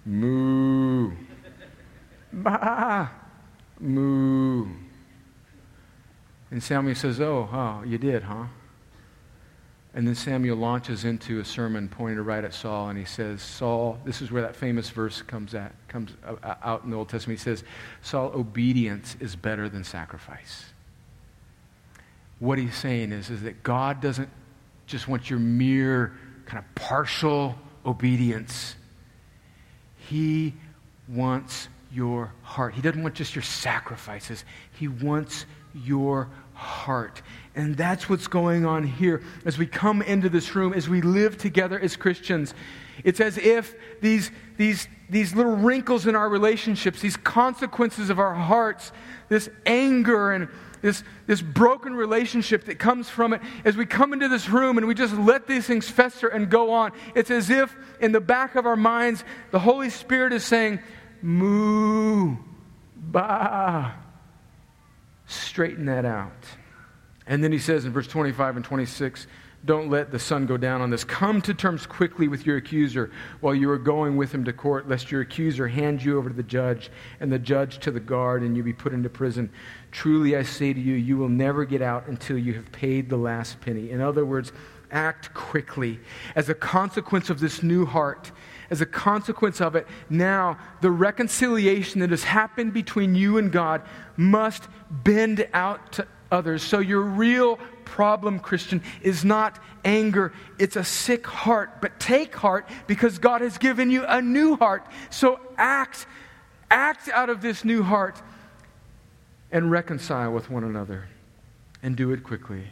moo, 0.04 1.12
Bah, 2.32 3.08
moo. 3.78 4.66
And 6.50 6.62
Samuel 6.62 6.94
says, 6.94 7.20
Oh, 7.20 7.48
oh, 7.52 7.82
you 7.84 7.98
did, 7.98 8.22
huh? 8.22 8.46
And 9.94 10.08
then 10.08 10.14
Samuel 10.14 10.56
launches 10.56 11.04
into 11.04 11.40
a 11.40 11.44
sermon 11.44 11.88
pointed 11.88 12.22
right 12.22 12.42
at 12.42 12.54
Saul, 12.54 12.88
and 12.88 12.98
he 12.98 13.04
says, 13.04 13.42
Saul, 13.42 13.98
this 14.06 14.22
is 14.22 14.32
where 14.32 14.40
that 14.40 14.56
famous 14.56 14.88
verse 14.88 15.20
comes, 15.20 15.54
at, 15.54 15.74
comes 15.88 16.12
out 16.42 16.84
in 16.84 16.90
the 16.90 16.96
Old 16.96 17.10
Testament. 17.10 17.38
He 17.38 17.42
says, 17.42 17.62
Saul, 18.00 18.32
obedience 18.34 19.16
is 19.20 19.36
better 19.36 19.68
than 19.68 19.84
sacrifice. 19.84 20.64
What 22.38 22.58
he's 22.58 22.74
saying 22.74 23.12
is, 23.12 23.28
is 23.28 23.42
that 23.42 23.62
God 23.62 24.00
doesn't 24.00 24.30
just 24.86 25.08
want 25.08 25.28
your 25.28 25.38
mere 25.38 26.14
kind 26.46 26.58
of 26.58 26.74
partial 26.74 27.54
obedience. 27.84 28.76
He 30.08 30.54
wants 31.06 31.68
your 31.92 32.32
heart. 32.42 32.74
He 32.74 32.80
doesn't 32.80 33.02
want 33.02 33.14
just 33.14 33.34
your 33.34 33.42
sacrifices. 33.42 34.44
He 34.78 34.88
wants 34.88 35.44
your 35.74 36.28
heart. 36.54 37.22
And 37.54 37.76
that's 37.76 38.08
what's 38.08 38.28
going 38.28 38.64
on 38.64 38.84
here 38.84 39.22
as 39.44 39.58
we 39.58 39.66
come 39.66 40.00
into 40.02 40.28
this 40.28 40.54
room, 40.54 40.72
as 40.72 40.88
we 40.88 41.02
live 41.02 41.36
together 41.36 41.78
as 41.78 41.96
Christians. 41.96 42.54
It's 43.04 43.20
as 43.20 43.36
if 43.36 43.74
these, 44.00 44.30
these, 44.56 44.88
these 45.10 45.34
little 45.34 45.56
wrinkles 45.56 46.06
in 46.06 46.14
our 46.14 46.28
relationships, 46.28 47.00
these 47.00 47.16
consequences 47.16 48.10
of 48.10 48.18
our 48.18 48.34
hearts, 48.34 48.92
this 49.28 49.50
anger 49.66 50.32
and 50.32 50.48
this, 50.80 51.04
this 51.26 51.40
broken 51.40 51.94
relationship 51.94 52.64
that 52.64 52.78
comes 52.78 53.08
from 53.08 53.34
it, 53.34 53.40
as 53.64 53.76
we 53.76 53.86
come 53.86 54.12
into 54.12 54.28
this 54.28 54.48
room 54.48 54.78
and 54.78 54.86
we 54.86 54.94
just 54.94 55.14
let 55.14 55.46
these 55.46 55.66
things 55.66 55.88
fester 55.88 56.28
and 56.28 56.50
go 56.50 56.72
on, 56.72 56.90
it's 57.14 57.30
as 57.30 57.50
if 57.50 57.74
in 58.00 58.12
the 58.12 58.20
back 58.20 58.56
of 58.56 58.66
our 58.66 58.76
minds, 58.76 59.24
the 59.52 59.60
Holy 59.60 59.90
Spirit 59.90 60.32
is 60.32 60.44
saying, 60.44 60.80
Moo, 61.22 62.36
ba, 62.96 63.94
straighten 65.26 65.86
that 65.86 66.04
out. 66.04 66.32
And 67.26 67.42
then 67.42 67.52
he 67.52 67.58
says 67.58 67.84
in 67.84 67.92
verse 67.92 68.08
25 68.08 68.56
and 68.56 68.64
26, 68.64 69.26
don't 69.64 69.88
let 69.88 70.10
the 70.10 70.18
sun 70.18 70.46
go 70.46 70.56
down 70.56 70.80
on 70.80 70.90
this. 70.90 71.04
Come 71.04 71.40
to 71.42 71.54
terms 71.54 71.86
quickly 71.86 72.26
with 72.26 72.44
your 72.44 72.56
accuser 72.56 73.12
while 73.40 73.54
you 73.54 73.70
are 73.70 73.78
going 73.78 74.16
with 74.16 74.32
him 74.32 74.44
to 74.44 74.52
court, 74.52 74.88
lest 74.88 75.12
your 75.12 75.20
accuser 75.20 75.68
hand 75.68 76.02
you 76.02 76.18
over 76.18 76.28
to 76.28 76.34
the 76.34 76.42
judge, 76.42 76.90
and 77.20 77.30
the 77.30 77.38
judge 77.38 77.78
to 77.78 77.92
the 77.92 78.00
guard, 78.00 78.42
and 78.42 78.56
you 78.56 78.64
be 78.64 78.72
put 78.72 78.92
into 78.92 79.08
prison. 79.08 79.48
Truly 79.92 80.36
I 80.36 80.42
say 80.42 80.72
to 80.72 80.80
you, 80.80 80.94
you 80.94 81.16
will 81.16 81.28
never 81.28 81.64
get 81.64 81.80
out 81.80 82.08
until 82.08 82.38
you 82.38 82.54
have 82.54 82.72
paid 82.72 83.08
the 83.08 83.16
last 83.16 83.60
penny. 83.60 83.92
In 83.92 84.00
other 84.00 84.24
words, 84.24 84.52
act 84.90 85.32
quickly. 85.32 86.00
As 86.34 86.48
a 86.48 86.54
consequence 86.54 87.30
of 87.30 87.38
this 87.38 87.62
new 87.62 87.86
heart, 87.86 88.32
as 88.72 88.80
a 88.80 88.86
consequence 88.86 89.60
of 89.60 89.76
it, 89.76 89.86
now 90.08 90.56
the 90.80 90.90
reconciliation 90.90 92.00
that 92.00 92.08
has 92.08 92.24
happened 92.24 92.72
between 92.72 93.14
you 93.14 93.36
and 93.36 93.52
God 93.52 93.82
must 94.16 94.66
bend 94.90 95.46
out 95.52 95.92
to 95.92 96.06
others. 96.30 96.62
So, 96.62 96.78
your 96.78 97.02
real 97.02 97.56
problem, 97.84 98.38
Christian, 98.40 98.82
is 99.02 99.26
not 99.26 99.58
anger, 99.84 100.32
it's 100.58 100.76
a 100.76 100.84
sick 100.84 101.26
heart. 101.26 101.82
But 101.82 102.00
take 102.00 102.34
heart 102.34 102.66
because 102.86 103.18
God 103.18 103.42
has 103.42 103.58
given 103.58 103.90
you 103.90 104.06
a 104.08 104.22
new 104.22 104.56
heart. 104.56 104.86
So, 105.10 105.38
act, 105.58 106.06
act 106.70 107.10
out 107.10 107.28
of 107.28 107.42
this 107.42 107.66
new 107.66 107.82
heart 107.82 108.22
and 109.50 109.70
reconcile 109.70 110.32
with 110.32 110.48
one 110.48 110.64
another 110.64 111.08
and 111.82 111.94
do 111.94 112.10
it 112.10 112.24
quickly. 112.24 112.68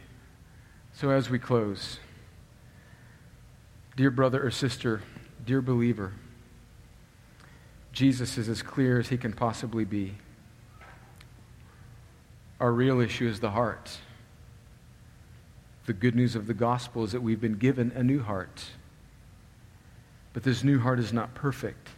So, 0.93 1.11
as 1.11 1.29
we 1.29 1.37
close, 1.37 1.99
dear 3.95 4.09
brother 4.09 4.43
or 4.43 4.49
sister, 4.49 5.03
dear 5.45 5.61
believer, 5.61 6.13
Jesus 7.91 8.37
is 8.37 8.47
as 8.47 8.61
clear 8.61 8.99
as 8.99 9.09
he 9.09 9.17
can 9.17 9.33
possibly 9.33 9.85
be. 9.85 10.15
Our 12.59 12.71
real 12.71 13.01
issue 13.01 13.27
is 13.27 13.39
the 13.39 13.51
heart. 13.51 13.97
The 15.87 15.93
good 15.93 16.15
news 16.15 16.35
of 16.35 16.47
the 16.47 16.53
gospel 16.53 17.03
is 17.03 17.11
that 17.11 17.21
we've 17.21 17.41
been 17.41 17.57
given 17.57 17.91
a 17.95 18.03
new 18.03 18.21
heart. 18.21 18.65
But 20.33 20.43
this 20.43 20.63
new 20.63 20.79
heart 20.79 20.99
is 20.99 21.11
not 21.11 21.33
perfect. 21.33 21.89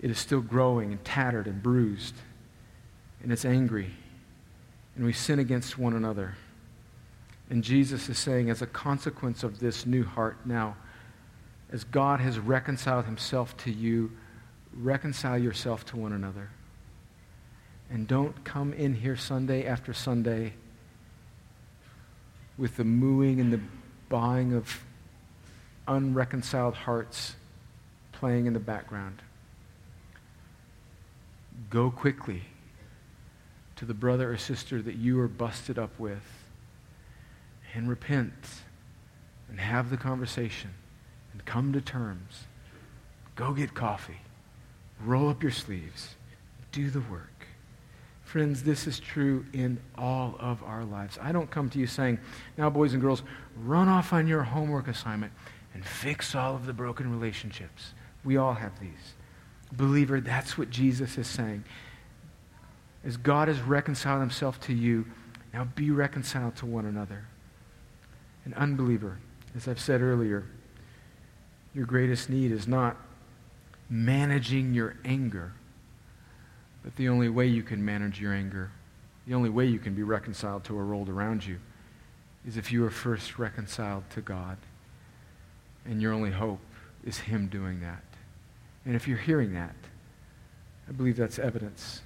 It 0.00 0.10
is 0.10 0.18
still 0.18 0.40
growing 0.40 0.92
and 0.92 1.04
tattered 1.04 1.46
and 1.46 1.62
bruised. 1.62 2.14
And 3.22 3.30
it's 3.30 3.44
angry. 3.44 3.90
And 4.96 5.04
we 5.04 5.12
sin 5.12 5.38
against 5.38 5.78
one 5.78 5.94
another. 5.94 6.36
And 7.50 7.62
Jesus 7.62 8.08
is 8.08 8.18
saying, 8.18 8.50
as 8.50 8.62
a 8.62 8.66
consequence 8.66 9.42
of 9.42 9.60
this 9.60 9.86
new 9.86 10.04
heart, 10.04 10.38
now, 10.44 10.76
as 11.72 11.84
God 11.84 12.20
has 12.20 12.38
reconciled 12.38 13.04
himself 13.04 13.56
to 13.58 13.72
you, 13.72 14.12
reconcile 14.72 15.38
yourself 15.38 15.84
to 15.86 15.96
one 15.96 16.12
another. 16.12 16.50
And 17.90 18.06
don't 18.08 18.44
come 18.44 18.72
in 18.72 18.94
here 18.94 19.16
Sunday 19.16 19.66
after 19.66 19.92
Sunday 19.92 20.54
with 22.56 22.76
the 22.76 22.84
mooing 22.84 23.40
and 23.40 23.52
the 23.52 23.60
buying 24.08 24.52
of 24.52 24.84
unreconciled 25.86 26.74
hearts 26.74 27.34
playing 28.12 28.46
in 28.46 28.52
the 28.52 28.60
background. 28.60 29.20
Go 31.70 31.90
quickly 31.90 32.42
to 33.76 33.84
the 33.84 33.94
brother 33.94 34.32
or 34.32 34.36
sister 34.36 34.80
that 34.80 34.94
you 34.94 35.20
are 35.20 35.28
busted 35.28 35.78
up 35.78 35.98
with 35.98 36.22
and 37.74 37.88
repent 37.88 38.32
and 39.48 39.58
have 39.58 39.90
the 39.90 39.96
conversation 39.96 40.70
and 41.34 41.44
come 41.44 41.74
to 41.74 41.82
terms. 41.82 42.44
Go 43.36 43.52
get 43.52 43.74
coffee. 43.74 44.20
Roll 45.04 45.28
up 45.28 45.42
your 45.42 45.52
sleeves. 45.52 46.14
Do 46.72 46.88
the 46.88 47.00
work. 47.00 47.46
Friends, 48.22 48.62
this 48.62 48.86
is 48.86 48.98
true 48.98 49.44
in 49.52 49.78
all 49.98 50.36
of 50.40 50.62
our 50.64 50.84
lives. 50.84 51.18
I 51.20 51.30
don't 51.30 51.50
come 51.50 51.68
to 51.70 51.78
you 51.78 51.86
saying, 51.86 52.18
now, 52.56 52.70
boys 52.70 52.94
and 52.94 53.02
girls, 53.02 53.22
run 53.62 53.88
off 53.88 54.12
on 54.12 54.26
your 54.26 54.42
homework 54.42 54.88
assignment 54.88 55.32
and 55.74 55.84
fix 55.84 56.34
all 56.34 56.54
of 56.54 56.66
the 56.66 56.72
broken 56.72 57.10
relationships. 57.10 57.92
We 58.24 58.36
all 58.36 58.54
have 58.54 58.80
these. 58.80 59.14
Believer, 59.72 60.20
that's 60.20 60.56
what 60.56 60.70
Jesus 60.70 61.18
is 61.18 61.26
saying. 61.26 61.64
As 63.04 63.16
God 63.16 63.48
has 63.48 63.60
reconciled 63.60 64.20
himself 64.20 64.60
to 64.62 64.72
you, 64.72 65.04
now 65.52 65.64
be 65.64 65.90
reconciled 65.90 66.56
to 66.56 66.66
one 66.66 66.86
another. 66.86 67.26
An 68.44 68.54
unbeliever, 68.54 69.18
as 69.54 69.68
I've 69.68 69.80
said 69.80 70.00
earlier, 70.00 70.44
your 71.74 71.86
greatest 71.86 72.30
need 72.30 72.52
is 72.52 72.68
not 72.68 72.96
managing 73.90 74.74
your 74.74 74.96
anger 75.04 75.52
but 76.84 76.94
the 76.96 77.08
only 77.08 77.30
way 77.30 77.46
you 77.46 77.62
can 77.62 77.82
manage 77.82 78.20
your 78.20 78.34
anger, 78.34 78.70
the 79.26 79.34
only 79.34 79.48
way 79.48 79.64
you 79.64 79.78
can 79.78 79.94
be 79.94 80.02
reconciled 80.02 80.64
to 80.64 80.74
a 80.78 80.84
world 80.84 81.08
around 81.08 81.44
you, 81.44 81.58
is 82.46 82.58
if 82.58 82.70
you 82.70 82.84
are 82.84 82.90
first 82.90 83.38
reconciled 83.38 84.04
to 84.10 84.20
God. 84.20 84.58
And 85.86 86.00
your 86.00 86.12
only 86.12 86.30
hope 86.30 86.60
is 87.04 87.18
Him 87.18 87.48
doing 87.48 87.80
that. 87.80 88.04
And 88.84 88.94
if 88.94 89.08
you're 89.08 89.16
hearing 89.16 89.54
that, 89.54 89.74
I 90.86 90.92
believe 90.92 91.16
that's 91.16 91.38
evidence 91.38 92.02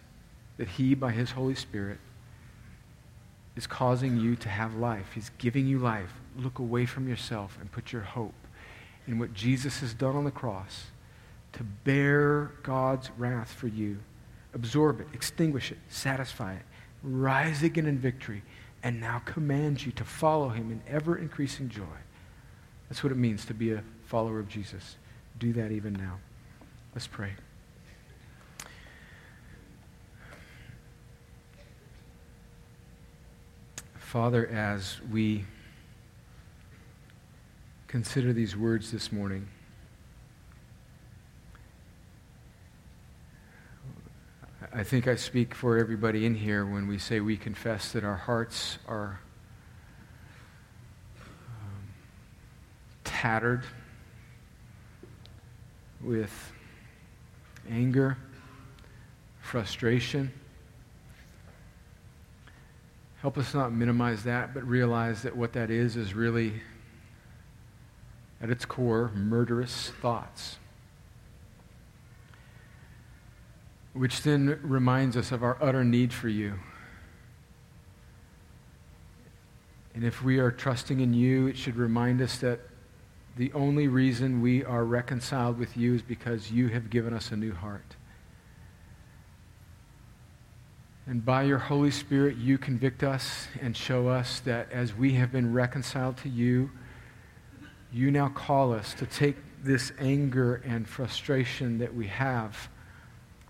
that 0.59 0.69
He, 0.69 0.95
by 0.95 1.11
His 1.11 1.33
Holy 1.33 1.57
Spirit, 1.57 1.99
is 3.57 3.67
causing 3.67 4.17
you 4.17 4.37
to 4.37 4.49
have 4.49 4.77
life. 4.77 5.07
He's 5.13 5.33
giving 5.39 5.67
you 5.67 5.81
life. 5.81 6.13
Look 6.37 6.61
away 6.61 6.87
from 6.87 7.09
yourself 7.09 7.59
and 7.61 7.71
put 7.71 7.93
your 7.93 8.03
hope 8.03 8.35
in 9.09 9.19
what 9.19 9.35
Jesus 9.35 9.81
has 9.81 9.95
done 9.95 10.15
on 10.15 10.25
the 10.25 10.31
cross 10.31 10.85
to 11.55 11.65
bear 11.65 12.53
God's 12.63 13.11
wrath 13.17 13.53
for 13.53 13.67
you 13.67 13.99
absorb 14.55 15.01
it, 15.01 15.07
extinguish 15.13 15.73
it, 15.73 15.79
satisfy 15.89 16.55
it, 16.55 16.63
rise 17.03 17.63
again 17.63 17.87
in 17.87 17.99
victory, 17.99 18.43
and 18.83 19.01
now 19.01 19.21
commands 19.25 19.85
you 19.85 19.93
to 19.93 20.05
follow 20.05 20.51
him 20.51 20.71
in 20.71 20.81
ever 20.87 21.17
increasing 21.17 21.69
joy 21.69 21.83
That's 22.89 23.03
what 23.03 23.13
it 23.13 23.17
means 23.17 23.45
to 23.47 23.55
be 23.55 23.73
a 23.73 23.83
follower 24.07 24.39
of 24.39 24.49
Jesus. 24.49 24.97
Do 25.39 25.53
that 25.55 25.73
even 25.73 25.93
now. 25.93 26.19
Let's 26.95 27.07
pray. 27.07 27.33
Father, 33.99 34.47
as 34.47 35.01
we 35.11 35.45
consider 37.89 38.35
these 38.35 38.55
words 38.55 38.93
this 38.93 39.11
morning, 39.11 39.49
I 44.75 44.83
think 44.83 45.09
I 45.09 45.17
speak 45.17 45.55
for 45.55 45.79
everybody 45.79 46.27
in 46.27 46.35
here 46.35 46.67
when 46.67 46.87
we 46.87 46.99
say 46.99 47.21
we 47.21 47.39
confess 47.39 47.93
that 47.93 48.05
our 48.05 48.17
hearts 48.17 48.79
are 48.87 49.19
um, 51.19 51.89
tattered 53.05 53.63
with 56.03 56.53
anger, 57.71 58.19
frustration. 59.41 60.31
Help 63.23 63.39
us 63.39 63.55
not 63.55 63.73
minimize 63.73 64.25
that, 64.25 64.53
but 64.53 64.63
realize 64.69 65.23
that 65.23 65.35
what 65.35 65.55
that 65.55 65.71
is 65.71 65.97
is 65.97 66.13
really, 66.13 66.53
at 68.41 68.51
its 68.51 68.65
core, 68.65 69.11
murderous 69.15 69.91
thoughts. 70.01 70.59
Which 73.93 74.23
then 74.23 74.59
reminds 74.63 75.17
us 75.17 75.33
of 75.33 75.43
our 75.43 75.57
utter 75.61 75.85
need 75.85 76.13
for 76.13 76.29
you. 76.29 76.55
And 79.95 80.05
if 80.05 80.23
we 80.23 80.39
are 80.39 80.53
trusting 80.53 81.01
in 81.01 81.13
you, 81.13 81.49
it 81.49 81.57
should 81.57 81.77
remind 81.77 82.23
us 82.23 82.39
that 82.39 82.61
the 83.37 83.53
only 83.53 83.89
reason 83.89 84.41
we 84.41 84.65
are 84.65 84.85
reconciled 84.85 85.59
with 85.59 85.77
you 85.77 85.95
is 85.95 86.03
because 86.03 86.51
you 86.51 86.69
have 86.69 86.91
given 86.91 87.13
us 87.13 87.33
a 87.33 87.37
new 87.37 87.53
heart. 87.53 87.97
And 91.07 91.25
by 91.25 91.45
your 91.45 91.59
Holy 91.59 91.91
Spirit, 91.91 92.37
you 92.37 92.59
convict 92.59 93.03
us 93.03 93.49
and 93.63 93.77
show 93.77 94.09
us 94.09 94.41
that 94.41 94.71
as 94.71 94.95
we 94.95 95.15
have 95.15 95.33
been 95.33 95.53
reconciled 95.53 96.19
to 96.19 96.29
you, 96.29 96.71
you 97.93 98.11
now 98.11 98.29
call 98.29 98.73
us 98.73 98.95
to 98.95 99.07
take 99.07 99.37
this 99.63 99.93
anger 99.99 100.57
and 100.65 100.89
frustration 100.89 101.79
that 101.79 101.95
we 101.95 102.07
have 102.07 102.69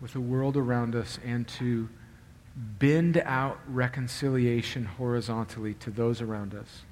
with 0.01 0.13
the 0.13 0.21
world 0.21 0.57
around 0.57 0.95
us 0.95 1.19
and 1.25 1.47
to 1.49 1.89
bend 2.57 3.19
out 3.25 3.59
reconciliation 3.69 4.85
horizontally 4.85 5.75
to 5.75 5.91
those 5.91 6.21
around 6.21 6.55
us. 6.55 6.83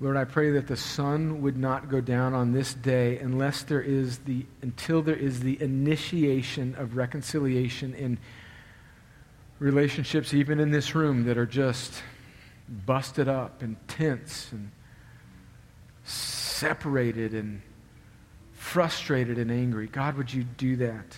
Lord, 0.00 0.16
I 0.16 0.24
pray 0.24 0.50
that 0.52 0.68
the 0.68 0.76
sun 0.76 1.42
would 1.42 1.56
not 1.56 1.88
go 1.88 2.00
down 2.00 2.32
on 2.32 2.52
this 2.52 2.74
day 2.74 3.18
unless 3.18 3.64
there 3.64 3.80
is 3.80 4.18
the, 4.18 4.46
until 4.62 5.02
there 5.02 5.16
is 5.16 5.40
the 5.40 5.60
initiation 5.60 6.76
of 6.76 6.96
reconciliation 6.96 7.94
in 7.94 8.18
relationships, 9.58 10.32
even 10.32 10.60
in 10.60 10.70
this 10.70 10.94
room, 10.94 11.24
that 11.24 11.36
are 11.36 11.46
just 11.46 12.00
busted 12.86 13.26
up 13.28 13.62
and 13.62 13.76
tense 13.88 14.52
and 14.52 14.70
separated 16.08 17.34
and 17.34 17.62
frustrated 18.52 19.38
and 19.38 19.50
angry. 19.50 19.86
God, 19.86 20.16
would 20.16 20.32
you 20.32 20.44
do 20.44 20.76
that? 20.76 21.16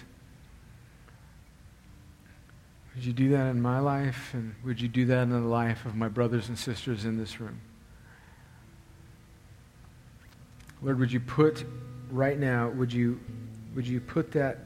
Would 2.94 3.04
you 3.04 3.12
do 3.12 3.30
that 3.30 3.46
in 3.46 3.60
my 3.60 3.78
life? 3.78 4.30
And 4.34 4.54
would 4.64 4.80
you 4.80 4.88
do 4.88 5.06
that 5.06 5.22
in 5.22 5.30
the 5.30 5.38
life 5.38 5.86
of 5.86 5.94
my 5.94 6.08
brothers 6.08 6.48
and 6.48 6.58
sisters 6.58 7.04
in 7.04 7.16
this 7.16 7.40
room? 7.40 7.60
Lord, 10.82 10.98
would 10.98 11.12
you 11.12 11.20
put 11.20 11.64
right 12.10 12.38
now, 12.38 12.68
would 12.70 12.92
you, 12.92 13.20
would 13.74 13.86
you 13.86 14.00
put 14.00 14.32
that, 14.32 14.58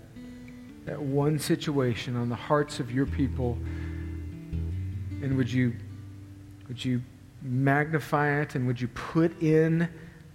that 0.86 1.00
one 1.00 1.38
situation 1.38 2.16
on 2.16 2.28
the 2.28 2.34
hearts 2.34 2.80
of 2.80 2.90
your 2.90 3.06
people? 3.06 3.58
And 5.22 5.36
would 5.36 5.52
you, 5.52 5.74
would 6.68 6.82
you 6.84 7.02
magnify 7.42 8.40
it 8.40 8.54
and 8.54 8.66
would 8.66 8.80
you 8.80 8.88
put 8.88 9.42
in 9.42 9.88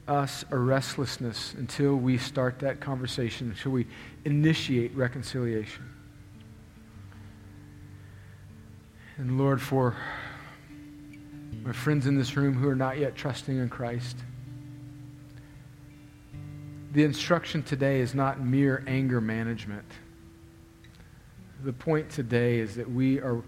us 0.10 0.44
a 0.52 0.58
restlessness 0.58 1.54
until 1.54 1.96
we 1.96 2.18
start 2.18 2.60
that 2.60 2.80
conversation, 2.80 3.52
until 3.52 3.72
we 3.72 3.88
initiate 4.26 4.96
reconciliation? 4.96 5.84
And 9.18 9.38
Lord, 9.38 9.62
for 9.62 9.96
my 11.62 11.74
friends 11.74 12.08
in 12.08 12.18
this 12.18 12.36
room 12.36 12.56
who 12.56 12.68
are 12.68 12.76
not 12.76 12.98
yet 12.98 13.16
trusting 13.16 13.58
in 13.58 13.70
Christ, 13.70 14.18
the 16.92 17.04
instruction 17.04 17.62
today 17.62 18.00
is 18.00 18.16
not 18.16 18.42
mere 18.42 18.84
anger 18.88 19.22
management. 19.22 19.86
The 21.64 21.74
point 21.74 22.10
today 22.10 22.60
is 22.60 22.76
that 22.76 22.90
we 22.90 23.20
are 23.20 23.44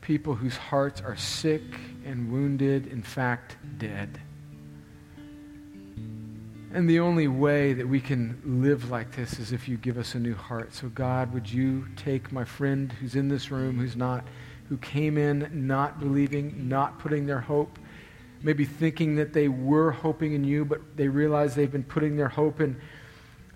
people 0.00 0.34
whose 0.34 0.56
hearts 0.56 1.00
are 1.00 1.16
sick 1.16 1.62
and 2.04 2.30
wounded, 2.30 2.88
in 2.88 3.02
fact, 3.02 3.56
dead. 3.78 4.20
And 6.72 6.88
the 6.88 7.00
only 7.00 7.26
way 7.28 7.72
that 7.72 7.88
we 7.88 8.00
can 8.00 8.40
live 8.44 8.90
like 8.90 9.10
this 9.16 9.38
is 9.38 9.52
if 9.52 9.68
you 9.68 9.76
give 9.76 9.98
us 9.98 10.14
a 10.14 10.20
new 10.20 10.34
heart. 10.34 10.72
So, 10.72 10.88
God, 10.88 11.32
would 11.34 11.50
you 11.50 11.86
take 11.96 12.30
my 12.30 12.44
friend 12.44 12.92
who's 12.92 13.16
in 13.16 13.28
this 13.28 13.50
room, 13.50 13.78
who's 13.78 13.96
not, 13.96 14.24
who 14.68 14.76
came 14.76 15.18
in 15.18 15.66
not 15.66 15.98
believing, 15.98 16.68
not 16.68 16.98
putting 16.98 17.26
their 17.26 17.40
hope 17.40 17.78
maybe 18.42 18.64
thinking 18.64 19.16
that 19.16 19.32
they 19.32 19.48
were 19.48 19.90
hoping 19.90 20.32
in 20.32 20.44
you, 20.44 20.64
but 20.64 20.96
they 20.96 21.08
realize 21.08 21.54
they've 21.54 21.70
been 21.70 21.84
putting 21.84 22.16
their 22.16 22.28
hope 22.28 22.60
in 22.60 22.80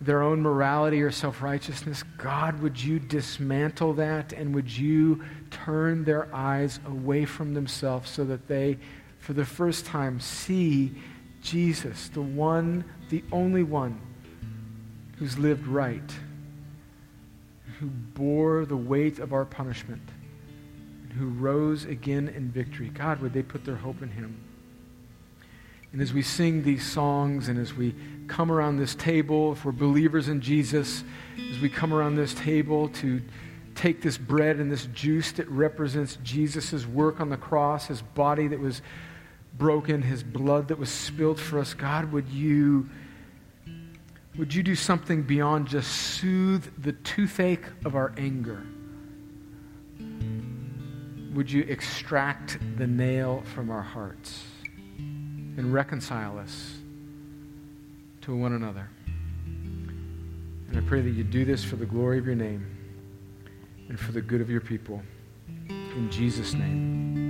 their 0.01 0.23
own 0.23 0.43
morality 0.43 1.03
or 1.03 1.11
self 1.11 1.43
righteousness. 1.43 2.03
God, 2.19 2.61
would 2.61 2.83
you 2.83 2.99
dismantle 2.99 3.95
that 3.95 4.33
and 4.33 4.55
would 4.55 4.71
you 4.71 5.25
turn 5.51 6.05
their 6.05 6.35
eyes 6.35 6.81
away 6.87 7.25
from 7.25 7.55
themselves 7.55 8.11
so 8.11 8.25
that 8.25 8.47
they, 8.49 8.79
for 9.19 9.33
the 9.33 9.45
first 9.45 9.87
time, 9.87 10.21
see 10.21 10.95
Jesus, 11.45 12.09
the 12.09 12.23
one, 12.23 12.85
the 13.11 13.23
only 13.31 13.63
one 13.63 14.01
who's 15.19 15.39
lived 15.39 15.67
right, 15.67 16.13
who 17.79 17.87
bore 17.87 18.65
the 18.65 18.77
weight 18.77 19.19
of 19.19 19.33
our 19.33 19.45
punishment, 19.45 20.03
and 21.03 21.13
who 21.13 21.29
rose 21.29 21.85
again 21.85 22.29
in 22.29 22.51
victory. 22.51 22.89
God, 22.89 23.21
would 23.21 23.35
they 23.35 23.43
put 23.43 23.65
their 23.65 23.77
hope 23.77 24.03
in 24.03 24.09
him? 24.09 24.43
And 25.93 26.01
as 26.01 26.13
we 26.13 26.23
sing 26.23 26.65
these 26.65 26.85
songs 26.85 27.49
and 27.49 27.59
as 27.59 27.75
we 27.75 27.95
come 28.27 28.51
around 28.51 28.79
this 28.79 28.95
table, 28.95 29.53
if 29.53 29.65
we're 29.65 29.73
believers 29.73 30.29
in 30.29 30.41
Jesus, 30.41 31.05
as 31.53 31.61
we 31.61 31.69
come 31.69 31.93
around 31.93 32.17
this 32.17 32.35
table 32.35 32.89
to 32.89 33.23
take 33.75 34.01
this 34.01 34.17
bread 34.17 34.57
and 34.57 34.73
this 34.73 34.87
juice 34.87 35.33
that 35.33 35.49
represents 35.49 36.17
Jesus' 36.25 36.87
work 36.87 37.21
on 37.21 37.29
the 37.29 37.37
cross, 37.37 37.87
his 37.87 38.01
body 38.01 38.49
that 38.49 38.59
was 38.59 38.81
broken, 39.57 40.03
his 40.03 40.23
blood 40.23 40.69
that 40.69 40.79
was 40.79 40.91
spilled 40.91 41.41
for 41.41 41.59
us, 41.59 41.75
God, 41.75 42.13
would 42.13 42.29
you, 42.29 42.89
would 44.37 44.55
you 44.55 44.63
do 44.63 44.75
something 44.75 45.23
beyond 45.23 45.69
just 45.69 45.91
soothe 45.91 46.67
the 46.79 46.93
toothache 46.93 47.65
of 47.85 47.95
our 47.95 48.13
anger? 48.17 48.63
Would 51.35 51.51
you 51.51 51.63
extract 51.63 52.59
the 52.77 52.87
nail 52.87 53.43
from 53.55 53.71
our 53.71 53.83
hearts? 53.83 54.45
and 55.57 55.73
reconcile 55.73 56.39
us 56.39 56.79
to 58.23 58.37
one 58.37 58.53
another. 58.55 58.89
And 60.69 60.77
I 60.77 60.81
pray 60.89 61.01
that 61.01 61.11
you 61.11 61.25
do 61.25 61.45
this 61.45 61.63
for 61.63 61.77
the 61.77 61.87
glory 61.87 62.19
of 62.19 62.27
your 62.27 62.35
name 62.35 62.67
and 63.89 63.99
for 63.99 64.13
the 64.13 64.21
good 64.21 64.41
of 64.41 64.51
your 64.51 64.61
people. 64.61 65.03
In 65.69 66.09
Jesus' 66.11 66.55
name. 66.55 67.24